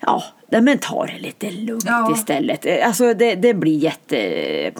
Ja, 0.01 0.23
nej, 0.51 0.61
men 0.61 0.77
ta 0.77 1.05
det 1.05 1.19
lite 1.19 1.51
lugnt 1.51 1.83
Ja. 1.85 2.13
istället. 2.15 2.65
Eh, 2.65 2.87
Alltså 2.87 3.13
det, 3.13 3.35
det 3.35 3.53
blir 3.53 3.77
jätte... 3.77 4.71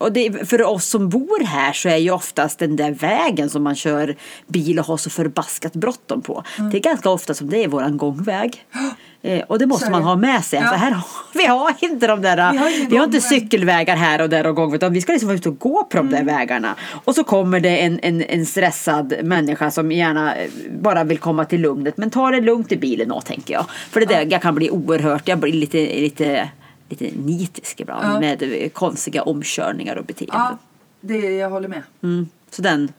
Och 0.00 0.12
det, 0.12 0.48
för 0.48 0.62
oss 0.62 0.84
som 0.86 1.08
bor 1.08 1.44
här 1.44 1.72
så 1.72 1.88
är 1.88 1.96
ju 1.96 2.10
oftast 2.10 2.58
den 2.58 2.76
där 2.76 2.90
vägen 2.90 3.50
som 3.50 3.62
man 3.62 3.74
kör 3.74 4.16
bil 4.46 4.78
och 4.78 4.86
har 4.86 4.96
så 4.96 5.10
förbaskat 5.10 5.72
bråttom 5.72 6.22
på. 6.22 6.44
Mm. 6.58 6.70
Det 6.70 6.76
är 6.78 6.80
ganska 6.80 7.10
ofta 7.10 7.34
som 7.34 7.50
det 7.50 7.64
är 7.64 7.68
våran 7.68 7.96
gångväg. 7.96 8.64
Eh, 9.22 9.40
och 9.46 9.58
det 9.58 9.64
Så 9.64 9.68
måste 9.68 9.86
är 9.86 9.90
man 9.90 10.02
ha 10.02 10.16
med 10.16 10.44
sig. 10.44 10.60
Ja. 10.62 10.68
För 10.68 10.76
här 10.76 10.96
vi 11.34 11.46
har 11.46 11.74
inte 11.80 12.06
de 12.06 12.22
där, 12.22 12.52
Vi 12.52 12.58
har 12.58 12.90
vi 12.90 12.96
har 12.96 13.04
inte 13.04 13.20
cykelvägar 13.20 13.96
här 13.96 14.20
och 14.20 14.28
där 14.30 14.46
och 14.46 14.54
gångvägar. 14.56 14.76
Utan 14.76 14.92
vi 14.92 15.00
ska 15.00 15.12
liksom 15.12 15.26
vara 15.26 15.36
ute 15.36 15.48
och 15.48 15.58
gå 15.58 15.84
på 15.84 15.96
de 15.96 16.08
Mm. 16.08 16.26
där 16.26 16.34
vägarna. 16.34 16.74
Och 17.04 17.14
så 17.14 17.24
kommer 17.24 17.60
det 17.60 17.78
en, 17.78 18.00
en, 18.02 18.22
en 18.22 18.46
stressad 18.46 19.14
människa 19.22 19.70
som 19.70 19.92
gärna 19.92 20.36
eh, 20.36 20.50
bara 20.80 21.04
vill 21.04 21.18
komma 21.18 21.44
till 21.44 21.60
lugnet. 21.60 21.96
Men 21.96 22.10
ta 22.10 22.30
det 22.30 22.40
lugnt 22.40 22.72
i 22.72 22.76
bilen 22.76 23.08
då 23.08 23.20
tänker 23.20 23.54
jag. 23.54 23.66
För 23.90 24.00
det 24.00 24.06
där, 24.06 24.26
jag 24.30 24.42
kan 24.42 24.54
bli 24.54 24.70
oerhört, 24.70 25.28
jag 25.28 25.38
blir 25.38 25.52
lite, 25.52 25.78
lite, 25.78 26.48
lite 26.90 27.10
nitisk 27.16 27.80
ibland 27.80 28.04
Ja. 28.04 28.20
med 28.20 28.70
konstiga 28.74 29.22
omkörningar 29.22 29.96
och 29.96 30.04
beteenden. 30.04 30.40
Ja, 30.40 30.58
det, 31.00 31.18
jag 31.18 31.50
håller 31.50 31.68
med. 31.68 31.82
Mm. 32.02 32.28
Så 32.50 32.62
den, 32.62 32.92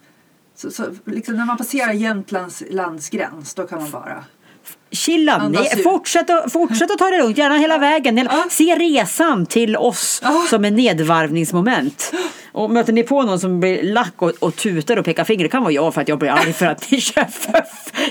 Så, 0.56 0.72
så, 0.72 0.84
liksom 1.06 1.36
när 1.36 1.46
man 1.46 1.58
passerar 1.58 1.94
Jämtlands 1.94 2.64
landsgräns 2.70 3.54
då 3.54 3.68
kan 3.68 3.82
man 3.82 3.92
bara... 3.92 4.24
chilla 4.92 5.50
ut. 5.54 5.84
fortsätt, 5.84 6.30
att- 6.30 6.52
fortsätt 6.52 6.92
att 6.92 6.98
ta 6.98 7.06
det 7.10 7.18
lugnt, 7.18 7.38
gärna 7.38 7.58
hela 7.58 7.78
vägen. 7.78 8.18
Hela, 8.18 8.32
Ja. 8.34 8.44
Se 8.50 8.76
resan 8.76 9.46
till 9.46 9.78
oss 9.78 10.22
Ja. 10.24 10.46
som 10.50 10.66
en 10.66 10.76
nedvarvningsmoment. 10.76 12.12
Och 12.54 12.72
möter 12.72 12.94
ni 12.94 13.04
på 13.04 13.22
någon 13.22 13.40
som 13.40 13.60
blir 13.60 13.84
lack 13.84 14.14
och, 14.18 14.32
och 14.40 14.56
tutar 14.56 14.98
och 14.98 15.06
pekar 15.06 15.24
finger, 15.24 15.44
det 15.46 15.50
kan 15.50 15.64
vara 15.64 15.74
jag 15.74 15.94
för 15.94 16.02
att 16.02 16.08
jag 16.08 16.20
blir 16.20 16.30
arg 16.30 16.54
för 16.54 16.66
att 16.66 16.92
ni 16.92 17.02
kör, 17.02 17.26
för, 17.26 17.64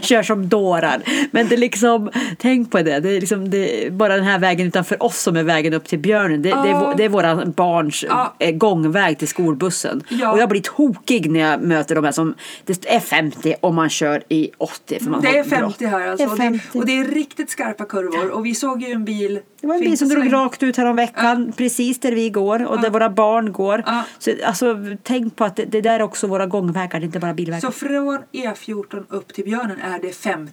kör 0.03 0.23
som 0.23 0.49
dårar. 0.49 1.03
Men 1.31 1.49
det 1.49 1.57
liksom, 1.57 2.11
tänk 2.39 2.71
på 2.71 2.79
det, 2.83 3.01
det 3.01 3.17
är 3.17 3.21
liksom 3.21 3.51
det 3.51 3.87
är 3.87 3.91
bara 3.91 4.15
den 4.17 4.25
här 4.25 4.39
vägen 4.39 4.67
utanför 4.67 5.03
oss 5.03 5.21
som 5.21 5.37
är 5.37 5.43
vägen 5.43 5.75
upp 5.75 5.85
till 5.89 5.99
björnen. 5.99 6.43
Det, 6.43 6.49
det, 6.49 6.55
är, 6.71 6.97
det 6.97 7.05
är 7.05 7.09
våra 7.09 7.47
barns 7.47 8.05
eh, 8.39 8.51
gångväg 8.51 9.19
till 9.19 9.29
skolbussen. 9.29 10.03
Ja. 10.09 10.33
Och 10.33 10.39
jag 10.39 10.49
blir 10.49 10.61
tokig 10.61 11.31
när 11.31 11.41
jag 11.41 11.63
möter 11.63 11.95
de 11.95 12.05
här 12.05 12.13
som, 12.13 12.35
det 12.65 12.87
är 12.95 13.01
50 13.01 13.55
och 13.61 13.75
man 13.75 13.91
kör 13.91 14.23
i 14.29 14.51
80 14.59 14.99
för 15.05 15.11
man 15.11 15.21
Det 15.21 15.29
är 15.29 15.45
brått. 15.45 15.51
50 15.79 15.87
här 15.87 16.09
alltså. 16.09 16.27
Det 16.27 16.31
är 16.31 16.33
Och 16.33 16.39
50. 16.39 16.70
Och 16.75 16.87
det 16.87 16.99
är 16.99 17.05
riktigt 17.05 17.51
skarpa 17.51 17.85
kurvor. 17.85 18.31
Och 18.31 18.47
vi 18.47 18.55
såg 18.55 18.83
ju 18.83 18.93
en 18.93 19.05
bil... 19.05 19.41
Det 19.61 19.67
var 19.67 19.75
en 19.75 19.81
bil 19.81 19.99
som 19.99 20.09
drog 20.09 20.33
rakt 20.33 20.63
ut 20.63 20.77
här 20.77 20.93
veckan 20.93 21.53
precis 21.57 22.01
där 22.01 22.13
vi 22.13 22.31
går 22.31 22.67
och 22.67 22.81
där 22.81 22.91
våra 22.91 23.11
barn 23.11 23.53
går. 23.53 23.83
Ja. 23.87 24.05
Så, 24.19 24.31
alltså, 24.45 24.77
tänk 25.03 25.37
på 25.37 25.45
att 25.45 25.57
det, 25.57 25.65
det 25.65 25.81
där 25.81 25.95
är 25.95 26.03
också 26.03 26.27
våra 26.27 26.47
gångvägar, 26.47 27.01
det 27.01 27.05
är 27.05 27.07
inte 27.07 27.19
bara 27.21 27.35
bilvägar. 27.35 27.61
Så 27.61 27.73
från 27.73 28.19
E14 28.33 29.05
upp 29.09 29.35
till 29.35 29.45
Björnen 29.45 29.81
är 29.81 29.99
det 29.99 30.13
50. 30.13 30.53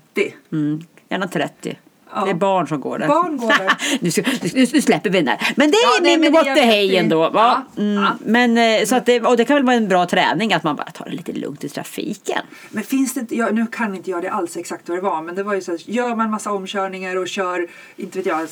Mm, 0.52 0.82
gärna 1.10 1.28
30. 1.28 1.78
Ja. 2.16 2.24
Det 2.26 2.30
är 2.30 2.34
barn 2.34 2.68
som 2.68 2.80
går 2.82 3.00
där. 3.00 3.08
Barn 3.08 3.38
går 3.38 3.48
där. 3.50 3.78
nu, 4.02 4.12
nu, 4.54 4.68
nu 4.74 4.82
släpper 4.82 5.10
vi 5.10 5.18
den 5.18 5.26
där. 5.26 5.54
Men 5.56 5.72
det 5.72 5.78
är 5.78 6.12
Ja, 6.12 6.20
min 6.20 6.34
jätte- 6.34 6.98
ändå. 6.98 7.30
Va? 7.30 7.64
Ja, 7.76 7.82
Mm. 7.84 8.06
Men, 8.26 8.58
eh, 8.58 8.86
så 8.86 8.96
att 8.96 9.06
det, 9.06 9.22
och 9.22 9.38
det 9.38 9.46
kan 9.46 9.56
väl 9.56 9.64
vara 9.66 9.76
en 9.76 9.88
bra 9.88 10.06
träning 10.06 10.54
att 10.54 10.64
man 10.64 10.76
bara 10.76 10.92
tar 10.92 11.06
det 11.06 11.12
lite 11.12 11.32
lugnt 11.34 11.64
i 11.64 11.70
trafiken. 11.70 12.42
Men 12.70 12.84
finns 12.84 13.14
det 13.14 13.20
inte, 13.20 13.36
jag, 13.36 13.56
nu 13.56 13.68
kan 13.68 13.96
inte 13.96 14.12
jag 14.12 14.22
det 14.22 14.30
alls 14.32 14.58
exakt 14.58 14.90
vad 14.90 14.98
det 14.98 15.02
var, 15.02 15.22
men 15.22 15.36
det 15.36 15.44
var 15.44 15.54
ju 15.54 15.62
så 15.62 15.72
här, 15.72 15.80
gör 15.86 16.16
man 16.16 16.30
massa 16.32 16.52
omkörningar 16.52 17.16
och 17.16 17.28
kör, 17.28 17.68
inte 17.96 18.18
vet 18.20 18.26
jag, 18.26 18.48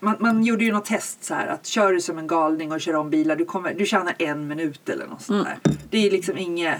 man, 0.00 0.16
man 0.20 0.44
gjorde 0.44 0.64
ju 0.64 0.72
något 0.72 0.84
test 0.84 1.24
så 1.24 1.34
här 1.34 1.46
att 1.46 1.66
kör 1.66 1.92
du 1.92 2.00
som 2.00 2.18
en 2.18 2.26
galning 2.26 2.72
och 2.72 2.80
kör 2.80 2.96
om 2.96 3.10
bilar, 3.10 3.36
du, 3.36 3.44
kommer, 3.44 3.74
du 3.74 3.86
tjänar 3.86 4.14
en 4.18 4.48
minut 4.48 4.88
eller 4.88 5.06
något 5.06 5.22
sånt 5.22 5.46
där. 5.46 5.72
Det 5.90 6.06
är 6.06 6.10
liksom 6.10 6.38
inget, 6.38 6.76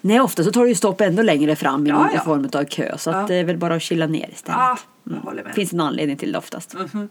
Nej, 0.00 0.20
ofta 0.20 0.44
så 0.44 0.52
tar 0.52 0.62
det 0.62 0.68
ju 0.68 0.74
stopp 0.74 1.00
ännu 1.00 1.22
längre 1.22 1.56
fram 1.56 1.86
i 1.86 1.90
Ja, 1.90 1.96
någon 1.98 2.08
ja. 2.14 2.20
form 2.20 2.48
av 2.54 2.64
kö. 2.64 2.98
Så 2.98 3.10
att 3.10 3.16
Ja. 3.16 3.24
det 3.28 3.34
är 3.34 3.44
väl 3.44 3.56
bara 3.56 3.74
att 3.74 3.82
chilla 3.82 4.06
ner 4.06 4.28
istället. 4.32 4.58
ja. 4.58 4.78
Det 5.46 5.52
finns 5.54 5.72
en 5.72 5.80
anledning 5.80 6.16
till 6.16 6.32
det 6.32 6.38
oftast. 6.38 6.74
Mhm. 6.74 7.08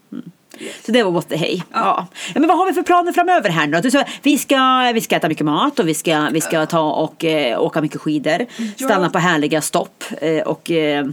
Så 0.85 0.91
det 0.91 1.03
var 1.03 1.11
what 1.11 1.29
the 1.29 1.35
hey. 1.37 1.61
Ja. 1.73 2.07
Ja. 2.33 2.39
men 2.39 2.47
vad 2.47 2.57
har 2.57 2.65
vi 2.65 2.73
för 2.73 2.83
planer 2.83 3.11
framöver 3.11 3.49
här 3.49 3.67
nu 3.67 3.81
då? 3.81 4.03
Vi 4.23 4.37
ska, 4.37 4.91
vi 4.93 5.01
ska 5.01 5.15
äta 5.15 5.27
mycket 5.29 5.45
mat 5.45 5.79
och 5.79 5.87
vi 5.87 5.93
ska, 5.93 6.29
vi 6.31 6.41
ska 6.41 6.65
ta 6.65 6.91
och 6.91 7.25
eh, 7.25 7.61
åka 7.61 7.81
mycket 7.81 8.01
skidor. 8.01 8.45
Stanna 8.83 9.09
på 9.09 9.19
härliga 9.19 9.61
stopp 9.61 10.03
eh, 10.21 10.41
och 10.47 10.71
eh, 10.71 11.05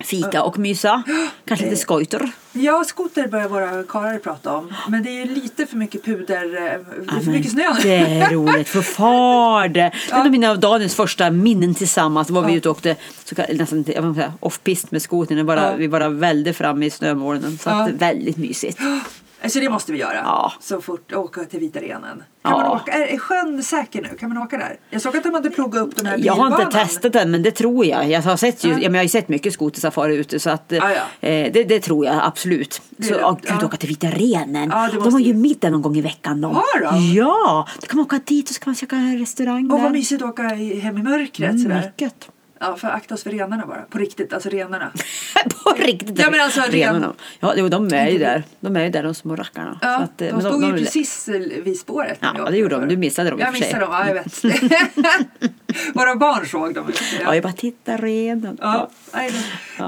fika 0.00 0.42
och 0.42 0.58
mysa. 0.58 1.02
Kanske 1.44 1.64
lite 1.66 1.76
skojter. 1.76 2.30
Ja, 2.52 2.84
skoter 2.86 3.28
börjar 3.28 3.48
våra 3.48 3.82
karlar 3.82 4.18
prata 4.18 4.52
om, 4.56 4.74
men 4.88 5.02
det 5.02 5.10
är 5.22 5.26
lite 5.26 5.66
för 5.66 5.76
mycket 5.76 6.04
puder, 6.04 6.44
eh, 6.44 6.60
det 6.60 7.16
är 7.16 7.20
för 7.24 7.30
mycket 7.30 7.52
snö. 7.52 7.64
Det 7.82 7.94
är 7.96 8.30
roligt, 8.30 8.68
för 8.68 8.82
far 8.82 9.68
det. 9.68 9.92
En 10.12 10.20
av 10.20 10.30
mina 10.30 10.50
av 10.50 10.60
Daniels 10.60 10.94
första 10.94 11.30
minnen 11.30 11.74
tillsammans 11.74 12.30
var 12.30 12.42
vi 12.42 12.52
Ja. 12.52 12.56
ute 12.58 12.68
och 12.68 12.76
åkte 12.76 12.96
så 13.24 13.34
kallad- 13.34 13.56
nästan 13.58 14.32
off-pist 14.40 14.90
med 14.90 15.02
skotern. 15.02 15.38
och 15.38 15.44
Bara, 15.44 15.70
Ja. 15.70 15.76
Vi 15.76 15.88
bara 15.88 16.08
välde 16.08 16.52
fram 16.52 16.82
i 16.82 16.90
snömolnen. 16.90 17.58
Så 17.58 17.70
Ja. 17.70 17.88
väldigt 17.98 18.36
mysigt. 18.36 18.78
Så 19.48 19.60
det 19.60 19.68
måste 19.70 19.92
vi 19.92 19.98
göra. 19.98 20.14
Ja. 20.14 20.52
Så 20.60 20.80
fort 20.80 21.12
åka 21.12 21.44
till 21.44 21.60
Vita 21.60 21.80
renen. 21.80 22.22
Ja. 22.42 22.50
Kan 22.50 22.58
man 22.60 22.70
åka, 22.76 22.92
är, 22.92 23.06
är 23.14 23.18
sjön 23.18 23.62
säker 23.62 24.02
nu? 24.02 24.08
Kan 24.18 24.28
man 24.28 24.38
åka 24.38 24.56
där? 24.58 24.76
Jag 24.90 25.02
såg 25.02 25.16
att 25.16 25.22
de 25.22 25.34
hade 25.34 25.50
plogat 25.50 25.82
upp 25.82 25.96
den 25.96 26.06
här 26.06 26.18
Jag 26.18 26.32
har 26.34 26.62
inte 26.62 26.78
testat 26.78 27.12
den 27.12 27.30
men 27.30 27.42
det 27.42 27.50
tror 27.50 27.86
jag. 27.86 28.10
Jag 28.10 28.22
har, 28.22 28.36
sett 28.36 28.64
ju, 28.64 28.68
Ja. 28.70 28.74
ja. 28.74 28.80
men 28.82 28.94
jag 28.94 28.98
har 28.98 29.02
ju 29.04 29.08
sett 29.08 29.28
mycket 29.28 29.52
skotersafari 29.52 30.16
ute 30.16 30.40
så 30.40 30.50
att, 30.50 30.64
Ja, 30.68 30.90
ja. 30.90 31.28
Eh, 31.28 31.52
det, 31.52 31.64
det 31.64 31.80
tror 31.80 32.06
jag 32.06 32.20
absolut. 32.24 32.82
Det 32.90 33.04
så 33.06 33.14
är 33.14 33.24
åh, 33.24 33.38
gud, 33.42 33.52
ja. 33.60 33.66
åka 33.66 33.76
till 33.76 33.88
Vita 33.88 34.06
renen. 34.06 34.70
Ja, 34.70 34.88
det 34.92 35.00
de 35.00 35.12
har 35.12 35.20
ju 35.20 35.34
middag 35.34 35.70
någon 35.70 35.82
gång 35.82 35.96
i 35.96 36.00
veckan. 36.00 36.40
De. 36.40 36.54
Har 36.54 36.80
de? 36.92 37.12
Ja, 37.14 37.66
då 37.80 37.86
kan 37.86 37.96
man 37.96 38.06
åka 38.06 38.20
dit 38.26 38.48
och 38.48 38.54
så 38.54 38.60
kan 38.60 38.70
man 38.70 38.74
käka 38.74 38.96
restaurang 38.96 39.70
Och 39.70 39.76
där. 39.78 39.82
vad 39.84 39.92
mysigt 39.92 40.22
att 40.22 40.28
åka 40.30 40.42
hem 40.42 40.98
i 40.98 41.02
mörkret 41.02 41.50
Mm, 41.50 41.76
mycket. 41.80 42.28
Ja, 42.66 42.76
för 42.76 42.88
akta 42.88 43.14
oss 43.14 43.22
för 43.22 43.30
renarna 43.30 43.66
bara. 43.66 43.82
På 43.82 43.98
riktigt, 43.98 44.32
alltså 44.32 44.48
renarna. 44.48 44.92
På 45.64 45.70
riktigt. 45.78 46.18
Ja, 46.18 46.30
men 46.30 46.40
alltså, 46.40 46.60
ren- 46.60 46.70
renarna. 46.72 47.12
Ja, 47.40 47.54
jo, 47.56 47.68
de 47.68 47.92
är 47.94 48.08
ju 48.08 48.18
där. 48.18 48.42
De 48.60 48.76
är 48.76 48.84
ju 48.84 48.90
där 48.90 49.02
de 49.02 49.14
små 49.14 49.36
rackarna. 49.36 49.78
Ja, 49.82 49.96
att, 49.96 50.22
eh, 50.22 50.28
de 50.38 50.40
stod 50.40 50.64
ju 50.64 50.72
de- 50.72 50.78
precis 50.78 51.28
vid 51.64 51.78
spåret. 51.80 52.18
Ja, 52.20 52.50
det 52.50 52.56
gjorde 52.56 52.76
de. 52.80 52.88
Du 52.88 52.96
missade 52.96 53.30
dem 53.30 53.38
i 53.38 53.42
Jag 53.42 53.52
missade 53.52 53.78
dem, 53.80 53.88
ja 53.92 54.06
jag 54.06 54.14
vet. 54.14 54.44
Våra 55.94 56.16
barn 56.16 56.46
såg 56.46 56.74
dem. 56.74 56.92
Ja, 57.24 57.34
jag 57.34 57.42
bara 57.42 57.52
titta 57.52 57.96
renen. 57.96 58.58
Ja, 58.60 58.90
men- 59.12 59.32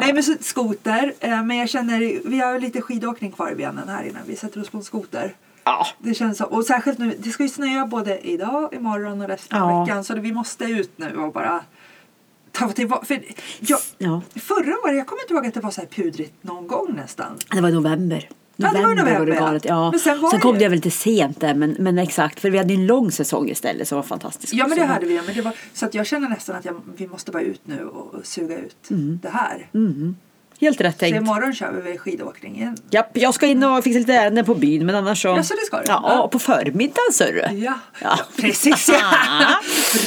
Nej 0.01 0.13
men 0.13 0.23
så, 0.23 0.35
skoter, 0.41 1.13
eh, 1.21 1.43
men 1.43 1.57
jag 1.57 1.69
känner, 1.69 2.29
vi 2.29 2.39
har 2.41 2.61
lite 2.61 2.81
skidåkning 2.81 3.33
kvar 3.33 3.51
i 3.53 3.55
benen 3.55 3.89
här 3.89 4.05
innan 4.05 4.23
vi 4.27 4.37
sätter 4.37 4.61
oss 4.61 4.71
på 4.71 4.77
en 4.79 4.85
skoter. 4.85 5.35
Ja. 5.65 5.87
Det 5.99 6.15
känns 6.15 6.39
så, 6.39 6.45
och 6.45 6.65
särskilt 6.65 6.99
nu, 6.99 7.17
det 7.19 7.31
ska 7.31 7.43
ju 7.43 7.49
snöa 7.49 7.87
både 7.87 8.19
idag, 8.29 8.75
imorgon 8.75 9.21
och 9.23 9.29
resten 9.29 9.63
av 9.63 9.71
Ja. 9.71 9.85
veckan 9.85 10.05
så 10.05 10.15
vi 10.15 10.33
måste 10.33 10.65
ut 10.65 10.91
nu 10.99 11.17
och 11.17 11.33
bara 11.33 11.61
ta 12.59 12.73
tillvara. 12.73 13.05
För 13.05 13.23
jag, 13.61 13.79
Ja. 13.99 14.23
Förra 14.35 14.75
året, 14.85 14.97
jag 14.97 15.07
kommer 15.07 15.23
inte 15.23 15.35
ihåg 15.35 15.47
att 15.47 15.55
det 15.55 15.61
var 15.61 15.71
så 15.71 15.81
här 15.81 15.89
pudrigt 15.89 16.33
någon 16.43 16.67
gång 16.67 16.95
nästan. 16.97 17.39
Det 17.53 17.61
var 17.61 17.69
i 17.69 17.73
november. 17.73 18.29
Ja, 18.57 18.73
det 18.73 18.75
var 18.75 18.81
i 18.81 18.85
var 18.85 18.95
det 18.95 19.03
november, 19.03 19.35
ja. 19.35 19.41
galet. 19.41 19.65
Ja. 19.65 19.91
Men 19.91 20.01
sen 20.01 20.21
sen 20.21 20.31
det 20.31 20.39
kom 20.39 20.55
ju- 20.55 20.59
det 20.61 20.69
väl 20.69 20.77
lite 20.77 20.91
sent 20.91 21.41
där, 21.41 21.55
men, 21.55 21.77
men 21.79 21.99
exakt. 21.99 22.41
För 22.41 22.51
vi 22.51 22.59
hade 22.59 22.75
en 22.75 22.87
lång 22.87 23.13
säsong 23.13 23.51
istället 23.51 23.89
som 23.89 23.97
var 23.97 24.03
fantastisk. 24.03 24.55
Ja 24.55 24.67
men 24.67 24.79
det 24.79 24.85
hade 24.85 25.07
vi. 25.07 25.23
Men 25.27 25.35
det 25.35 25.43
var, 25.43 25.53
så 25.73 25.87
att 25.87 25.95
jag 25.95 26.07
känner 26.07 26.29
nästan 26.29 26.57
att 26.57 26.65
jag, 26.65 26.81
vi 26.97 27.07
måste 27.07 27.31
bara 27.31 27.43
ut 27.43 27.61
nu 27.65 27.85
och, 27.85 28.27
suga 28.27 28.59
ut 28.59 28.77
det 29.23 29.29
här. 29.29 29.67
Mm. 29.75 30.17
Helt 30.61 30.81
rätt 30.81 30.95
Så 30.95 30.99
tänkt. 30.99 31.17
imorgon 31.17 31.55
kör 31.55 31.73
vi 31.73 31.81
väl 31.81 31.99
skidåkning 31.99 32.57
igen. 32.57 32.77
Japp, 32.91 33.11
jag 33.13 33.35
ska 33.35 33.47
in 33.47 33.65
och 33.65 33.85
fixa 33.85 33.99
lite 33.99 34.13
ärenden 34.15 34.45
på 34.45 34.55
byn, 34.55 34.87
men 34.87 34.95
annars 34.95 35.23
så... 35.23 35.29
Ja, 35.29 35.43
så 35.43 35.55
det 35.55 35.61
ska 35.67 35.77
du? 35.77 35.85
Ja, 35.87 36.03
Ja. 36.05 36.29
på 36.29 36.39
förmiddagen 36.39 37.13
så 37.13 37.25
du. 37.25 37.39
Ja, 37.57 37.79
Ja. 38.03 38.19
precis. 38.41 38.89
Ja. 38.93 39.57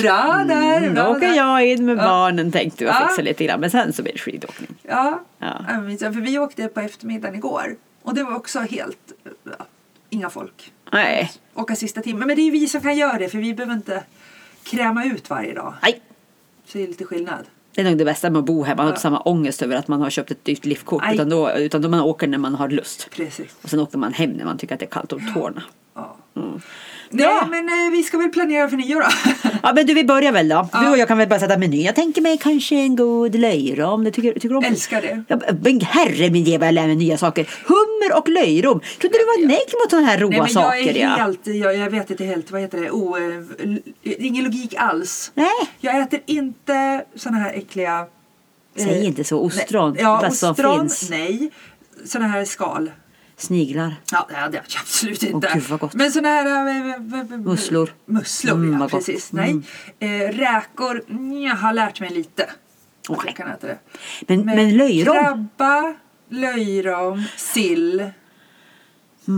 Bra 0.02 0.44
där. 0.48 0.78
Mm, 0.78 0.94
bra 0.94 1.04
då 1.04 1.10
åker 1.12 1.34
jag 1.34 1.66
in 1.68 1.86
med 1.86 1.98
Ja. 1.98 2.04
barnen 2.04 2.52
tänkte 2.52 2.84
jag 2.84 2.96
Ja. 2.96 3.08
fixa 3.08 3.22
lite 3.22 3.46
grann. 3.46 3.60
Men 3.60 3.72
sen 3.72 3.94
så 3.94 4.04
blir 4.04 4.14
det 4.14 4.20
skidåkning. 4.20 4.76
Ja. 4.82 5.22
Ja. 5.40 5.66
För 6.00 6.22
vi 6.22 6.40
åkte 6.40 6.68
på 6.68 6.80
eftermiddagen 6.80 7.36
igår. 7.36 7.76
Och 8.04 8.14
det 8.16 8.24
var 8.24 8.36
också 8.36 8.60
helt... 8.60 8.98
Inga 10.10 10.30
folk. 10.30 10.72
Nej. 10.92 11.32
Åka 11.56 11.76
sista 11.76 12.02
timmen. 12.02 12.28
Men 12.28 12.36
det 12.36 12.42
är 12.42 12.44
ju 12.44 12.52
vi 12.52 12.68
som 12.68 12.82
kan 12.82 12.98
göra 12.98 13.18
det 13.18 13.30
för 13.30 13.38
vi 13.38 13.54
behöver 13.54 13.74
inte 13.76 14.04
kräma 14.64 15.06
ut 15.06 15.30
varje 15.30 15.54
dag. 15.54 15.74
Nej. 15.82 16.02
Så 16.66 16.78
det 16.78 16.84
är 16.84 16.88
lite 16.88 17.06
skillnad. 17.06 17.46
Det 17.76 17.82
är 17.82 17.86
nog 17.86 17.98
det 17.98 18.06
bästa 18.06 18.30
med 18.30 18.40
att 18.40 18.46
bo 18.46 18.64
här. 18.64 18.76
Man 18.76 18.86
har 18.86 18.92
inte 18.92 19.02
samma 19.02 19.20
ångest 19.20 19.62
över 19.62 19.76
att 19.76 19.88
man 19.88 20.02
har 20.02 20.10
köpt 20.10 20.32
ett 20.32 20.46
dyrt 20.46 20.66
liftkort. 20.66 21.04
Utan 21.14 21.30
då, 21.30 21.52
utan 21.52 21.82
då 21.82 21.90
man 21.90 22.00
åker 22.00 22.28
när 22.28 22.38
man 22.38 22.56
har 22.56 22.70
lust. 22.70 23.10
Precis. 23.12 23.56
Och 23.62 23.70
sen 23.70 23.80
åker 23.80 23.98
man 23.98 24.14
hem 24.14 24.32
när 24.32 24.46
man 24.46 24.58
tycker 24.58 24.74
att 24.74 24.80
det 24.80 24.86
är 24.86 24.90
kallt 24.90 25.14
om 25.14 25.34
tårna. 25.34 25.64
Mm. 26.36 26.62
Nej, 27.12 27.26
Ja. 27.26 27.48
men 27.50 27.70
eh, 27.70 27.92
vi 27.92 28.04
ska 28.04 28.18
väl 28.18 28.30
planera 28.30 28.70
för 28.70 28.78
nyår 28.78 29.02
då. 29.02 29.08
Ja 29.64 29.74
men 29.74 29.86
du 29.86 29.94
vi 29.94 30.04
börjar 30.04 30.32
väl 30.32 30.48
då. 30.50 30.70
Ja. 30.74 30.80
Du 30.80 30.90
och 30.90 30.98
jag 30.98 31.08
kan 31.08 31.18
väl 31.18 31.28
bara 31.30 31.40
sätta 31.40 31.58
menyn. 31.58 31.82
Jag 31.82 31.96
tänker 31.96 32.22
mig 32.22 32.38
kanske 32.38 32.76
en 32.76 32.96
god 32.96 33.36
löjrom. 33.36 34.04
Det 34.04 34.12
tycker, 34.12 34.34
tycker 34.34 34.50
du 34.50 34.56
om? 34.56 34.64
Älskar 34.64 35.02
det. 35.02 35.24
Ja, 35.28 35.40
men 35.62 35.82
herre 35.82 36.30
min 36.30 36.44
ge 36.44 36.58
vad 36.58 36.68
jag 36.68 36.74
lär 36.74 36.88
mig 36.88 36.96
nya 36.96 37.18
saker. 37.18 37.50
Hummer 37.66 38.18
och 38.18 38.30
löjrom. 38.30 38.80
Trodde 39.00 39.18
du 39.18 39.26
var 39.26 39.48
negg 39.48 39.74
mot 39.84 39.90
sådana 39.90 40.08
här 40.08 40.18
roa 40.18 40.30
Nej, 40.30 40.40
men 40.40 40.48
jag 40.48 40.64
saker 40.64 40.98
är 40.98 41.02
ja. 41.02 41.08
helt, 41.10 41.48
jag, 41.48 41.76
jag 41.76 41.90
vet 41.90 42.10
inte 42.10 42.24
helt, 42.26 42.52
vad 42.52 42.62
heter 42.62 42.82
det, 42.82 42.92
o, 42.92 43.18
eh, 43.18 44.26
ingen 44.26 44.44
logik 44.44 44.74
alls. 44.78 45.32
Nej. 45.36 45.48
Jag 45.80 46.00
äter 46.00 46.20
inte 46.26 47.04
såna 47.16 47.38
här 47.38 47.54
äckliga... 47.54 48.06
Säg 48.78 49.00
eh, 49.00 49.06
inte 49.06 49.24
så. 49.24 49.40
Ostron. 49.40 49.92
Nej, 49.94 50.02
ja, 50.02 50.28
ostron, 50.28 50.80
finns. 50.80 51.10
nej. 51.10 51.52
Såna 52.06 52.28
här 52.28 52.46
skal. 52.46 52.92
Sniglar. 53.40 53.96
Ja, 54.12 54.26
det 54.30 54.36
hade 54.36 54.58
jag 54.58 54.66
absolut 54.82 55.24
inte. 55.24 55.52
gud, 55.54 55.64
vad 55.64 55.80
gott. 55.80 55.94
Men 55.94 56.12
såna 56.12 56.28
här... 56.28 56.68
äh, 56.68 57.38
Musslor. 57.38 57.94
Musslor, 58.06 58.56
Mm, 58.56 58.82
ja 58.82 58.88
precis. 58.90 59.32
Nej. 59.32 59.62
Eh, 60.00 60.08
räkor, 60.32 61.04
mm, 61.10 61.42
jag 61.42 61.56
har 61.56 61.74
lärt 61.74 62.00
mig 62.00 62.10
lite. 62.10 62.44
Att 62.44 62.50
Okej. 63.10 63.24
jag 63.26 63.36
kan 63.36 63.48
äta 63.48 63.68
det. 63.68 63.78
Men, 64.28 64.46
men 64.46 64.78
löjrom. 64.78 65.16
Krabba, 65.16 65.94
löjrom, 66.30 67.24
sill. 67.38 68.12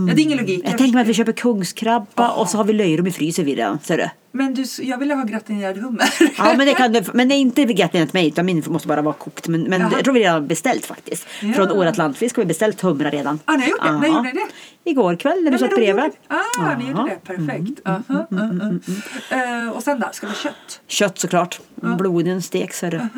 Ja, 0.08 0.14
det 0.14 0.20
är 0.20 0.24
ingen 0.24 0.38
logik. 0.38 0.62
Jag 0.64 0.78
tänker 0.78 0.94
mig 0.94 1.02
att 1.02 1.08
vi 1.08 1.14
köper 1.14 1.32
kungskrabba 1.32 2.30
och 2.30 2.48
så 2.48 2.56
har 2.56 2.64
vi 2.64 2.72
löjrom 2.72 3.06
i 3.06 3.12
frysen 3.12 3.44
vid 3.44 3.56
den. 3.56 3.78
Ser 3.82 3.96
du? 3.98 4.08
Men 4.32 4.54
du, 4.54 4.64
jag 4.78 4.98
ville 4.98 5.14
ha 5.14 5.24
gratinerad 5.24 5.76
hummer. 5.76 6.06
Ja, 6.38 6.54
men 6.56 6.66
det 6.66 6.74
kan 6.74 6.92
du, 6.92 7.02
men 7.14 7.28
det 7.28 7.34
är 7.34 7.36
inte 7.36 7.64
gratinerat 7.64 8.12
mig 8.12 8.28
utan 8.28 8.46
min 8.46 8.64
måste 8.66 8.88
bara 8.88 9.02
vara 9.02 9.14
kokt. 9.14 9.48
Men, 9.48 9.62
men 9.62 9.80
Jaha. 9.80 9.92
jag 9.92 10.04
tror 10.04 10.14
vi 10.14 10.20
redan 10.20 10.46
beställt 10.46 10.86
faktiskt. 10.86 11.26
Ja. 11.40 11.52
Från 11.52 11.70
Åre 11.70 11.88
Atlantfisk 11.88 12.36
har 12.36 12.42
vi 12.42 12.46
beställt 12.46 12.80
humrar 12.80 13.10
redan. 13.10 13.38
Ah, 13.44 13.52
ni 13.52 13.62
har 13.62 13.70
gjort 13.70 13.82
det? 13.82 13.92
När 13.92 14.08
gjorde 14.08 14.22
ni 14.22 14.32
det? 14.32 14.90
Igår 14.90 15.16
kväll 15.16 15.44
när 15.44 15.50
du 15.50 15.58
satt 15.58 15.70
bredvid. 15.70 16.10
Ah, 16.28 16.76
ni 16.78 16.88
gjorde 16.88 17.04
det. 17.04 17.34
Perfekt. 17.34 17.80
Aha, 17.84 18.26
uh, 18.32 19.64
uh. 19.64 19.70
Och 19.70 19.82
sen 19.82 20.00
då? 20.00 20.08
Ska 20.12 20.26
det 20.26 20.32
vara 20.32 20.42
kött? 20.42 20.80
Kött 20.86 21.18
såklart. 21.18 21.60
Bloden 21.74 22.42
stek 22.42 22.74
så 22.74 22.86
är 22.86 22.90
det. 22.90 23.08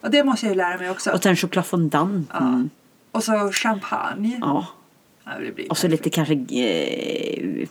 Och 0.00 0.10
det 0.10 0.24
måste 0.24 0.46
jag 0.46 0.52
ju 0.52 0.56
lära 0.58 0.78
mig 0.78 0.90
också. 0.90 1.10
Och 1.10 1.22
sen 1.22 1.36
chokladfondant. 1.36 2.30
ja. 2.32 2.62
Och 3.12 3.24
så 3.24 3.52
champagne. 3.52 4.38
Ja. 4.40 4.66
Ja, 5.56 5.64
Och 5.70 5.78
så 5.78 5.88
lite 5.88 6.10
kanske 6.10 6.34
eh, 6.34 7.68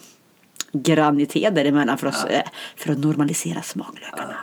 granité 0.71 1.49
däremellan 1.49 1.97
för, 1.97 2.07
oss, 2.07 2.25
eh, 2.25 2.43
för 2.75 2.91
att 2.91 2.99
normalisera 2.99 3.61
smaklökarna. 3.61 4.35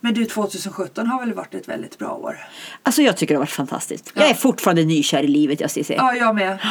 Men 0.00 0.14
du, 0.14 0.24
2017 0.24 1.06
har 1.06 1.20
väl 1.20 1.32
varit 1.32 1.54
ett 1.54 1.68
väldigt 1.68 1.98
bra 1.98 2.14
år? 2.14 2.36
Alltså 2.82 3.02
jag 3.02 3.16
tycker 3.16 3.34
det 3.34 3.38
har 3.38 3.42
varit 3.42 3.50
fantastiskt. 3.50 4.12
Jag 4.14 4.30
är 4.30 4.34
fortfarande 4.34 4.84
nykär 4.84 5.22
i 5.22 5.28
livet 5.28 5.60
jag 5.60 5.70
säga. 5.70 5.94
Ja, 5.96 6.14
jag 6.14 6.34
med. 6.34 6.58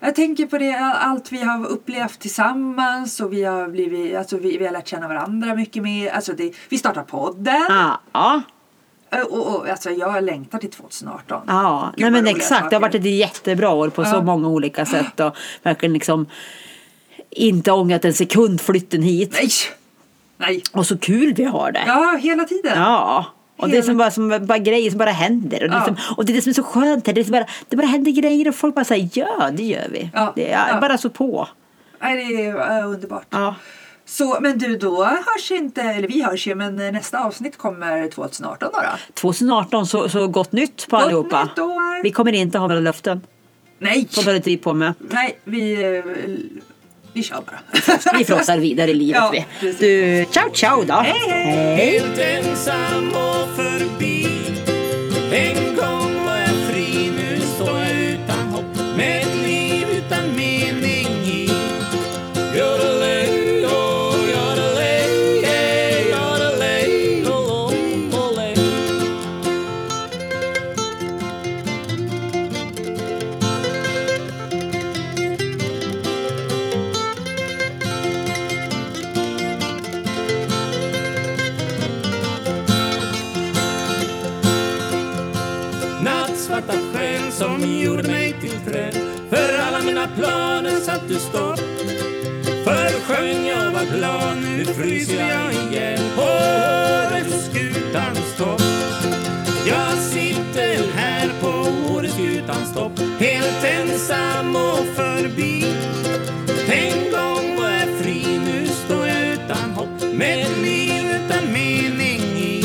Jag 0.00 0.14
tänker 0.14 0.46
på 0.46 0.58
det, 0.58 0.74
allt 0.78 1.32
vi 1.32 1.42
har 1.42 1.66
upplevt 1.66 2.20
tillsammans 2.20 3.20
och 3.20 3.32
vi 3.32 3.44
har, 3.44 3.68
blivit, 3.68 4.16
alltså 4.16 4.38
vi, 4.38 4.58
vi 4.58 4.64
har 4.64 4.72
lärt 4.72 4.88
känna 4.88 5.08
varandra 5.08 5.54
mycket 5.54 5.82
mer. 5.82 6.10
Alltså 6.10 6.32
det, 6.32 6.52
vi 6.68 6.78
startar 6.78 7.02
podden. 7.02 7.66
Ja, 7.68 8.00
ja, 8.12 8.42
Och, 9.30 9.46
och, 9.56 9.68
alltså 9.68 9.90
jag 9.90 10.24
längtar 10.24 10.58
till 10.58 10.70
2018. 10.70 11.42
ja. 11.46 11.92
Gud, 11.96 12.02
Nej, 12.12 12.22
men 12.22 12.36
exakt. 12.36 12.70
Det 12.70 12.76
har 12.76 12.80
varit 12.80 12.92
saker. 12.92 13.08
ett 13.08 13.14
jättebra 13.14 13.70
år 13.70 13.88
på 13.88 14.04
så 14.04 14.10
Ja. 14.16 14.22
många 14.22 14.48
olika 14.48 14.86
sätt 14.86 15.20
och 15.20 15.36
verkligen 15.62 15.92
liksom 15.92 16.26
inte 17.30 17.72
ångrat 17.72 18.04
en 18.04 18.14
sekund 18.14 18.60
flytten 18.60 19.02
hit. 19.02 19.30
Nej! 19.32 19.48
Nej! 20.36 20.62
Och 20.72 20.86
så 20.86 20.98
kul 20.98 21.34
vi 21.34 21.44
har 21.44 21.72
det. 21.72 21.82
Ja, 21.86 22.18
hela 22.20 22.44
tiden. 22.44 22.78
Ja. 22.78 23.24
Och 23.56 23.68
det 23.68 23.72
är 23.72 23.74
Hela- 23.74 23.86
som 23.86 23.96
bara, 23.96 24.10
som 24.10 24.46
bara 24.46 24.58
grejer 24.58 24.90
som 24.90 24.98
bara 24.98 25.10
händer. 25.10 25.64
Och 25.68 25.74
Ja. 25.74 25.84
som, 25.84 25.96
och 26.16 26.24
det 26.24 26.32
är 26.32 26.34
det 26.34 26.42
som 26.42 26.50
är 26.50 26.54
så 26.54 26.62
skönt 26.62 27.06
här. 27.06 27.14
Det, 27.14 27.20
är 27.20 27.32
bara, 27.32 27.46
det 27.68 27.76
bara 27.76 27.86
händer 27.86 28.10
grejer 28.10 28.48
och 28.48 28.54
folk 28.54 28.74
bara 28.74 28.84
säger 28.84 29.08
ja, 29.14 29.50
det 29.52 29.62
gör 29.62 29.88
vi. 29.92 30.10
Ja. 30.14 30.32
Det 30.36 30.52
är 30.52 30.68
Ja. 30.72 30.80
bara 30.80 30.98
så 30.98 31.10
på. 31.10 31.48
Nej, 32.02 32.16
det 32.34 32.46
är 32.46 32.84
underbart. 32.84 33.26
Ja. 33.30 33.54
Så, 34.08 34.38
men 34.40 34.58
du, 34.58 34.76
då 34.76 35.04
hörs 35.04 35.50
inte, 35.50 35.82
eller 35.82 36.08
vi 36.08 36.22
hörs 36.22 36.46
ju, 36.46 36.54
men 36.54 36.76
nästa 36.76 37.18
avsnitt 37.24 37.58
kommer 37.58 38.08
2018 38.08 38.70
då? 38.72 38.78
då? 38.80 38.88
2018 39.14 39.86
så, 39.86 40.08
så 40.08 40.28
gott 40.28 40.52
nytt 40.52 40.88
på 40.88 40.96
Gott 40.96 41.04
allihopa. 41.04 41.44
nytt 41.44 41.58
år. 41.58 42.02
Vi 42.02 42.10
kommer 42.10 42.32
inte 42.32 42.58
ha 42.58 42.66
några 42.66 42.80
löften. 42.80 43.20
Nej! 43.78 44.08
Sånt 44.10 44.26
håller 44.26 44.36
inte 44.36 44.50
vi 44.50 44.56
på 44.56 44.74
med. 44.74 44.94
Nej, 44.98 45.38
vi, 45.44 45.96
eh, 45.96 46.04
vi 47.12 47.22
kör 47.22 47.42
bara. 47.46 47.60
Vi 48.18 48.24
frossar 48.24 48.58
vidare 48.58 48.90
i 48.90 48.94
livet 48.94 49.22
Ja, 49.22 49.44
vi. 49.60 49.72
Du, 49.72 50.24
ciao 50.32 50.50
ciao 50.54 50.82
då. 50.84 50.94
Hej, 50.94 51.30
hej. 51.30 51.76
Helt 51.76 52.18
var 93.78 93.96
glad, 93.96 94.36
nu 94.42 94.64
fryser 94.64 95.28
jag 95.28 95.52
igen 95.52 95.98
På 96.16 96.22
Åreskutans 96.22 98.36
topp. 98.36 98.62
Jag 99.66 99.98
sitter 99.98 100.92
här 100.94 101.30
på 101.40 101.48
Åreskutans 101.94 102.74
topp 102.74 102.92
Helt 103.18 103.64
ensam 103.64 104.56
och 104.56 104.86
förbi. 104.96 105.64
En 106.68 107.10
gång 107.10 107.56
var 107.56 107.70
jag 107.70 107.88
fri, 108.02 108.40
nu 108.44 108.66
står 108.66 109.06
jag 109.06 109.28
utan 109.28 109.70
hopp 109.70 110.14
Med 110.14 110.40
ett 110.40 110.58
liv 110.62 111.04
utan 111.24 111.52
mening 111.52 112.20
i. 112.38 112.64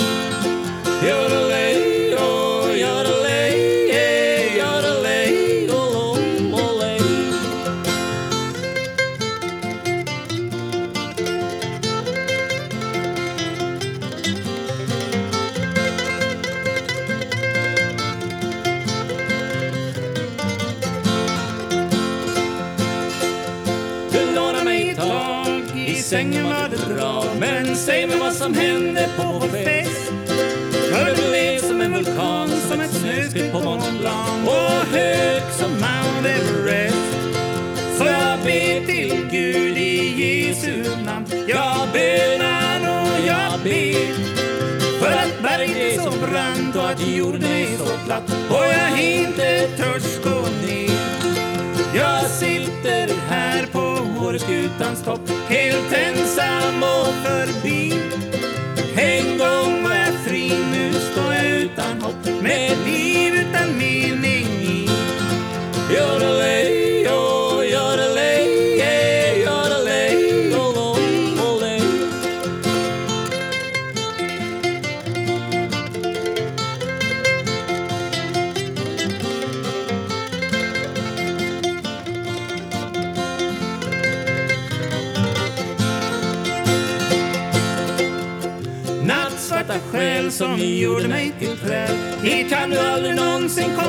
Åreskutans 54.74 55.04
topp. 55.04 55.30
Helt 55.48 55.94
ensam 55.94 56.84
och 56.84 57.14
förbi. 57.26 58.03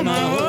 Någonsin 0.03 0.05
komma 0.05 0.35
upp 0.35 0.44